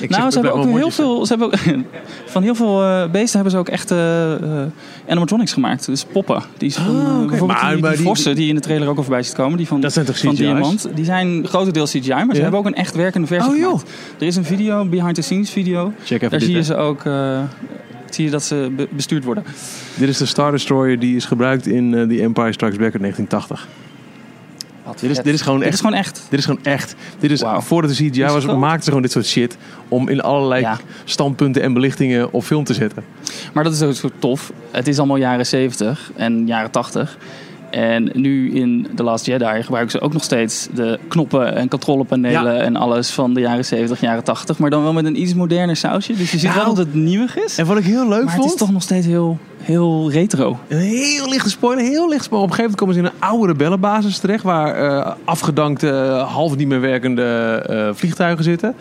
Ik 0.00 0.10
nou, 0.10 0.30
ze 0.30 0.40
hebben 0.40 0.54
ook 0.58 0.76
heel 0.78 0.90
veel. 0.90 1.26
Ze 1.26 1.36
hebben 1.36 1.46
ook, 1.46 1.58
van 2.32 2.42
heel 2.42 2.54
veel 2.54 2.82
eh, 2.82 3.10
beesten 3.10 3.32
hebben 3.34 3.50
ze 3.50 3.58
ook 3.58 3.68
echte 3.68 3.94
eh, 4.42 5.10
animatronics 5.10 5.52
gemaakt. 5.52 5.86
Dus 5.86 6.04
poppen. 6.04 6.42
Die 6.58 6.68
is 6.68 6.74
van, 6.76 6.84
Ah, 6.84 7.34
eh, 7.38 7.46
Maar- 7.46 7.72
die, 7.74 7.82
die, 7.82 7.90
die- 7.90 8.06
vossen 8.06 8.34
die 8.36 8.48
in 8.48 8.54
de 8.54 8.60
trailer 8.60 8.88
ook 8.88 8.96
al 8.96 9.02
voorbij 9.02 9.22
ziet 9.22 9.34
komen. 9.34 9.56
Die 9.58 9.66
van, 9.66 9.80
Dat 9.80 9.92
zijn 9.92 10.04
toch 10.06 10.18
van? 10.18 10.34
Diamant. 10.34 10.88
Die 10.94 11.04
zijn 11.04 11.46
grotendeels 11.46 11.90
CGI, 11.90 12.08
maar 12.24 12.34
ze 12.34 12.42
hebben 12.42 12.60
ook 12.60 12.66
een 12.66 12.74
echt 12.74 12.94
werkende 12.94 13.26
versie 13.26 13.52
Oh, 13.52 13.58
joh. 13.58 13.80
Er 14.18 14.26
is 14.26 14.36
een 14.36 14.44
video, 14.44 14.84
behind 14.84 15.14
the 15.14 15.22
scenes 15.22 15.50
video. 15.50 15.92
Check 16.04 16.16
even 16.22 16.30
Daar 16.30 16.40
zie 16.40 16.54
je 16.56 16.62
ze 16.62 16.76
ook. 16.76 17.04
eh, 17.04 17.38
zie 18.10 18.24
je 18.24 18.30
dat 18.30 18.42
ze 18.42 18.72
be- 18.76 18.88
bestuurd 18.90 19.24
worden. 19.24 19.44
Dit 19.94 20.08
is 20.08 20.18
de 20.18 20.26
Star 20.26 20.50
Destroyer 20.50 20.98
die 20.98 21.16
is 21.16 21.24
gebruikt 21.24 21.66
in 21.66 21.94
eh 21.94 22.02
The 22.08 22.20
Empire 22.22 22.52
Strikes 22.52 22.78
Back 22.78 22.92
uit 22.92 23.00
1980. 23.02 23.68
Dit 25.00 25.10
is, 25.10 25.16
dit 25.16 25.34
is 25.34 25.40
gewoon 25.40 25.58
Dit 25.58 25.66
echt. 25.68 25.74
is 25.76 25.80
gewoon 25.80 25.96
echt. 25.96 26.26
Dit 26.28 26.38
is 26.38 26.44
gewoon 26.44 26.64
echt. 26.64 26.94
Dit 27.18 27.30
is, 27.30 27.40
Wauw. 27.40 27.60
Voordat 27.60 27.90
de 27.96 27.96
CGI 28.08 28.24
was, 28.24 28.46
maakten 28.46 28.78
ze 28.82 28.86
gewoon 28.88 29.02
dit 29.02 29.12
soort 29.12 29.26
shit. 29.26 29.56
Om 29.88 30.08
in 30.08 30.20
allerlei 30.20 30.60
Ja. 30.60 30.78
standpunten 31.04 31.62
en 31.62 31.72
belichtingen 31.72 32.32
op 32.32 32.44
film 32.44 32.64
te 32.64 32.74
zetten. 32.74 33.04
Maar 33.52 33.64
dat 33.64 33.72
is 33.72 33.82
ook 33.82 33.94
zo 33.94 34.10
tof. 34.18 34.52
Het 34.70 34.88
is 34.88 34.98
allemaal 34.98 35.16
jaren 35.16 35.46
70 35.46 36.10
en 36.16 36.46
jaren 36.46 36.70
80. 36.70 37.16
En 37.74 38.10
nu 38.12 38.52
in 38.54 38.86
The 38.94 39.02
Last 39.02 39.26
Jedi 39.26 39.62
gebruiken 39.62 39.90
ze 39.90 40.00
ook 40.00 40.12
nog 40.12 40.22
steeds 40.24 40.68
de 40.74 40.98
knoppen 41.08 41.54
en 41.56 41.68
controlepanelen 41.68 42.54
Ja. 42.54 42.60
en 42.60 42.76
alles 42.76 43.10
van 43.10 43.34
de 43.34 43.40
jaren 43.40 43.64
70, 43.64 44.00
jaren 44.00 44.24
80. 44.24 44.58
Maar 44.58 44.70
dan 44.70 44.82
wel 44.82 44.92
met 44.92 45.04
een 45.04 45.20
iets 45.20 45.34
moderner 45.34 45.76
sausje. 45.76 46.12
Dus 46.16 46.30
je 46.30 46.38
ziet 46.38 46.48
Nou, 46.50 46.64
wel 46.64 46.74
dat 46.74 46.86
het 46.86 46.94
nieuwig 46.94 47.38
is. 47.38 47.58
En 47.58 47.66
wat 47.66 47.78
ik 47.78 47.84
heel 47.84 48.08
leuk 48.08 48.24
Maar 48.24 48.32
het 48.32 48.40
vond. 48.40 48.52
is 48.52 48.58
toch 48.58 48.72
nog 48.72 48.82
steeds 48.82 49.06
heel, 49.06 49.38
heel 49.58 50.10
retro. 50.10 50.58
Een 50.68 50.78
heel 50.78 51.28
lichte 51.28 51.50
spoiler, 51.50 51.84
heel 51.84 52.08
licht 52.08 52.24
spoiler. 52.24 52.46
Op 52.46 52.58
een 52.58 52.64
gegeven 52.64 52.78
moment 52.78 52.78
komen 52.78 52.94
ze 52.94 53.00
in 53.00 53.06
een 53.06 53.28
oude 53.30 53.46
rebellenbasis 53.52 54.18
terecht... 54.18 54.42
waar 54.42 54.74
eh, 54.74 55.12
afgedankte, 55.24 55.86
half 56.28 56.56
niet 56.56 56.68
meer 56.68 56.80
werkende 56.80 57.22
eh, 57.68 57.88
vliegtuigen 57.94 58.44
zitten. 58.44 58.74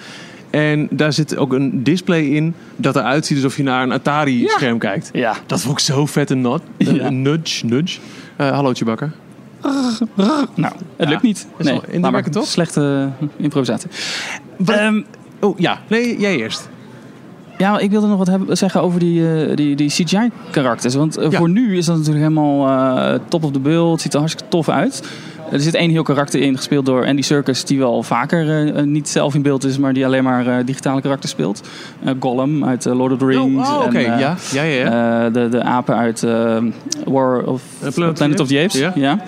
En 0.49 0.87
daar 0.91 1.13
zit 1.13 1.37
ook 1.37 1.53
een 1.53 1.83
display 1.83 2.21
in 2.23 2.53
dat 2.75 2.95
eruit 2.95 3.25
ziet 3.25 3.37
alsof 3.37 3.57
je 3.57 3.63
naar 3.63 3.83
een 3.83 3.91
Atari-scherm 3.91 4.77
kijkt. 4.77 5.09
Ja. 5.13 5.35
Dat 5.45 5.61
vond 5.61 5.73
ik 5.79 5.85
zo 5.85 6.05
vet 6.05 6.29
een, 6.29 6.41
not, 6.41 6.61
een, 6.77 6.95
Ja. 6.95 7.05
een 7.05 7.21
nudge. 7.21 7.65
nudge. 7.65 7.99
Eh, 8.35 8.51
hallo 8.51 8.73
Chewbacca. 8.73 9.09
Nou, 10.55 10.73
het 10.95 11.09
lukt 11.09 11.21
niet. 11.21 11.47
Nee, 11.57 11.81
indrukwekkend, 11.89 12.33
toch? 12.35 12.45
Slechte 12.45 13.09
eh, 13.19 13.27
improvisatie. 13.35 13.89
Ehm, 14.65 15.01
Oh 15.39 15.59
ja, 15.59 15.79
nee, 15.87 16.19
jij 16.19 16.35
eerst. 16.35 16.69
Ja, 17.57 17.79
ik 17.79 17.91
wilde 17.91 18.07
nog 18.07 18.17
wat 18.17 18.27
hebben, 18.27 18.57
zeggen 18.57 18.81
over 18.81 18.99
die, 18.99 19.45
eh, 19.45 19.55
die, 19.55 19.75
die 19.75 19.89
CGI-karakters. 19.89 20.95
Want 20.95 21.17
Ja. 21.29 21.31
voor 21.37 21.49
nu 21.49 21.77
is 21.77 21.85
dat 21.85 21.97
natuurlijk 21.97 22.23
helemaal 22.25 23.19
top 23.27 23.43
of 23.43 23.51
the 23.51 23.59
bill. 23.59 23.85
Het 23.91 24.01
ziet 24.01 24.13
er 24.13 24.19
hartstikke 24.19 24.49
tof 24.51 24.69
uit. 24.69 25.03
Er 25.53 25.59
zit 25.59 25.75
één 25.75 25.89
heel 25.89 26.03
karakter 26.03 26.41
in, 26.41 26.57
gespeeld 26.57 26.85
door 26.85 27.05
Andy 27.05 27.21
Serkis... 27.21 27.63
die 27.63 27.79
wel 27.79 28.03
vaker 28.03 28.49
eh, 28.49 28.77
eh, 28.79 28.85
niet 28.85 29.09
zelf 29.09 29.35
in 29.35 29.41
beeld 29.41 29.63
is... 29.63 29.77
maar 29.77 29.93
die 29.93 30.05
alleen 30.05 30.23
maar 30.23 30.47
eh, 30.47 30.65
digitale 30.65 31.01
karakters 31.01 31.31
speelt. 31.31 31.69
Gollum 32.19 32.65
uit 32.65 32.85
Lord 32.85 33.11
of 33.11 33.17
the 33.17 33.25
Rings. 33.25 33.69
Oh, 33.69 33.77
oh, 33.79 33.85
oké, 33.85 33.99
ja. 33.99 34.17
Ja, 34.17 34.35
ja, 34.51 34.63
ja. 34.63 35.29
de, 35.29 35.49
de 35.49 35.63
apen 35.63 35.95
uit 35.95 36.25
War 37.05 37.43
of 37.43 37.61
Planet 37.93 38.13
Planet, 38.13 38.39
of 38.39 38.47
the 38.47 38.59
Apes. 38.59 38.73
Ja. 38.73 38.91
Ja. 38.95 39.23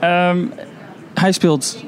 Ehm, 0.00 0.38
hij 1.14 1.32
speelt 1.32 1.84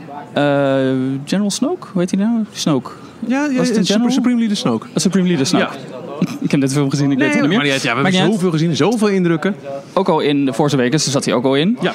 General 1.25 1.51
Snoke, 1.51 1.87
hoe 1.93 2.01
heet 2.01 2.11
hij 2.11 2.21
nou? 2.21 2.45
Snoke. 2.53 2.91
ja, 3.27 3.47
ja 3.47 3.65
general? 3.65 4.11
Supreme 4.11 4.39
Leader 4.39 4.57
Snoke. 4.57 4.87
Uh, 4.87 4.93
Supreme 4.95 5.29
Leader 5.29 5.47
Snoke. 5.47 5.75
ik 6.41 6.51
heb 6.51 6.61
net 6.61 6.73
film 6.73 6.91
gezien, 6.91 7.11
ik 7.11 7.19
weet 7.19 7.33
het 7.33 7.41
niet 7.41 7.51
maar 7.51 7.63
meer. 7.63 7.73
uit. 7.73 7.83
Ja, 7.83 7.97
we 7.97 8.03
hebben 8.03 8.33
zoveel 8.33 8.51
gezien, 8.51 8.77
zoveel 8.77 9.09
indrukken. 9.09 9.55
Ook 9.93 10.09
al 10.09 10.21
in 10.21 10.45
de 10.45 10.53
Force 10.53 10.77
Awakens 10.77 11.11
zat 11.11 11.25
hij 11.25 11.35
ook 11.35 11.45
al 11.45 11.55
in. 11.55 11.79
Ja. 11.81 11.95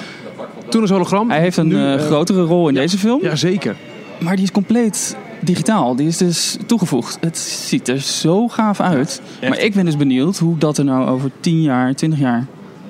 Toen 0.70 0.84
een 0.84 0.90
hologram. 0.90 1.30
Hij 1.30 1.40
heeft 1.40 1.58
een 1.58 1.68
Nu, 1.68 1.76
eh, 1.76 1.94
eh, 1.94 2.02
grotere 2.02 2.42
rol 2.42 2.68
in 2.68 2.74
deze 2.74 2.98
film. 2.98 3.24
Ja, 3.24 3.36
zeker. 3.36 3.76
Maar 4.20 4.36
die 4.36 4.46
is 4.46 4.52
compleet 4.52 5.18
digitaal. 5.42 5.96
Die 5.96 6.08
is 6.08 6.18
dus 6.18 6.58
toegevoegd. 6.66 7.18
Het 7.22 7.38
ziet 7.38 7.88
er 7.88 8.00
zo 8.00 8.48
gaaf 8.48 8.80
uit. 8.80 9.22
maar 9.42 9.60
ik 9.60 9.74
ben 9.74 9.86
dus 9.86 9.98
benieuwd 9.98 10.38
hoe 10.38 10.58
dat 10.58 10.78
er 10.78 10.86
nou 10.86 11.08
over 11.08 11.32
10 11.40 11.62
jaar, 11.62 11.96
20 11.96 12.20
jaar 12.20 12.46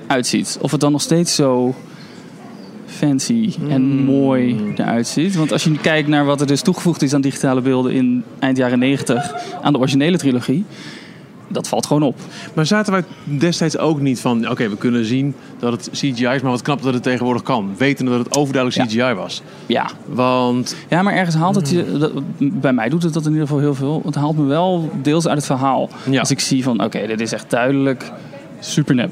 uitziet. 0.07 0.57
Of 0.61 0.71
het 0.71 0.79
dan 0.79 0.91
nog 0.91 1.01
steeds 1.01 1.35
zo 1.35 1.75
fancy 2.85 3.53
en 3.69 3.81
Hmm. 3.81 4.03
mooi 4.03 4.73
eruit 4.75 5.07
ziet. 5.07 5.35
Want 5.35 5.51
als 5.51 5.63
je 5.63 5.77
kijkt 5.81 6.07
naar 6.07 6.25
wat 6.25 6.41
er 6.41 6.47
dus 6.47 6.61
toegevoegd 6.61 7.01
is 7.01 7.13
aan 7.13 7.21
digitale 7.21 7.61
beelden 7.61 7.91
in 7.91 8.23
eind 8.39 8.57
jaren 8.57 8.79
90 8.79 9.33
aan 9.61 9.73
de 9.73 9.79
originele 9.79 10.17
trilogie. 10.17 10.65
Dat 11.55 11.67
valt 11.67 11.85
gewoon 11.85 12.03
op. 12.03 12.15
Maar 12.53 12.65
zaten 12.65 12.91
wij 12.93 13.03
destijds 13.23 13.77
ook 13.77 14.01
niet 14.01 14.19
van... 14.19 14.49
Oké, 14.49 14.69
we 14.69 14.77
kunnen 14.77 15.05
zien 15.05 15.35
dat 15.59 15.71
het 15.71 15.89
CGI 15.91 16.25
is, 16.25 16.41
maar 16.41 16.51
wat 16.51 16.61
knap 16.61 16.81
dat 16.81 16.93
het 16.93 17.03
tegenwoordig 17.03 17.41
kan. 17.43 17.73
Weten 17.77 18.05
dat 18.05 18.19
het 18.25 18.35
overduidelijk 18.37 18.89
CGI 18.89 19.13
was. 19.13 19.41
Ja, 19.65 19.89
Want 20.05 20.75
Ja, 20.89 21.01
maar 21.01 21.13
ergens 21.13 21.35
haalt 21.35 21.55
het 21.55 21.69
je. 21.69 21.97
dat- 21.97 22.11
bij 22.37 22.73
mij 22.73 22.89
doet 22.89 23.03
het 23.03 23.13
dat 23.13 23.25
in 23.25 23.31
ieder 23.31 23.47
geval 23.47 23.61
heel 23.61 23.75
veel. 23.75 24.01
Het 24.05 24.15
haalt 24.15 24.37
me 24.37 24.43
wel 24.45 24.89
deels 25.01 25.27
uit 25.27 25.37
het 25.37 25.45
verhaal. 25.45 25.89
Ja. 26.09 26.19
Als 26.19 26.31
ik 26.31 26.39
zie 26.39 26.63
van, 26.63 26.83
oké, 26.83 27.07
dit 27.07 27.21
is 27.21 27.31
echt 27.31 27.49
duidelijk 27.49 28.11
super 28.59 28.95
nep. 28.95 29.11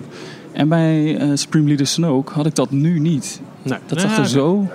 En 0.52 0.68
bij 0.68 1.18
eh, 1.18 1.30
Supreme 1.34 1.68
Leader 1.68 1.88
Snoke 1.88 2.34
had 2.34 2.46
ik 2.46 2.56
dat 2.56 2.72
nu 2.72 3.00
niet. 3.00 3.42
nee, 3.62 3.80
Dat 3.86 4.02
zag 4.02 4.18
er 4.18 4.28
zo 4.28 4.68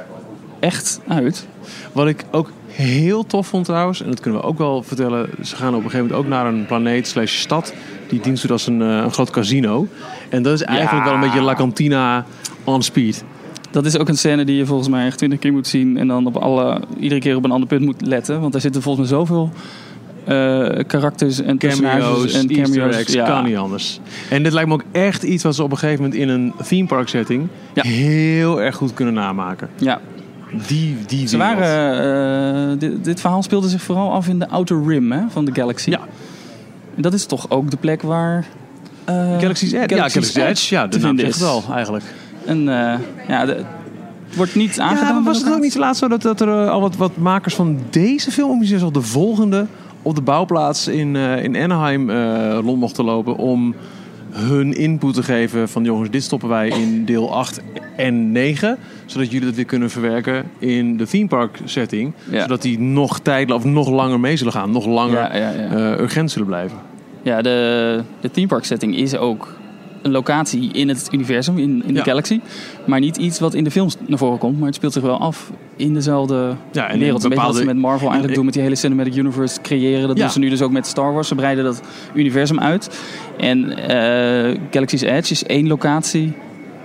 echt 0.61 1.01
uit. 1.09 1.47
Wat 1.93 2.07
ik 2.07 2.25
ook 2.31 2.51
heel 2.87 3.27
tof 3.27 3.47
vond 3.47 3.65
trouwens, 3.65 4.03
en 4.03 4.09
dat 4.11 4.21
kunnen 4.21 4.41
we 4.41 4.47
ook 4.47 4.59
wel 4.59 4.83
vertellen. 4.83 5.29
Ze 5.43 5.57
gaan 5.57 5.69
op 5.75 5.85
een 5.85 5.91
gegeven 5.91 6.07
moment 6.07 6.25
ook 6.25 6.29
naar 6.29 6.47
een 6.47 6.67
planeet 6.67 7.07
slash 7.07 7.39
stad. 7.39 7.75
Die 8.09 8.21
dienst 8.21 8.43
doet 8.43 8.51
als 8.51 8.67
een, 8.67 8.83
eh, 8.83 8.89
een 8.89 9.13
groot 9.13 9.31
casino. 9.31 9.87
En 10.29 10.43
dat 10.43 10.53
is 10.55 10.63
eigenlijk 10.63 11.05
wel 11.05 11.15
een 11.15 11.21
beetje 11.21 11.41
La 11.41 11.55
Cantina 11.55 12.27
on 12.65 12.83
speed. 12.83 13.25
Dat 13.71 13.87
is 13.87 13.99
ook 13.99 14.09
een 14.09 14.19
scène 14.19 14.45
die 14.45 14.57
je 14.57 14.67
volgens 14.67 14.89
mij 14.89 15.07
echt 15.07 15.19
twintig 15.19 15.39
keer 15.39 15.53
moet 15.53 15.67
zien. 15.67 15.97
En 15.97 16.07
dan 16.09 16.27
op 16.27 16.37
alle, 16.37 16.81
iedere 17.01 17.21
keer 17.21 17.37
op 17.37 17.45
een 17.45 17.51
ander 17.51 17.69
punt 17.69 17.85
moet 17.85 18.07
letten. 18.07 18.41
Want 18.41 18.55
er 18.55 18.61
zitten 18.61 18.83
volgens 18.83 19.11
mij 19.11 19.19
zoveel 19.19 19.51
eh, 20.25 20.35
karakters 20.87 21.41
en 21.41 21.59
personages 21.59 22.03
Cameo's, 22.05 22.33
en 22.35 22.47
cameo's. 22.47 22.97
eggs, 22.97 23.13
Ja. 23.13 23.27
kan 23.27 23.45
niet 23.45 23.57
anders. 23.57 24.01
En 24.31 24.43
dit 24.43 24.53
lijkt 24.53 24.69
me 24.69 24.75
ook 24.75 24.85
echt 24.93 25.23
iets 25.23 25.43
wat 25.43 25.55
ze 25.55 25.63
op 25.63 25.71
een 25.71 25.79
gegeven 25.79 26.03
moment 26.03 26.21
in 26.21 26.29
een 26.29 26.53
theme 26.67 26.87
park 26.87 27.09
setting... 27.09 27.47
Ja. 27.75 27.83
heel 27.83 28.63
erg 28.63 28.77
goed 28.77 28.95
kunnen 28.95 29.15
namaken. 29.15 29.69
ja. 29.79 30.01
Die, 30.67 30.97
die 31.07 31.29
Ze 31.29 31.37
waren, 31.37 32.73
eh, 32.73 32.79
dit, 32.79 33.05
dit 33.05 33.21
verhaal 33.21 33.43
speelde 33.43 33.69
zich 33.69 33.83
vooral 33.83 34.13
af 34.13 34.29
in 34.29 34.39
de 34.39 34.49
outer 34.49 34.83
rim 34.87 35.13
hè, 35.13 35.21
van 35.29 35.45
de 35.45 35.55
Galaxy. 35.55 35.91
Ja. 35.91 36.01
En 36.97 37.03
dat 37.03 37.13
is 37.13 37.27
toch 37.27 37.51
ook 37.51 37.71
de 37.71 37.77
plek 37.77 38.03
waar... 38.03 38.47
eh, 39.05 39.39
Galaxy's 39.39 39.73
Edge. 39.73 39.95
ja, 39.95 40.09
Galaxy's 40.09 40.35
Edge. 40.35 40.75
Ja, 40.75 40.87
de 40.87 40.99
naam 40.99 41.19
zegt 41.19 41.35
is. 41.35 41.41
wel 41.41 41.63
eigenlijk. 41.73 42.05
En 42.45 42.59
eh, 42.69 42.99
ja, 43.29 43.45
de, 43.47 43.65
het 44.29 44.37
wordt 44.37 44.55
niet 44.55 44.81
aangedaan. 44.81 45.07
Ja, 45.07 45.13
maar 45.13 45.23
was 45.23 45.43
het 45.43 45.53
ook 45.53 45.61
niet 45.61 45.73
zo 45.73 45.79
laat 45.79 45.97
zo 45.97 46.09
dat, 46.09 46.23
dat 46.23 46.41
er 46.41 46.49
eh, 46.49 46.71
al 46.71 46.81
wat, 46.81 46.97
wat 46.97 47.17
makers 47.17 47.55
van 47.55 47.79
deze 47.91 48.31
film, 48.31 48.65
zelfs 48.65 48.83
al 48.83 48.93
de 48.93 49.03
volgende, 49.03 49.67
op 50.03 50.15
de 50.15 50.21
bouwplaats 50.23 50.89
in, 50.89 51.17
eh, 51.17 51.43
in 51.43 51.57
Anaheim 51.57 52.11
eh, 52.11 52.59
rond 52.63 52.81
mochten 52.81 53.05
lopen 53.05 53.37
om 53.37 53.75
hun 54.39 54.73
input 54.77 55.15
te 55.15 55.23
geven 55.23 55.69
van 55.69 55.85
jongens, 55.85 56.11
dit 56.11 56.23
stoppen 56.23 56.49
wij 56.49 56.69
in 56.69 57.05
deel 57.05 57.35
8 57.35 57.61
en 57.97 58.33
9, 58.33 58.79
zodat 59.07 59.31
jullie 59.31 59.47
dat 59.47 59.57
weer 59.57 59.65
kunnen 59.65 59.91
verwerken 59.91 60.45
in 60.59 60.97
de 60.97 61.07
theme 61.07 61.29
park 61.29 61.59
setting, 61.65 62.13
Ja. 62.31 62.41
zodat 62.41 62.63
die 62.63 62.79
nog 62.81 63.21
tijd 63.21 63.51
of 63.53 63.65
nog 63.65 63.89
langer 63.91 64.21
mee 64.21 64.37
zullen 64.37 64.53
gaan, 64.53 64.71
nog 64.71 64.87
langer 64.87 65.19
Ja, 65.19 65.37
ja, 65.37 65.51
ja. 65.51 65.69
eh, 65.95 66.01
urgent 66.01 66.31
zullen 66.31 66.47
blijven. 66.47 66.79
Ja, 67.23 67.43
de, 67.43 68.01
de 68.21 68.31
theme 68.31 68.47
park 68.47 68.65
setting 68.65 68.97
is 68.97 69.17
ook 69.17 69.57
een 70.03 70.11
locatie 70.11 70.73
in 70.73 70.89
het 70.89 71.09
universum, 71.13 71.59
in, 71.59 71.83
in 71.87 71.95
Ja. 71.95 72.03
de 72.03 72.11
galaxy. 72.11 72.41
Maar 72.87 73.01
niet 73.01 73.17
iets 73.17 73.39
wat 73.39 73.55
in 73.55 73.65
de 73.65 73.71
films 73.71 73.97
naar 74.07 74.19
voren 74.19 74.39
komt. 74.39 74.57
Maar 74.59 74.67
het 74.67 74.75
speelt 74.75 74.93
zich 74.93 75.03
wel 75.03 75.19
af 75.19 75.51
in 75.77 75.95
dezelfde 75.95 76.55
Ja, 76.73 76.89
en 76.89 76.99
wereld. 76.99 76.99
Een 76.99 76.99
beetje 76.99 77.21
wat 77.21 77.29
bepaalde- 77.31 77.59
ze 77.59 77.65
met 77.65 77.77
Marvel 77.77 78.01
eigenlijk 78.01 78.29
en- 78.29 78.35
doen 78.35 78.45
met 78.45 78.55
die 78.55 78.63
hele 78.63 78.75
cinematic 78.77 79.15
universe 79.17 79.61
creëren. 79.61 80.09
Dat 80.09 80.17
Ja. 80.17 80.23
doen 80.23 80.33
ze 80.33 80.39
nu 80.39 80.49
dus 80.49 80.63
ook 80.63 80.71
met 80.73 80.87
Star 80.87 81.13
Wars. 81.13 81.29
Ze 81.29 81.35
breiden 81.35 81.65
dat 81.65 81.83
universum 82.15 82.61
uit. 82.61 82.99
En 83.39 83.77
eh, 83.89 84.59
Galaxy's 84.71 85.03
Edge 85.03 85.33
is 85.33 85.45
één 85.45 85.67
locatie 85.67 86.33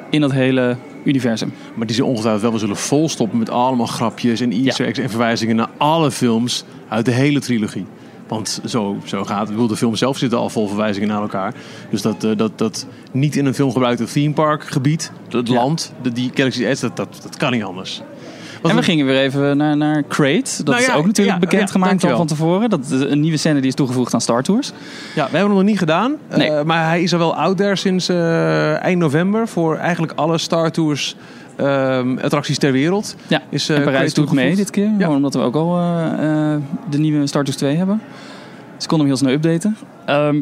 in 0.09 0.21
dat 0.21 0.31
hele 0.31 0.75
universum. 1.03 1.53
Maar 1.75 1.87
die 1.87 1.95
ze 1.95 2.05
ongetwijfeld 2.05 2.41
wel 2.41 2.51
weer 2.51 2.59
zullen 2.59 2.77
volstoppen 2.77 3.39
met 3.39 3.49
allemaal 3.49 3.85
grapjes 3.85 4.41
en 4.41 4.51
easter 4.51 4.85
eggs 4.85 4.99
en 4.99 5.09
verwijzingen 5.09 5.55
naar 5.55 5.69
alle 5.77 6.11
films 6.11 6.63
uit 6.89 7.05
de 7.05 7.11
hele 7.11 7.39
trilogie. 7.39 7.85
Want 8.33 8.61
zo, 8.65 8.97
zo 9.03 9.23
gaat 9.23 9.39
het. 9.39 9.47
Ik 9.47 9.53
bedoel, 9.53 9.67
de 9.67 9.75
film 9.75 9.95
zelf 9.95 10.17
zit 10.17 10.33
al 10.33 10.49
vol 10.49 10.67
verwijzingen 10.67 11.07
naar 11.09 11.21
elkaar. 11.21 11.53
Dus 11.89 12.01
dat, 12.01 12.23
eh, 12.23 12.31
dat, 12.37 12.57
dat 12.57 12.85
niet 13.11 13.35
in 13.35 13.45
een 13.45 13.53
film 13.53 13.71
gebruikte 13.71 14.03
theme 14.03 14.33
park 14.33 14.63
gebied, 14.63 15.11
het 15.29 15.47
Ja. 15.47 15.53
land, 15.53 15.93
de, 16.01 16.11
die 16.11 16.31
Galaxy 16.33 16.65
Edge, 16.65 16.81
dat, 16.81 16.95
dat, 16.95 17.19
dat 17.23 17.37
kan 17.37 17.51
niet 17.51 17.63
anders. 17.63 18.01
Wat 18.61 18.71
en 18.71 18.77
we 18.77 18.83
gingen 18.83 19.05
weer 19.05 19.19
even 19.19 19.57
naar, 19.57 19.77
naar 19.77 20.03
Crate. 20.07 20.63
Dat 20.63 20.65
Nou 20.65 20.77
is 20.77 20.91
ook 20.91 21.05
natuurlijk 21.05 21.39
ja, 21.41 21.47
bekendgemaakt 21.49 22.01
ja, 22.01 22.09
al 22.09 22.17
van 22.17 22.27
tevoren. 22.27 22.69
Dat 22.69 22.79
is 22.89 22.99
een 22.99 23.19
nieuwe 23.19 23.37
scène 23.37 23.59
die 23.59 23.67
is 23.69 23.75
toegevoegd 23.75 24.13
aan 24.13 24.21
Star 24.21 24.43
Tours. 24.43 24.67
Ja, 24.67 24.73
we 25.13 25.19
hebben 25.21 25.39
hem 25.39 25.49
nog 25.49 25.63
niet 25.63 25.77
gedaan. 25.77 26.15
Nee. 26.35 26.49
Eh, 26.49 26.63
maar 26.63 26.87
hij 26.87 27.03
is 27.03 27.13
al 27.13 27.19
wel 27.19 27.35
out 27.35 27.57
there 27.57 27.75
sinds 27.75 28.09
eh, 28.09 28.83
eind 28.83 28.99
november 28.99 29.47
voor 29.47 29.77
eigenlijk 29.77 30.13
alle 30.15 30.37
Star 30.37 30.71
Tours 30.71 31.15
ehm, 31.55 32.17
attracties 32.17 32.57
ter 32.57 32.71
wereld. 32.71 33.15
Ja, 33.27 33.41
Is, 33.49 33.69
eh, 33.69 33.77
en 33.77 33.83
Parijs 33.83 34.13
doet 34.13 34.31
mee 34.31 34.55
dit 34.55 34.69
keer. 34.69 34.91
Ja. 34.97 35.09
Omdat 35.09 35.33
we 35.33 35.39
ook 35.39 35.55
al 35.55 35.77
eh, 35.77 36.53
eh, 36.53 36.61
de 36.89 36.97
nieuwe 36.97 37.27
Star 37.27 37.43
Tours 37.43 37.57
2 37.57 37.75
hebben. 37.75 38.01
Ze 38.77 38.87
konden 38.87 39.07
hem 39.07 39.15
heel 39.15 39.25
snel 39.25 39.33
updaten. 39.33 39.77
Ehm, 40.05 40.41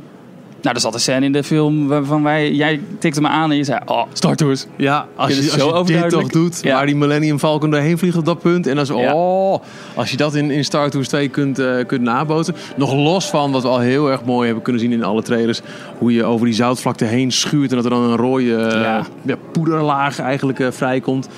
nou, 0.62 0.76
er 0.76 0.82
zat 0.82 0.94
een 0.94 1.00
scène 1.00 1.26
in 1.26 1.32
de 1.32 1.44
film 1.44 1.88
waarvan 1.88 2.24
wij... 2.24 2.52
Jij 2.52 2.82
tikte 3.00 3.22
me 3.22 3.28
aan 3.28 3.52
en 3.52 3.58
je 3.58 3.64
zei... 3.64 3.80
Oh, 3.86 4.04
Star 4.14 4.36
Tours. 4.36 4.66
Ja, 4.76 5.08
als 5.16 5.32
je, 5.34 5.38
als 5.38 5.52
zo 5.52 5.84
je 5.86 6.02
dit 6.02 6.10
toch 6.10 6.28
doet, 6.30 6.60
Ja. 6.62 6.74
waar 6.76 6.86
die 6.86 6.96
Millennium 6.96 7.40
Falcon 7.40 7.70
doorheen 7.70 7.98
vliegt 7.98 8.18
op 8.18 8.26
dat 8.26 8.40
punt. 8.40 8.68
En 8.68 8.76
dan 8.76 8.86
zo, 8.86 9.00
Ja. 9.00 9.14
oh, 9.14 9.62
als 9.96 10.12
je 10.12 10.18
dat 10.18 10.36
in, 10.36 10.52
in 10.52 10.64
Star 10.64 10.90
Tours 10.90 11.08
2 11.08 11.30
kunt, 11.30 11.60
eh, 11.60 11.86
kunt 11.88 12.02
naboten. 12.02 12.56
Nog 12.76 12.94
los 12.94 13.30
van 13.30 13.52
wat 13.52 13.62
we 13.62 13.68
al 13.68 13.80
heel 13.80 14.12
erg 14.12 14.24
mooi 14.24 14.46
hebben 14.46 14.64
kunnen 14.64 14.82
zien 14.82 14.92
in 14.92 15.04
alle 15.04 15.22
trailers. 15.22 15.62
Hoe 15.98 16.14
je 16.14 16.24
over 16.24 16.46
die 16.46 16.56
zoutvlakte 16.56 17.06
heen 17.06 17.32
schuurt 17.32 17.70
en 17.70 17.76
dat 17.76 17.86
er 17.86 17.92
dan 17.92 18.04
een 18.04 18.16
rode 18.18 18.56
eh, 18.56 19.04
Ja. 19.26 19.36
poederlaag 19.52 20.20
eigenlijk 20.20 20.60
eh, 20.60 20.68
vrijkomt. 20.72 21.30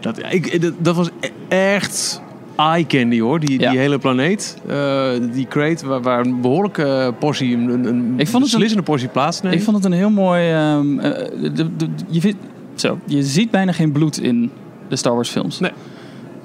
Dat, 0.00 0.18
ik, 0.30 0.62
dat, 0.62 0.72
dat 0.78 0.96
was 0.96 1.08
e- 1.20 1.28
echt 1.48 2.20
eye 2.58 2.86
candy 2.86 3.20
hoor, 3.20 3.40
die, 3.40 3.60
Ja. 3.60 3.70
die 3.70 3.78
hele 3.78 3.98
planeet. 3.98 4.56
Eh, 4.66 5.10
die 5.32 5.46
crate 5.48 5.86
waar, 5.86 6.00
waar 6.02 6.26
een 6.26 6.40
behoorlijke 6.40 6.84
eh, 6.84 7.08
portie, 7.18 7.56
een, 7.56 7.68
een- 7.86 8.14
Ik 8.16 8.28
vond 8.28 8.32
het 8.32 8.34
een- 8.34 8.40
beslissende 8.40 8.82
portie 8.82 9.08
plaatsneemt. 9.08 9.54
Ik 9.54 9.62
vond 9.62 9.76
het 9.76 9.84
een 9.84 9.92
heel 9.92 10.10
mooi... 10.10 10.50
ehm, 10.50 10.98
eh, 10.98 11.28
de, 11.54 11.76
de- 11.76 11.88
je, 12.08 12.20
vindt, 12.20 12.38
zo, 12.74 12.98
je 13.04 13.22
ziet 13.22 13.50
bijna 13.50 13.72
geen 13.72 13.92
bloed 13.92 14.18
in 14.20 14.50
de 14.88 14.96
Star 14.96 15.14
Wars 15.14 15.28
films. 15.30 15.58
Nee. 15.60 15.70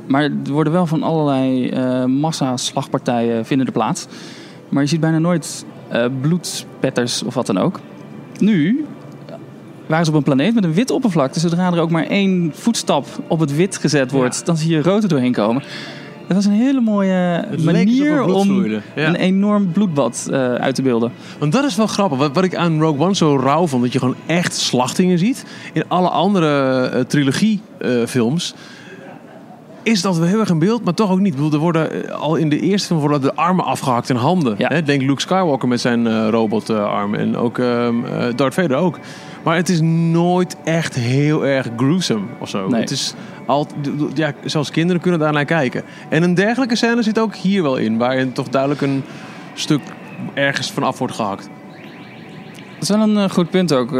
Maar 0.08 0.24
er 0.24 0.32
worden 0.52 0.74
wel 0.74 0.86
van 0.86 1.04
allerlei 1.04 1.70
eh 1.70 2.06
massa-slagpartijen 2.06 3.46
vinden 3.46 3.68
er 3.68 3.74
plaats. 3.74 4.08
Maar 4.70 4.82
je 4.84 4.90
ziet 4.90 5.00
bijna 5.00 5.20
nooit 5.20 5.66
bloedspetters 6.22 7.24
of 7.24 7.34
wat 7.34 7.46
dan 7.46 7.58
ook. 7.58 7.80
Nu 8.40 8.86
waren 9.88 10.06
ze 10.06 10.12
op 10.12 10.18
een 10.18 10.24
planeet 10.24 10.54
met 10.54 10.64
een 10.64 10.74
wit 10.74 10.92
oppervlakte. 10.92 11.40
Zodra 11.40 11.72
er 11.74 11.80
ook 11.80 11.90
maar 11.90 12.06
één 12.06 12.52
voetstap 12.56 13.06
op 13.28 13.40
het 13.40 13.56
wit 13.56 13.78
gezet 13.78 14.12
wordt, 14.12 14.46
dan 14.46 14.58
zie 14.58 14.72
je 14.72 14.82
rood 14.82 15.04
er 15.04 15.10
doorheen 15.10 15.32
komen. 15.34 15.64
Dat 16.28 16.36
was 16.36 16.46
een 16.46 16.52
hele 16.52 16.82
mooie 16.82 17.14
er 17.14 17.64
manier 17.64 18.24
om. 18.24 18.66
Ja. 18.66 18.82
een 18.96 19.16
enorm 19.16 19.72
bloedbad 19.72 20.28
eh, 20.32 20.54
uit 20.54 20.76
te 20.76 20.82
beelden. 20.82 21.12
Want 21.40 21.52
dat 21.52 21.64
is 21.64 21.76
wel 21.76 21.88
grappig. 21.88 22.18
Wat, 22.18 22.34
wat 22.34 22.44
ik 22.44 22.56
aan 22.56 22.82
Rogue 22.82 23.06
One 23.06 23.16
zo 23.16 23.36
rauw 23.36 23.68
vond, 23.68 23.84
dat 23.84 23.94
je 23.94 24.00
gewoon 24.00 24.16
echt 24.26 24.56
slachtingen 24.56 25.20
ziet. 25.20 25.46
In 25.74 25.84
alle 25.88 26.10
andere 26.10 26.92
uh, 26.94 27.00
trilogiefilms 27.00 28.54
is 29.84 30.02
dat 30.02 30.18
wel 30.18 30.28
heel 30.28 30.40
erg 30.40 30.50
in 30.50 30.60
beeld, 30.60 30.84
maar 30.84 30.94
toch 30.94 31.12
ook 31.12 31.20
niet. 31.20 31.28
Ik 31.28 31.34
bedoel, 31.34 31.52
er 31.52 31.58
worden 31.58 32.08
eh, 32.08 32.12
al 32.12 32.36
in 32.36 32.50
de 32.50 32.60
eerste 32.60 32.88
film 32.88 33.00
worden 33.00 33.22
de 33.22 33.36
armen 33.36 33.66
afgehakt 33.66 34.10
en 34.10 34.16
handen. 34.16 34.56
Ja. 34.58 34.68
Hè? 34.68 34.84
Denk 34.84 35.02
Luke 35.02 35.22
Skywalker 35.22 35.68
met 35.68 35.82
zijn 35.82 36.08
eh, 36.08 36.28
robotarm 36.30 37.16
en 37.16 37.38
ook 37.38 37.60
ehm, 37.60 38.06
eh, 38.06 38.36
Darth 38.36 38.54
Vader 38.54 38.78
ook. 38.78 39.00
Maar 39.44 39.56
het 39.56 39.70
is 39.70 39.82
nooit 39.82 40.56
echt 40.64 40.96
heel 40.96 41.46
erg 41.46 41.70
gruesome 41.78 42.26
of 42.40 42.50
zo. 42.50 42.68
Nee. 42.68 42.82
Het 42.82 42.92
is 42.92 43.14
al, 43.46 43.68
ja, 44.14 44.34
zelfs 44.44 44.72
kinderen 44.72 45.02
kunnen 45.02 45.20
daar 45.20 45.34
naar 45.34 45.46
kijken. 45.46 45.84
En 46.10 46.24
een 46.24 46.34
dergelijke 46.34 46.76
scène 46.76 47.04
zit 47.04 47.20
ook 47.20 47.36
hier 47.36 47.64
wel 47.64 47.78
in, 47.78 47.98
waarin 47.98 48.34
toch 48.34 48.50
duidelijk 48.50 48.82
een 48.82 49.04
stuk 49.54 49.82
ergens 50.34 50.72
vanaf 50.72 51.00
wordt 51.00 51.16
gehakt. 51.16 51.50
Dat 52.74 52.82
is 52.82 52.90
wel 52.90 53.02
een 53.02 53.30
goed 53.30 53.50
punt 53.50 53.74
ook. 53.74 53.92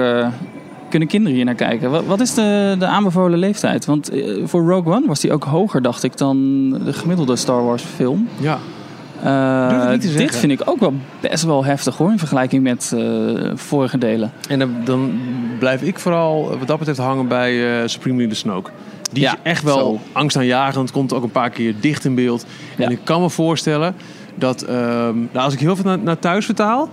Kunnen 0.94 1.12
kinderen 1.12 1.36
hier 1.36 1.46
naar 1.46 1.56
kijken? 1.56 1.92
Wat, 1.92 2.06
wat 2.06 2.20
is 2.20 2.34
de, 2.34 2.76
de 2.80 2.86
aanbevolen 2.86 3.40
leeftijd? 3.40 3.86
Want 3.86 4.10
eh, 4.10 4.42
voor 4.46 4.62
Rogue 4.70 4.94
One 4.94 5.08
was 5.08 5.20
die 5.20 5.32
ook 5.34 5.44
hoger, 5.44 5.82
dacht 5.82 6.04
ik, 6.04 6.18
dan 6.18 6.70
de 6.86 6.94
gemiddelde 6.94 7.36
Star 7.36 7.64
Wars 7.66 7.84
film. 7.84 8.28
Ja. 8.40 8.60
Eh, 9.24 10.00
dit 10.00 10.36
vind 10.36 10.52
ik 10.52 10.62
ook 10.66 10.80
wel 10.80 10.94
best 11.20 11.44
wel 11.44 11.66
heftig 11.66 11.98
hoor, 11.98 12.12
in 12.12 12.18
vergelijking 12.20 12.64
met 12.64 12.94
eh, 12.96 13.52
vorige 13.56 13.98
delen. 13.98 14.32
En 14.50 14.60
dan, 14.60 14.72
dan 14.84 15.12
blijf 15.60 15.82
ik 15.82 16.00
vooral 16.00 16.58
wat 16.58 16.68
dat 16.68 16.78
betreft 16.78 17.00
hangen 17.00 17.28
bij 17.28 17.84
Supreme 17.88 18.18
Leader 18.18 18.36
Snoke. 18.38 18.70
Die 19.12 19.24
Ja, 19.24 19.32
is 19.32 19.38
echt 19.44 19.64
wel 19.64 19.78
zo. 19.78 20.00
angstaanjagend, 20.12 20.92
komt 20.92 21.14
ook 21.14 21.24
een 21.24 21.32
paar 21.32 21.50
keer 21.50 21.74
dicht 21.80 22.06
in 22.06 22.16
beeld. 22.16 22.46
Ja. 22.78 22.86
En 22.86 22.92
ik 22.92 23.00
kan 23.04 23.22
me 23.22 23.30
voorstellen 23.30 23.96
dat, 24.36 24.62
ehm, 24.62 25.18
nou, 25.18 25.46
als 25.46 25.54
ik 25.54 25.60
heel 25.60 25.76
veel 25.76 25.86
naar, 25.86 26.00
naar 26.00 26.20
thuis 26.20 26.46
vertaal, 26.46 26.90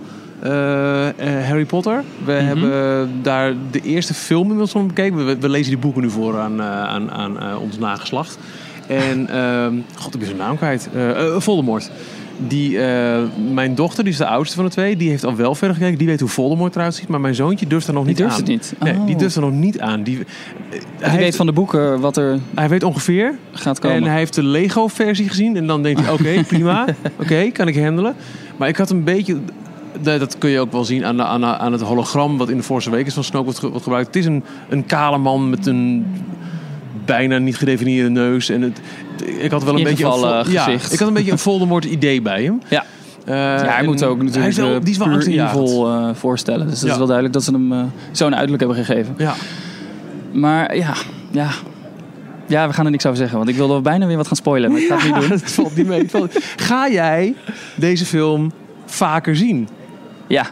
Harry 1.47 1.65
Potter. 1.65 2.03
We 2.25 2.31
Mhm. 2.31 2.45
hebben 2.45 3.09
daar 3.21 3.53
de 3.71 3.81
eerste 3.81 4.13
film 4.13 4.41
inmiddels 4.41 4.71
van 4.71 4.87
bekeken. 4.87 5.25
We, 5.25 5.37
we 5.39 5.49
lezen 5.49 5.71
die 5.71 5.81
boeken 5.81 6.01
nu 6.01 6.09
voor 6.09 6.39
aan, 6.39 6.59
eh, 6.59 6.83
aan, 6.83 7.11
aan 7.11 7.39
eh, 7.39 7.61
ons 7.61 7.77
nageslacht. 7.77 8.37
En, 8.87 9.29
ehm, 9.29 9.73
god, 9.95 10.13
ik 10.13 10.19
ben 10.19 10.27
zijn 10.27 10.39
naam 10.39 10.57
kwijt. 10.57 10.89
Eh 10.93 11.09
eh, 11.35 11.41
Voldemort. 11.41 11.91
Die, 12.47 12.79
eh, 12.81 13.19
mijn 13.53 13.75
dochter, 13.75 14.03
die 14.03 14.11
is 14.13 14.17
de 14.19 14.25
oudste 14.25 14.55
van 14.55 14.65
de 14.65 14.71
twee, 14.71 14.95
die 14.97 15.09
heeft 15.09 15.25
al 15.25 15.35
wel 15.35 15.55
verder 15.55 15.75
gekeken. 15.77 15.97
Die 15.97 16.07
weet 16.07 16.19
hoe 16.19 16.29
Voldemort 16.29 16.75
eruit 16.75 16.95
ziet. 16.95 17.07
Maar 17.07 17.21
mijn 17.21 17.35
zoontje 17.35 17.67
durft 17.67 17.87
er 17.87 17.93
nog 17.93 18.05
Die 18.05 18.09
niet 18.13 18.21
durft 18.21 18.33
aan. 18.33 18.39
het 18.41 18.49
niet? 18.49 18.73
Nee, 18.79 18.93
die 19.05 19.13
Oh. 19.13 19.19
durft 19.19 19.35
er 19.35 19.41
nog 19.41 19.51
niet 19.51 19.79
aan. 19.79 20.03
Die, 20.03 20.15
Die 20.17 20.25
hij, 20.99 21.17
weet 21.17 21.35
van 21.35 21.45
de 21.45 21.51
boeken 21.51 21.99
wat 21.99 22.17
er 22.17 22.39
hij 22.55 22.69
weet 22.69 22.83
ongeveer. 22.83 23.33
gaat 23.51 23.79
komen. 23.79 23.97
En 23.97 24.03
hij 24.03 24.17
heeft 24.17 24.33
de 24.35 24.43
Lego-versie 24.43 25.27
gezien. 25.29 25.55
En 25.57 25.67
dan 25.67 25.83
denkt 25.83 26.01
hij, 26.01 26.11
oké, 26.19 26.43
prima. 26.47 26.85
Oké, 27.19 27.49
kan 27.51 27.67
ik 27.67 27.77
handelen. 27.79 28.15
Maar 28.57 28.67
ik 28.67 28.77
had 28.77 28.89
een 28.89 29.03
beetje... 29.03 29.37
Dat 30.01 30.19
dat 30.19 30.37
kun 30.37 30.49
je 30.49 30.59
ook 30.59 30.71
wel 30.71 30.83
zien 30.85 31.05
aan, 31.05 31.17
de- 31.17 31.23
aan, 31.23 31.45
aan 31.45 31.71
het 31.71 31.81
hologram... 31.81 32.37
wat 32.37 32.49
in 32.49 32.57
de 32.57 32.63
Force 32.63 32.89
Awakens 32.89 33.13
van 33.13 33.23
Snoke 33.23 33.43
wordt, 33.43 33.59
ge- 33.59 33.69
wordt 33.69 33.83
gebruikt. 33.83 34.07
Het 34.07 34.15
is 34.15 34.25
een, 34.25 34.43
een 34.69 34.85
kale 34.85 35.17
man 35.17 35.49
met 35.49 35.65
een 35.67 36.05
bijna 37.05 37.37
niet 37.37 37.57
gedefinieerde 37.57 38.09
neus. 38.09 38.49
En 38.49 38.61
het, 38.61 38.81
ik 39.39 39.51
had 39.51 39.63
wel 39.63 39.77
een 39.77 39.83
beetje... 39.83 40.05
Een, 40.05 40.51
ja, 40.51 40.63
gezicht. 40.63 40.93
ik 40.93 40.99
had 40.99 41.07
een 41.07 41.13
beetje 41.13 41.31
een 41.31 41.37
Voldemort-idee 41.39 42.21
bij 42.21 42.43
hem. 42.43 42.61
Ja. 42.69 42.83
Eh, 43.25 43.35
ja, 43.35 43.63
hij 43.65 43.83
moet 43.83 44.03
ook 44.03 44.15
hij 44.15 44.25
natuurlijk 44.25 44.51
is 44.51 44.57
wel, 44.57 44.75
eh, 44.75 44.81
die 44.81 44.89
is 44.91 44.97
wel 44.97 45.19
evil 45.19 45.87
eh, 45.87 46.09
voorstellen. 46.13 46.67
Dus 46.67 46.75
dat 46.79 46.85
Ja. 46.85 46.91
is 46.91 46.97
wel 46.97 47.05
duidelijk 47.07 47.33
dat 47.35 47.43
ze 47.43 47.51
hem 47.51 47.91
zo'n 48.11 48.35
uiterlijk 48.35 48.59
hebben 48.63 48.85
gegeven. 48.85 49.13
Ja. 49.17 49.33
Maar 50.31 50.75
ja, 50.77 50.93
ja. 51.31 51.49
Ja, 52.47 52.67
we 52.67 52.73
gaan 52.73 52.85
er 52.85 52.91
niks 52.91 53.05
over 53.05 53.17
zeggen, 53.17 53.37
want 53.37 53.49
ik 53.49 53.55
wilde 53.55 53.81
bijna 53.81 54.05
weer 54.05 54.17
wat 54.17 54.27
gaan 54.27 54.35
spoilen, 54.35 54.71
maar 54.71 54.81
ik 54.81 54.87
ga 54.87 54.95
het 54.95 55.03
niet 55.03 55.13
doen. 55.21 55.29
Het 55.39 55.51
valt 55.51 55.75
niet 55.75 55.87
mee. 55.87 56.07
Ga 56.55 56.89
jij 56.89 57.35
deze 57.75 58.05
film 58.05 58.51
vaker 58.85 59.35
zien? 59.35 59.67
Ja, 60.31 60.45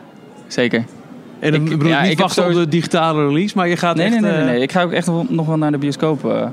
zeker. 0.47 0.83
En 1.39 1.51
dan 1.51 1.61
Ik- 1.61 1.69
bedoel 1.69 1.87
ja, 1.87 2.01
niet 2.01 2.11
ik 2.11 2.19
wachten 2.19 2.43
zo- 2.43 2.49
op 2.49 2.55
de 2.55 2.67
digitale 2.67 3.27
release, 3.27 3.57
maar 3.57 3.67
je 3.67 3.77
gaat 3.77 3.95
Nee, 3.95 4.05
echt... 4.05 4.13
nee, 4.13 4.21
nee, 4.21 4.31
nee, 4.31 4.41
eh, 4.47 4.51
nee. 4.51 4.61
Ik 4.61 4.71
ga 4.71 4.81
ook 4.83 4.91
echt 4.91 5.07
nog 5.29 5.45
wel- 5.45 5.57
naar 5.57 5.71
de 5.71 5.77
bioscoop. 5.77 6.25
eh. 6.25 6.45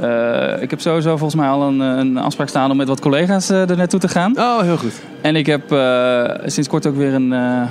Eh, 0.00 0.62
ik 0.62 0.70
heb 0.70 0.80
sowieso 0.80 1.08
volgens 1.16 1.34
mij 1.40 1.48
al 1.48 1.62
een, 1.68 1.80
eh, 1.82 1.96
een 1.98 2.16
afspraak 2.16 2.48
staan 2.48 2.70
om 2.70 2.76
met 2.76 2.88
wat 2.88 3.00
collega's 3.00 3.50
eh, 3.50 3.70
er 3.70 3.76
naartoe 3.76 4.00
te 4.00 4.08
gaan. 4.08 4.38
Oh, 4.38 4.60
heel 4.60 4.76
goed. 4.76 4.92
En 5.20 5.36
ik 5.36 5.46
heb 5.46 5.72
eh, 5.72 6.24
sinds 6.44 6.68
kort 6.68 6.86
ook 6.86 6.96
weer 6.96 7.14
een, 7.14 7.32
eh, 7.32 7.62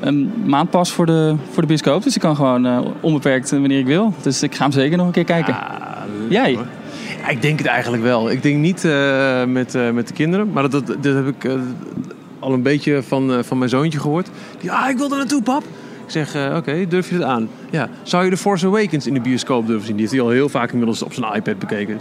een, 0.00 0.32
maandpas 0.44 0.92
voor 0.92 1.06
de, 1.06 1.34
voor 1.50 1.62
de 1.62 1.68
bioscoop. 1.68 2.02
Dus 2.02 2.14
ik 2.14 2.20
kan 2.20 2.36
gewoon 2.36 2.66
eh, 2.66 2.78
onbeperkt 3.00 3.52
eh, 3.52 3.58
wanneer 3.58 3.78
ik 3.78 3.86
wil. 3.86 4.14
Dus 4.22 4.42
ik 4.42 4.54
ga 4.54 4.62
hem 4.62 4.72
zeker 4.72 4.96
nog 4.96 5.06
een 5.06 5.12
keer 5.12 5.24
kijken. 5.24 5.54
Ah, 5.54 5.60
Jij? 6.28 6.52
Ja, 7.22 7.28
ik 7.28 7.42
denk 7.42 7.58
het 7.58 7.66
eigenlijk 7.68 8.02
wel. 8.02 8.30
Ik 8.30 8.42
denk 8.42 8.56
niet 8.56 8.84
eh, 8.84 9.44
met, 9.44 9.74
eh, 9.74 9.90
met 9.90 10.08
de 10.08 10.14
kinderen, 10.14 10.50
maar 10.52 10.62
dat, 10.62 10.72
dat, 10.72 10.86
dat 10.86 11.14
heb 11.14 11.26
ik 11.26 11.44
eh, 11.44 11.52
al 12.38 12.52
een 12.52 12.62
beetje 12.62 13.02
van, 13.02 13.32
eh, 13.32 13.42
van 13.42 13.58
mijn 13.58 13.70
zoontje 13.70 14.00
gehoord. 14.00 14.28
Die, 14.60 14.72
ah, 14.72 14.90
ik 14.90 14.96
wil 14.96 15.10
er 15.10 15.16
naartoe, 15.16 15.42
pap. 15.42 15.62
Ik 16.04 16.14
zeg, 16.14 16.34
eh, 16.34 16.56
oké, 16.56 16.86
durf 16.88 17.08
je 17.08 17.14
het 17.14 17.24
aan? 17.24 17.48
Ja. 17.70 17.88
Zou 18.02 18.24
je 18.24 18.30
The 18.30 18.36
Force 18.36 18.66
Awakens 18.66 19.06
in 19.06 19.14
de 19.14 19.20
bioscoop 19.20 19.66
durven 19.66 19.86
zien? 19.86 19.96
Die 19.96 20.04
heeft 20.04 20.16
hij 20.16 20.26
al 20.26 20.30
heel 20.30 20.48
vaak 20.48 20.70
inmiddels 20.70 21.02
op 21.02 21.12
zijn 21.12 21.34
iPad 21.34 21.58
bekeken. 21.58 22.00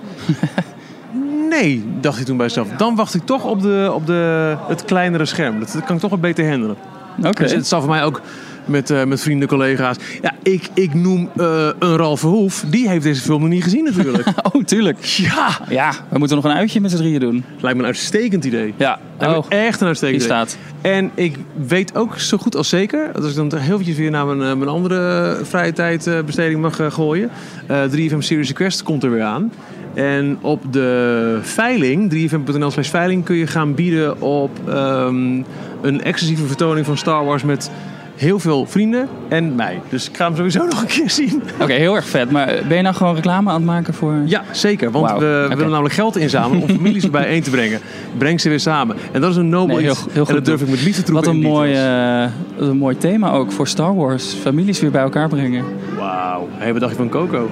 nee, 1.49 1.85
dacht 2.01 2.15
hij 2.15 2.25
toen 2.25 2.37
bij 2.37 2.49
zichzelf. 2.49 2.77
Dan 2.77 2.95
wacht 2.95 3.13
ik 3.13 3.25
toch 3.25 3.45
op, 3.45 3.61
de, 3.61 3.91
op 3.93 4.05
de, 4.05 4.55
het 4.67 4.85
kleinere 4.85 5.25
scherm. 5.25 5.59
Dat, 5.59 5.71
dat 5.71 5.83
kan 5.83 5.95
ik 5.95 6.01
toch 6.01 6.09
wat 6.09 6.21
beter 6.21 6.49
handelen. 6.49 6.75
Oké. 7.17 7.43
Dus 7.43 7.51
het 7.51 7.67
zal 7.67 7.81
voor 7.81 7.89
mij 7.89 8.03
ook 8.03 8.21
met, 8.67 8.89
eh, 8.89 9.03
met 9.03 9.21
vrienden, 9.21 9.47
collega's. 9.47 9.97
Ja, 10.21 10.33
ik, 10.43 10.69
ik 10.73 10.93
noem 10.93 11.29
eh, 11.37 11.69
een 11.79 11.97
Ralf 11.97 12.19
Verhoef. 12.19 12.63
Die 12.67 12.89
heeft 12.89 13.03
deze 13.03 13.21
film 13.21 13.41
nog 13.41 13.49
niet 13.49 13.63
gezien 13.63 13.83
natuurlijk. 13.83 14.25
Oh, 14.53 14.63
tuurlijk. 14.63 15.03
ja, 15.03 15.59
Ja, 15.69 15.91
we 16.09 16.17
moeten 16.17 16.35
nog 16.35 16.45
een 16.45 16.51
uitje 16.57 16.81
met 16.81 16.91
z'n 16.91 16.97
drieën 16.97 17.19
doen. 17.19 17.43
lijkt 17.59 17.77
me 17.77 17.83
een 17.83 17.89
uitstekend 17.89 18.45
idee. 18.45 18.73
Ja. 18.77 18.99
Oh, 19.19 19.45
echt 19.49 19.81
een 19.81 19.87
uitstekend 19.87 20.21
idee. 20.23 20.35
staat. 20.35 20.57
En 20.81 21.11
ik 21.15 21.35
weet 21.67 21.95
ook 21.95 22.19
zo 22.19 22.37
goed 22.37 22.55
als 22.55 22.69
zeker, 22.69 23.11
als 23.15 23.29
ik 23.29 23.35
dan 23.49 23.59
heel 23.59 23.73
eventjes 23.73 23.97
weer 23.97 24.11
naar 24.11 24.25
mijn, 24.25 24.41
eh, 24.51 24.57
mijn 24.57 24.69
andere 24.69 25.37
vrije 25.43 25.73
tijd 25.73 26.07
eh, 26.07 26.19
besteding 26.25 26.61
mag 26.61 26.79
gooien. 26.89 27.29
eh 27.67 27.81
3FM 27.91 28.19
Series 28.19 28.47
Request 28.47 28.83
komt 28.83 29.03
er 29.03 29.11
weer 29.11 29.23
aan. 29.23 29.51
En 29.93 30.37
op 30.41 30.73
de 30.73 31.39
veiling, 31.41 32.09
3fm.nl 32.13 32.71
slash 32.71 32.89
veiling, 32.89 33.23
kun 33.23 33.35
je 33.35 33.47
gaan 33.47 33.73
bieden 33.75 34.21
op 34.21 34.51
ehm, 34.67 35.41
een 35.81 36.03
exclusieve 36.03 36.45
vertoning 36.47 36.85
van 36.85 36.97
Star 36.97 37.25
Wars 37.25 37.43
met 37.43 37.71
heel 38.17 38.39
veel 38.39 38.65
vrienden 38.65 39.07
en 39.27 39.55
mij. 39.55 39.81
Dus 39.89 40.09
ik 40.09 40.17
ga 40.17 40.25
hem 40.25 40.35
sowieso 40.35 40.65
nog 40.69 40.81
een 40.81 40.87
keer 40.87 41.09
zien. 41.09 41.43
Oké, 41.61 41.73
heel 41.73 41.95
erg 41.95 42.05
vet. 42.07 42.31
Maar 42.31 42.53
ben 42.67 42.77
je 42.77 42.83
nou 42.83 42.95
gewoon 42.95 43.15
reclame 43.15 43.49
aan 43.49 43.55
het 43.55 43.65
maken 43.65 43.93
voor... 43.93 44.13
Ja, 44.25 44.43
zeker. 44.51 44.91
Want 44.91 45.11
we 45.19 45.45
willen 45.49 45.69
namelijk 45.69 45.93
geld 45.93 46.17
inzamelen 46.17 46.63
om 46.63 46.69
families 46.69 47.09
bijeen 47.09 47.41
te 47.43 47.49
brengen. 47.49 47.79
Breng 48.17 48.41
ze 48.41 48.49
weer 48.49 48.59
samen. 48.59 48.95
En 49.11 49.21
dat 49.21 49.31
is 49.31 49.37
een 49.37 49.49
nobel 49.49 49.75
Nee, 49.75 49.83
heel- 49.85 49.93
iets. 49.93 50.05
heel 50.13 50.27
en 50.27 50.33
dat 50.33 50.45
durf 50.45 50.61
ik 50.61 50.69
met 50.69 50.83
liefde 50.83 51.03
te 51.03 51.11
Wat 51.11 51.25
roepen 51.25 51.41
een 51.41 51.47
in 51.47 51.53
mooi, 51.53 51.73
eh, 51.73 52.67
een 52.69 52.77
mooi 52.77 52.97
thema 52.97 53.31
ook 53.31 53.51
voor 53.51 53.67
Star 53.67 53.95
Wars. 53.95 54.33
Families 54.33 54.79
weer 54.79 54.91
bij 54.91 55.01
elkaar 55.01 55.27
brengen. 55.29 55.63
Wauw. 55.97 56.47
Hey, 56.57 56.71
wat 56.71 56.81
dacht 56.81 56.91
je 56.91 56.97
van 56.97 57.09
Coco? 57.09 57.49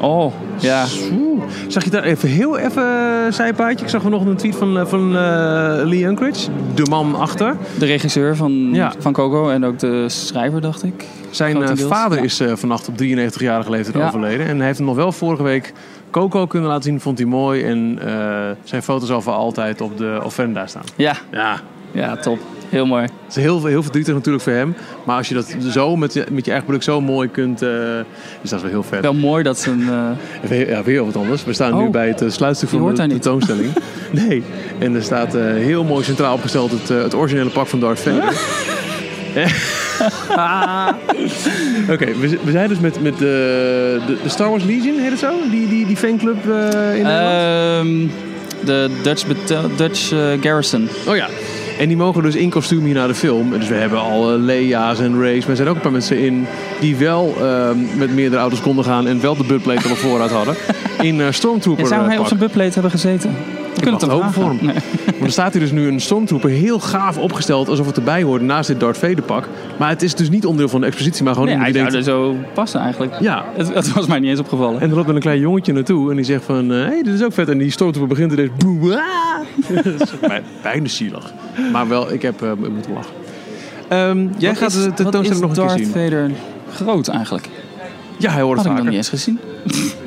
Oh, 0.00 0.32
ja. 0.58 0.84
Oeh. 1.12 1.42
Zag 1.68 1.84
je 1.84 1.90
daar 1.90 2.02
even 2.02 2.28
heel 2.28 2.58
even 2.58 2.82
eh, 2.82 3.32
zijpaadje? 3.32 3.84
Ik 3.84 3.90
zag 3.90 4.02
vanochtend 4.02 4.30
een 4.30 4.36
tweet 4.36 4.54
van, 4.56 4.78
eh, 4.78 4.86
van 4.86 5.16
eh, 5.16 5.80
Lee 5.84 6.04
Unkrich, 6.04 6.48
de 6.74 6.86
man 6.90 7.14
achter. 7.14 7.56
De 7.78 7.86
regisseur 7.86 8.36
van, 8.36 8.68
Ja. 8.72 8.92
van 8.98 9.12
Coco 9.12 9.48
en 9.48 9.64
ook 9.64 9.78
de 9.78 10.08
schrijver, 10.08 10.60
dacht 10.60 10.84
ik. 10.84 11.04
Zijn 11.30 11.78
vader 11.78 12.18
ja. 12.18 12.24
is 12.24 12.40
vannacht 12.54 12.88
op 12.88 12.96
93-jarige 12.96 13.70
leeftijd 13.70 13.96
Ja. 13.96 14.06
overleden. 14.06 14.46
En 14.46 14.56
hij 14.56 14.66
heeft 14.66 14.78
hem 14.78 14.86
nog 14.86 14.96
wel 14.96 15.12
vorige 15.12 15.42
week 15.42 15.72
Coco 16.10 16.46
kunnen 16.46 16.68
laten 16.68 16.82
zien. 16.84 17.00
Vond 17.00 17.18
hij 17.18 17.26
mooi. 17.26 17.62
En 17.62 17.98
zijn 18.64 18.82
foto's 18.82 19.24
voor 19.24 19.32
altijd 19.32 19.80
op 19.80 19.98
de 19.98 20.20
offerenda 20.24 20.66
staan. 20.66 20.84
Ja, 20.96 21.14
Ja, 21.30 21.60
ja, 21.92 22.16
top. 22.16 22.38
Heel 22.74 22.86
mooi. 22.86 23.02
Het 23.02 23.10
is 23.28 23.36
heel, 23.36 23.64
heel 23.64 23.82
verdrietig 23.82 24.14
natuurlijk 24.14 24.44
voor 24.44 24.52
hem. 24.52 24.74
Maar 25.04 25.16
als 25.16 25.28
je 25.28 25.34
dat 25.34 25.54
zo 25.70 25.96
met 25.96 26.12
je, 26.12 26.24
met 26.30 26.44
je 26.44 26.50
eigen 26.50 26.64
product 26.68 26.84
zo 26.84 27.00
mooi 27.00 27.28
kunt... 27.30 27.62
eh 27.62 27.70
is 28.42 28.50
dat 28.50 28.60
wel 28.62 28.70
heel 28.70 28.82
vet. 28.82 29.00
Wel 29.00 29.14
mooi 29.14 29.42
dat 29.42 29.58
ze 29.58 29.70
een... 29.70 29.88
eh, 29.88 30.48
Weer, 30.48 30.68
ja, 30.70 30.82
weer 30.82 31.04
wat 31.04 31.16
anders. 31.16 31.44
We 31.44 31.52
staan 31.52 31.76
nu 31.78 31.84
Oh. 31.84 31.90
bij 31.90 32.08
het 32.08 32.22
eh, 32.22 32.30
sluitstuk 32.30 32.68
van 32.68 32.94
de 32.94 33.06
tentoonstelling. 33.08 33.72
nee. 34.26 34.42
En 34.78 34.94
er 34.94 35.02
staat 35.02 35.32
heel 35.32 35.84
mooi 35.84 36.04
centraal 36.04 36.34
opgesteld 36.34 36.70
het, 36.70 36.88
het 36.88 37.14
originele 37.14 37.50
pak 37.50 37.66
van 37.66 37.80
Darth 37.80 38.00
Vader. 38.00 38.32
Oké, 41.92 42.06
we, 42.20 42.28
z- 42.28 42.34
we 42.44 42.50
zijn 42.50 42.68
dus 42.68 42.80
met, 42.80 43.02
met 43.02 43.18
de, 43.18 44.00
de, 44.06 44.16
de 44.22 44.28
Star 44.28 44.50
Wars 44.50 44.64
Legion, 44.64 44.98
heet 44.98 45.10
het 45.10 45.18
zo? 45.18 45.32
Die, 45.50 45.68
die, 45.68 45.86
die 45.86 45.96
fanclub 45.96 46.44
in 46.44 47.02
Nederland? 47.02 47.06
ehm, 47.06 48.06
de 48.64 48.90
Dutch, 49.02 49.24
Dutch 49.76 50.08
Garrison. 50.40 50.88
Oh 51.08 51.16
ja. 51.16 51.26
En 51.78 51.88
die 51.88 51.96
mogen 51.96 52.22
dus 52.22 52.34
in 52.34 52.50
kostuum 52.50 52.84
hier 52.84 52.94
naar 52.94 53.08
de 53.08 53.14
film. 53.14 53.52
En 53.52 53.58
Dus 53.58 53.68
we 53.68 53.74
hebben 53.74 54.00
al 54.00 54.32
eh, 54.32 54.38
Leia's 54.40 54.98
en 55.00 55.20
Ray's. 55.20 55.40
Maar 55.40 55.50
er 55.50 55.56
zijn 55.56 55.68
ook 55.68 55.74
een 55.74 55.80
paar 55.80 55.92
mensen 55.92 56.18
in 56.18 56.46
die 56.80 56.96
wel 56.96 57.34
ehm, 57.40 57.76
met 57.96 58.14
meerdere 58.14 58.40
auto's 58.40 58.60
konden 58.60 58.84
gaan. 58.84 59.06
En 59.06 59.20
wel 59.20 59.36
de 59.36 59.44
buttplate 59.44 59.88
nog 59.88 59.98
vooruit 59.98 60.30
hadden. 60.30 60.54
In 61.00 61.20
eh, 61.20 61.26
Stormtrooper 61.30 61.82
Ja, 61.82 61.88
zou 61.88 62.00
eh, 62.00 62.06
hij 62.06 62.16
op 62.16 62.20
pak. 62.20 62.28
zijn 62.28 62.40
buttplate 62.40 62.72
hebben 62.72 62.90
gezeten? 62.90 63.36
We 63.74 63.80
kunnen 63.80 64.00
het 64.24 64.32
voor 64.34 64.44
hem. 64.48 64.58
Nee. 64.60 64.74
Maar 65.04 65.22
er 65.26 65.30
staat 65.32 65.52
hier 65.52 65.62
dus 65.62 65.70
nu 65.72 65.88
een 65.88 66.00
Stormtrooper 66.00 66.50
heel 66.50 66.78
gaaf 66.80 67.18
opgesteld. 67.18 67.68
Alsof 67.68 67.86
het 67.86 67.96
erbij 67.96 68.22
hoort 68.22 68.42
naast 68.42 68.68
dit 68.68 68.80
Darth 68.80 68.98
Vader 68.98 69.22
pak. 69.22 69.48
Maar 69.78 69.88
het 69.88 70.02
is 70.02 70.14
dus 70.14 70.30
niet 70.30 70.44
onderdeel 70.44 70.68
van 70.68 70.80
de 70.80 70.86
expositie. 70.86 71.24
Maar 71.24 71.32
gewoon 71.34 71.48
Nee, 71.48 71.56
hij 71.58 71.72
zou 71.72 71.78
denkt... 71.90 71.94
er 71.94 72.02
zo 72.02 72.36
passen 72.54 72.80
eigenlijk. 72.80 73.16
Ja, 73.20 73.44
Het, 73.54 73.74
het 73.74 73.92
was 73.92 74.06
mij 74.06 74.18
niet 74.18 74.30
eens 74.30 74.38
opgevallen. 74.40 74.80
En 74.80 74.88
er 74.90 74.94
loopt 74.94 75.06
dan 75.06 75.16
een 75.16 75.22
klein 75.22 75.40
jongetje 75.40 75.72
naartoe 75.72 76.10
en 76.10 76.16
die 76.16 76.24
zegt 76.24 76.44
van... 76.44 76.68
Hé, 76.68 76.76
hey, 76.84 77.02
dit 77.02 77.14
is 77.14 77.22
ook 77.22 77.32
vet. 77.32 77.48
En 77.48 77.58
die 77.58 77.70
Stormtrooper 77.70 78.16
begint 78.16 78.50
ah. 78.92 78.98
Dat 79.84 80.00
is 80.00 80.18
bij- 80.20 80.42
Bijna 80.62 80.88
zielig. 80.88 81.32
Maar 81.72 81.88
wel, 81.88 82.12
ik 82.12 82.22
heb 82.22 82.42
eh, 82.42 82.48
moeten 82.72 82.92
lachen. 82.92 83.12
Ehm, 83.88 84.26
jij 84.38 84.50
Wat 84.50 84.58
gaat 84.58 84.72
is- 84.72 84.82
de 84.84 84.92
tentoonstelling 84.92 85.40
nog 85.46 85.50
een 85.50 85.56
keer 85.56 85.66
Darth 85.66 85.78
zien. 85.78 85.92
Vader 86.10 86.30
groot 86.74 87.08
eigenlijk? 87.08 87.48
Ja, 88.18 88.30
hij 88.30 88.42
hoort 88.42 88.56
Had 88.56 88.66
het 88.66 88.78
ik 88.78 88.84
nog 88.84 88.94
vaker. 88.94 88.98
niet 88.98 89.12
eens 89.12 89.22
gezien. 89.22 89.38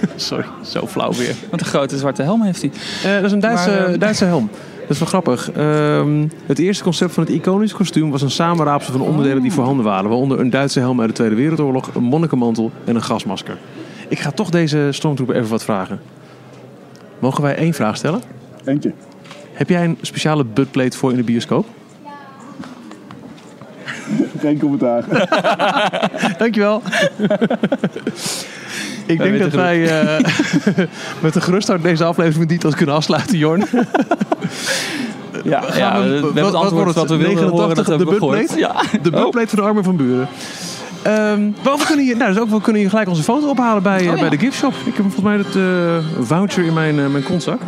Sorry, 0.16 0.44
zo 0.64 0.86
flauw 0.86 1.12
weer. 1.12 1.34
Wat 1.50 1.60
een 1.60 1.66
grote 1.66 1.98
zwarte 1.98 2.22
helm 2.22 2.42
heeft 2.42 2.60
hij. 2.60 2.70
Eh, 3.04 3.14
dat 3.14 3.24
is 3.24 3.32
een 3.32 3.40
Duitse, 3.40 3.70
Maar, 3.70 3.86
eh, 3.86 3.98
Duitse 3.98 4.24
helm. 4.24 4.50
Dat 4.80 4.90
is 4.90 4.98
wel 4.98 5.08
grappig. 5.08 5.52
Ehm, 5.52 6.26
het 6.46 6.58
eerste 6.58 6.82
concept 6.82 7.12
van 7.12 7.22
het 7.22 7.32
iconisch 7.32 7.72
kostuum 7.72 8.10
was 8.10 8.22
een 8.22 8.30
samenraapsel 8.30 8.92
van 8.92 9.02
onderdelen 9.02 9.42
die 9.42 9.52
voorhanden 9.52 9.84
waren. 9.84 10.08
Waaronder 10.08 10.40
een 10.40 10.50
Duitse 10.50 10.80
helm 10.80 11.00
uit 11.00 11.08
de 11.08 11.14
Tweede 11.14 11.34
Wereldoorlog, 11.34 11.94
een 11.94 12.02
monnikenmantel 12.02 12.72
en 12.84 12.94
een 12.94 13.02
gasmasker. 13.02 13.58
Ik 14.08 14.18
ga 14.18 14.30
toch 14.30 14.50
deze 14.50 14.88
stormtrooper 14.90 15.36
even 15.36 15.50
wat 15.50 15.64
vragen. 15.64 16.00
Mogen 17.18 17.42
wij 17.42 17.56
één 17.56 17.74
vraag 17.74 17.96
stellen? 17.96 18.22
Eentje. 18.64 18.92
Heb 19.52 19.68
jij 19.68 19.84
een 19.84 19.98
speciale 20.00 20.44
buttplate 20.44 20.96
voor 20.96 21.10
in 21.10 21.16
de 21.16 21.22
bioscoop? 21.22 21.66
Geen 24.38 24.58
commentaar. 24.58 25.04
Dankjewel. 26.38 26.82
Ik 29.08 29.18
denk 29.18 29.38
dat 29.38 29.52
wij 29.52 30.00
eh, 30.00 30.24
met 31.22 31.34
een 31.34 31.42
gerust 31.42 31.68
hart 31.68 31.82
deze 31.82 32.04
aflevering 32.04 32.34
van 32.34 32.46
Details 32.56 32.74
kunnen 32.74 32.94
afsluiten, 32.94 33.38
Jorn. 33.38 33.64
Ja, 35.44 35.60
we- 35.60 36.08
we, 36.08 36.24
hebben 36.24 36.44
het 36.44 36.54
antwoord 36.54 36.94
wat 36.94 37.08
we 37.08 37.14
het? 37.14 37.26
wilden 37.26 37.48
horen. 37.48 37.68
89 37.68 37.86
Dat 37.86 37.98
de 37.98 38.04
buttplate? 38.04 38.58
Ja. 38.58 38.82
De 39.02 39.10
buttplate 39.10 39.48
van 39.48 39.58
de 39.58 39.64
armen 39.64 39.84
van 39.84 39.96
buren. 39.96 40.28
Maar 41.64 41.76
we 41.78 41.84
kunnen 41.86 42.04
hier, 42.04 42.16
nou, 42.16 42.32
dus 42.32 42.42
ook, 42.42 42.48
we 42.48 42.60
kunnen 42.60 42.80
hier 42.80 42.90
gelijk 42.90 43.08
onze 43.08 43.22
foto 43.22 43.48
ophalen 43.48 43.82
bij, 43.82 44.00
eh, 44.00 44.08
Oh, 44.10 44.14
ja. 44.14 44.20
bij 44.20 44.30
de 44.30 44.38
giftshop. 44.38 44.72
Ik 44.84 44.94
heb 44.96 45.12
volgens 45.12 45.22
mij 45.24 45.36
het 45.36 45.56
eh, 45.56 46.24
voucher 46.26 46.64
in 46.64 46.72
mijn, 46.72 46.98
eh, 46.98 47.06
mijn 47.06 47.22
kontzak. 47.24 47.60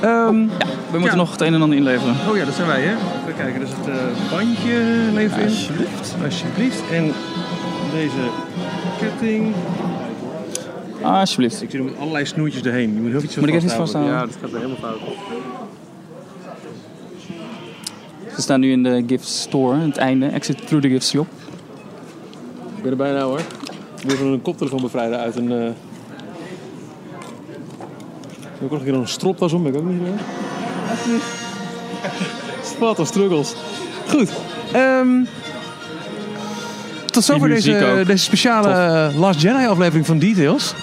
Ehm, 0.00 0.34
We 0.90 0.98
moeten 0.98 1.16
nog 1.18 1.30
het 1.30 1.40
een 1.40 1.54
en 1.54 1.62
ander 1.62 1.78
inleveren. 1.78 2.14
Oh 2.30 2.36
ja, 2.36 2.44
dat 2.44 2.54
zijn 2.54 2.66
wij, 2.66 2.80
hè? 2.80 2.90
Even 2.90 3.36
kijken, 3.36 3.60
dus 3.60 3.68
het 3.68 3.88
eh, 3.88 3.94
bandje 4.30 4.78
lever 5.14 5.38
in. 5.38 5.48
Alsjeblieft. 5.48 6.14
Alsjeblieft. 6.24 6.82
En 6.92 7.12
deze 7.92 8.22
ketting. 9.00 9.54
Alsjeblieft. 11.02 11.62
Ik 11.62 11.70
zit 11.70 11.78
er 11.78 11.84
met 11.84 11.98
allerlei 11.98 12.26
snoertjes 12.26 12.62
erheen. 12.62 12.94
Je 12.94 13.00
moet 13.00 13.10
heel 13.10 13.22
iets 13.22 13.36
Moet 13.36 13.48
ik 13.48 13.54
even 13.54 13.66
iets 13.66 13.76
vasthouden? 13.76 14.12
Ja, 14.14 14.20
dat 14.20 14.36
gaat 14.40 14.50
helemaal 14.50 14.76
fout. 14.76 14.98
Ze 18.34 18.42
staan 18.42 18.60
nu 18.60 18.70
in 18.72 18.82
de 18.82 19.04
gift 19.06 19.28
store, 19.28 19.78
het 19.78 19.96
einde. 19.96 20.26
Exit 20.26 20.66
through 20.66 20.84
the 20.86 20.88
gift 20.92 21.06
shop. 21.06 21.26
Ik 22.76 22.82
ben 22.82 22.90
er 22.90 22.96
bijna 22.96 23.20
hoor. 23.22 23.40
Ik 24.06 24.10
wil 24.10 24.32
een 24.32 24.42
koptelefoon 24.42 24.80
bevrijden 24.80 25.18
uit 25.18 25.36
een... 25.36 25.52
eh 25.52 25.66
Ik 25.66 25.72
heb 28.42 28.62
ook 28.62 28.70
nog 28.70 28.78
een 28.80 28.84
keer 28.86 28.94
een 28.94 29.08
stropdas 29.08 29.52
om, 29.52 29.62
ben 29.62 29.72
ik 29.72 29.78
ook 29.78 29.84
niet 29.86 30.00
meer. 30.00 30.12
Wat 32.78 32.98
een 32.98 33.06
struggles. 33.06 33.54
Goed. 34.08 34.30
ehm, 34.72 35.24
tot 37.06 37.24
zover 37.24 37.48
deze, 37.48 38.02
deze 38.06 38.24
speciale 38.24 38.68
eh, 38.68 39.18
Last 39.18 39.40
Jedi 39.40 39.66
aflevering 39.66 40.06
van 40.06 40.18
Details. 40.18 40.74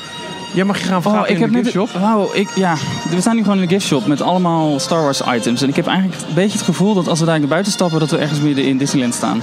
Jij 0.53 0.63
mag 0.63 0.79
je 0.79 0.85
gaan 0.85 1.01
Oh, 1.05 1.21
ik 1.23 1.29
in 1.35 1.41
heb 1.41 1.49
de 1.49 1.55
net. 1.55 1.61
giftshop. 1.63 1.89
Wauw, 2.01 2.29
ik, 2.33 2.49
ja. 2.55 2.75
We 3.09 3.21
staan 3.21 3.35
nu 3.35 3.41
gewoon 3.41 3.57
in 3.61 3.67
de 3.67 3.73
gift 3.73 3.85
shop 3.85 4.07
met 4.07 4.21
allemaal 4.21 4.79
Star 4.79 5.01
Wars 5.01 5.21
items. 5.35 5.61
En 5.61 5.69
ik 5.69 5.75
heb 5.75 5.87
eigenlijk 5.87 6.21
een 6.27 6.33
beetje 6.33 6.57
het 6.57 6.65
gevoel 6.67 6.93
dat 6.93 7.07
als 7.07 7.19
we 7.19 7.25
daar 7.25 7.39
naar 7.39 7.47
buiten 7.47 7.71
stappen, 7.71 7.99
dat 7.99 8.09
we 8.11 8.17
ergens 8.17 8.39
midden 8.39 8.65
in 8.65 8.77
Disneyland 8.77 9.13
staan. 9.13 9.41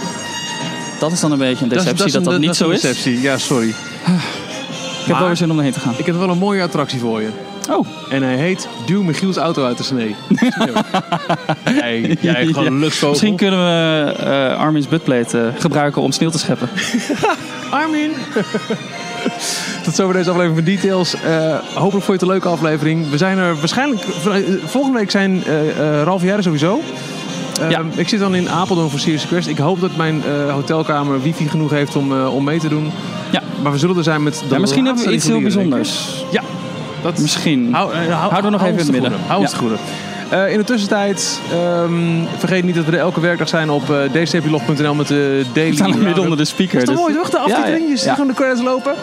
Dat 0.98 1.12
is 1.12 1.20
dan 1.20 1.32
een 1.32 1.38
beetje 1.38 1.62
een 1.64 1.68
deceptie 1.70 2.12
dat 2.12 2.24
dat, 2.24 2.34
een- 2.34 2.40
niet 2.40 2.50
is 2.50 2.56
zo 2.56 2.68
een 2.68 2.74
is. 2.74 2.80
deceptie. 2.80 3.20
Ja, 3.20 3.38
sorry. 3.38 3.68
Ik 3.68 5.12
heb 5.12 5.18
wel 5.18 5.26
weer 5.26 5.36
zin 5.36 5.50
om 5.50 5.56
erheen 5.58 5.72
te 5.72 5.80
gaan. 5.80 5.94
Ik 5.96 6.06
heb 6.06 6.16
wel 6.18 6.28
een 6.30 6.38
mooie 6.38 6.62
attractie 6.62 7.00
voor 7.00 7.20
je. 7.22 7.28
Oh, 7.70 7.86
En 8.10 8.22
hij 8.22 8.36
heet 8.36 8.68
Duw 8.86 9.02
Michiels 9.02 9.36
auto 9.36 9.64
uit 9.64 9.76
de 9.78 9.82
snee. 9.84 10.14
jij, 11.80 12.16
jij 12.20 12.46
gewoon 12.46 12.64
Ja. 12.64 12.70
een 12.70 12.78
luchtvogel. 12.78 13.08
misschien 13.10 13.36
kunnen 13.36 13.58
we 13.58 14.12
eh 14.12 14.58
Armin's 14.58 14.88
buttplate 14.88 15.38
eh, 15.40 15.60
gebruiken 15.60 16.02
om 16.02 16.12
sneeuw 16.12 16.30
te 16.30 16.38
scheppen. 16.38 16.68
Armin. 17.70 18.10
Tot 19.84 19.94
zover 19.94 20.14
deze 20.14 20.30
aflevering 20.30 20.56
van 20.64 20.74
Details. 20.74 21.14
Eh, 21.14 21.54
hopelijk 21.74 22.04
vond 22.04 22.06
je 22.06 22.12
het 22.12 22.22
een 22.22 22.28
leuke 22.28 22.48
aflevering. 22.48 23.10
We 23.10 23.16
zijn 23.16 23.38
er 23.38 23.56
waarschijnlijk... 23.58 24.04
Volgende 24.64 24.98
week 24.98 25.10
zijn 25.10 25.44
eh 25.44 26.02
Ralf 26.02 26.20
en 26.20 26.26
jij 26.26 26.36
er 26.36 26.42
sowieso. 26.42 26.80
Eh, 27.60 27.70
Ja. 27.70 27.82
Ik 27.94 28.08
zit 28.08 28.20
dan 28.20 28.34
in 28.34 28.50
Apeldoorn 28.50 28.90
voor 28.90 28.98
Serious 28.98 29.26
Quest. 29.26 29.48
Ik 29.48 29.58
hoop 29.58 29.80
dat 29.80 29.96
mijn 29.96 30.22
hotelkamer 30.50 31.22
wifi 31.22 31.48
genoeg 31.48 31.70
heeft 31.70 31.96
om, 31.96 32.26
om 32.26 32.44
mee 32.44 32.58
te 32.58 32.68
doen. 32.68 32.90
Ja. 33.30 33.42
Maar 33.62 33.72
we 33.72 33.78
zullen 33.78 33.96
er 33.96 34.02
zijn 34.02 34.22
met 34.22 34.34
de 34.48 34.54
Ja, 34.54 34.58
misschien 34.58 34.84
hebben 34.86 35.04
we 35.04 35.12
iets 35.12 35.26
heel 35.26 35.40
bijzonders. 35.40 36.24
Ja, 36.30 36.42
dat 37.02 37.18
Misschien. 37.18 37.74
Hou, 37.74 37.94
hou, 37.94 38.10
Houden 38.10 38.44
we 38.44 38.50
nog 38.50 38.60
even 38.60 38.72
in 38.72 38.78
het 38.78 38.90
midden. 38.90 39.12
Hou 39.26 39.40
ons 39.40 39.52
Ja. 39.52 39.58
Eh, 40.28 40.52
in 40.52 40.58
de 40.58 40.64
tussentijd, 40.64 41.40
ehm, 41.52 41.92
vergeet 42.38 42.64
niet 42.64 42.74
dat 42.74 42.84
we 42.84 42.92
er 42.92 42.98
elke 42.98 43.20
werkdag 43.20 43.48
zijn 43.48 43.70
op 43.70 43.82
uh, 43.90 44.22
dcplog.nl 44.24 44.94
met 44.94 45.08
de 45.08 45.44
daily... 45.52 45.70
We 45.70 45.76
staan 45.76 45.92
er 45.92 45.98
midden 45.98 46.22
onder 46.22 46.38
de 46.38 46.44
speaker. 46.44 46.78
Dat 46.78 46.88
is 46.88 46.94
toch 46.94 47.06
dus- 47.06 47.14
mooi 47.14 47.22
toch? 47.22 47.30
De 47.30 47.38
aftiteling, 47.38 47.82
Ja, 47.84 47.90
je 47.90 47.96
ziet 47.96 48.06
ja. 48.06 48.12
gewoon 48.14 48.28
de 48.28 48.34
credits 48.34 48.62
lopen. 48.62 48.94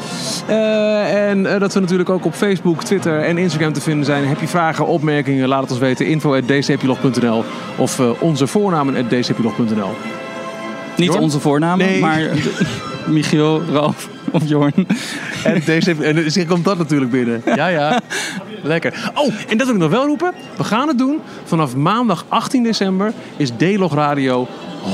Eh, 0.48 1.30
en 1.30 1.54
eh, 1.54 1.60
dat 1.60 1.74
we 1.74 1.80
natuurlijk 1.80 2.10
ook 2.10 2.26
op 2.26 2.34
Facebook, 2.34 2.84
Twitter 2.84 3.22
en 3.22 3.38
Instagram 3.38 3.74
te 3.74 3.82
vinden 3.82 4.06
zijn. 4.06 4.28
Heb 4.28 4.40
je 4.40 4.48
vragen, 4.48 4.86
opmerkingen, 4.88 5.48
laat 5.48 5.62
het 5.62 5.72
ons 5.72 5.80
weten. 5.80 6.06
info 6.08 6.36
at 6.36 6.48
dcplog.nl 6.48 7.44
of 7.78 8.00
eh, 8.00 8.10
onze 8.20 8.48
voornamen 8.48 8.96
at 8.96 9.10
dcplog.nl. 9.10 9.92
Niet 10.98 11.08
Jorn? 11.08 11.22
onze 11.22 11.40
voornamen, 11.40 11.86
Nee. 11.86 12.00
maar 12.00 12.20
Michiel, 13.08 13.62
Ralf 13.72 14.10
of 14.32 14.42
Jorn. 14.46 14.74
En, 15.44 15.60
DC, 15.60 15.88
en 16.38 16.48
komt 16.48 16.66
dat 16.66 16.78
natuurlijk 16.78 17.12
binnen. 17.12 17.42
Ja, 17.56 17.68
ja. 17.68 18.00
Lekker. 18.64 19.12
Oh, 19.16 19.34
en 19.48 19.58
dat 19.58 19.66
wil 19.68 19.76
ik 19.76 19.82
nog 19.82 19.92
wel 19.92 20.06
roepen. 20.06 20.32
We 20.58 20.64
gaan 20.64 20.88
het 20.88 20.98
doen. 20.98 21.20
Vanaf 21.44 21.76
maandag 21.76 22.26
18 22.28 22.64
december 22.64 23.14
is 23.38 23.50
D-Log 23.58 23.94
Radio 23.94 24.48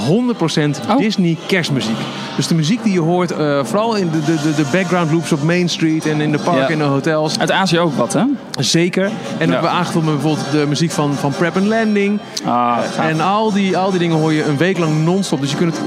100% 0.08 0.80
Oh. 0.90 0.98
Disney 0.98 1.38
kerstmuziek. 1.48 1.96
Dus 2.36 2.48
de 2.48 2.56
muziek 2.56 2.84
die 2.84 2.94
je 2.94 3.00
hoort, 3.00 3.32
eh, 3.32 3.64
vooral 3.64 3.96
in 3.96 4.10
de, 4.12 4.20
de, 4.26 4.36
de, 4.42 4.56
de 4.56 4.66
background 4.72 5.12
loops 5.12 5.32
op 5.32 5.44
Main 5.44 5.70
Street 5.70 6.06
en 6.06 6.22
in 6.22 6.32
de 6.32 6.38
parken 6.38 6.62
Ja. 6.62 6.68
en 6.70 6.78
de 6.78 6.84
hotels. 6.84 7.40
Uit 7.40 7.52
Azië 7.52 7.80
ook 7.80 7.94
wat, 7.94 8.14
hè? 8.14 8.24
Zeker. 8.60 9.04
En 9.06 9.12
we 9.38 9.46
Ja. 9.46 9.52
hebben 9.52 9.70
aangevuld 9.72 10.04
met 10.06 10.14
bijvoorbeeld 10.14 10.52
de 10.52 10.66
muziek 10.68 10.92
van, 10.92 11.14
van 11.14 11.32
Prep 11.32 11.56
and 11.56 11.66
Landing. 11.66 12.20
Ah. 12.46 12.78
En 13.00 13.22
al 13.22 13.52
die, 13.54 13.78
al 13.78 13.90
die 13.90 14.00
dingen 14.00 14.18
hoor 14.18 14.34
je 14.34 14.44
een 14.44 14.58
week 14.58 14.78
lang 14.78 15.04
non-stop. 15.06 15.42
Dus 15.42 15.52
je 15.52 15.58
kunt 15.58 15.78
het 15.78 15.86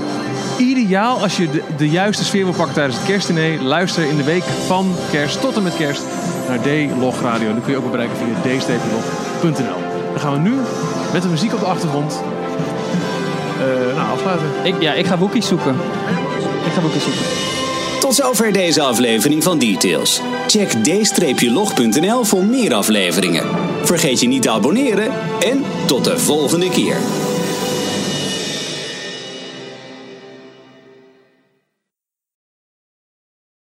ideaal, 0.92 1.18
als 1.18 1.36
je 1.36 1.50
de, 1.50 1.62
de 1.76 1.88
juiste 1.88 2.24
sfeer 2.24 2.44
wil 2.44 2.54
pakken 2.54 2.74
tijdens 2.74 2.96
het 2.96 3.06
kerstdiner, 3.06 3.62
luister 3.62 4.04
in 4.04 4.16
de 4.16 4.24
week 4.24 4.42
van 4.66 4.94
kerst 5.10 5.40
tot 5.40 5.56
en 5.56 5.62
met 5.62 5.76
kerst 5.76 6.02
naar 6.48 6.58
D-Log 6.60 7.20
Radio. 7.20 7.54
Dat 7.54 7.62
kun 7.62 7.72
je 7.72 7.78
ook 7.78 7.90
bereiken 7.90 8.16
via 8.16 8.58
d-log.nl. 8.58 9.80
Dan 10.10 10.20
gaan 10.20 10.32
we 10.32 10.38
nu 10.38 10.54
met 11.12 11.22
de 11.22 11.28
muziek 11.28 11.52
op 11.52 11.60
de 11.60 11.66
achtergrond 11.66 12.22
eh, 13.58 13.96
nou, 13.96 14.10
afsluiten. 14.12 14.46
Ik, 14.62 14.74
ja, 14.80 14.92
ik 14.92 15.06
ga 15.06 15.16
boekjes 15.16 15.46
zoeken. 15.46 15.74
Ik 16.66 16.72
ga 16.72 16.80
boekjes 16.80 17.02
zoeken. 17.02 17.22
Tot 18.00 18.14
zover 18.14 18.52
deze 18.52 18.82
aflevering 18.82 19.42
van 19.42 19.58
Details. 19.58 20.20
Check 20.46 20.70
d-log.nl 20.70 22.24
voor 22.24 22.44
meer 22.44 22.74
afleveringen. 22.74 23.46
Vergeet 23.82 24.20
je 24.20 24.28
niet 24.28 24.42
te 24.42 24.50
abonneren 24.50 25.12
en 25.40 25.64
tot 25.86 26.04
de 26.04 26.18
volgende 26.18 26.70
keer. 26.70 26.96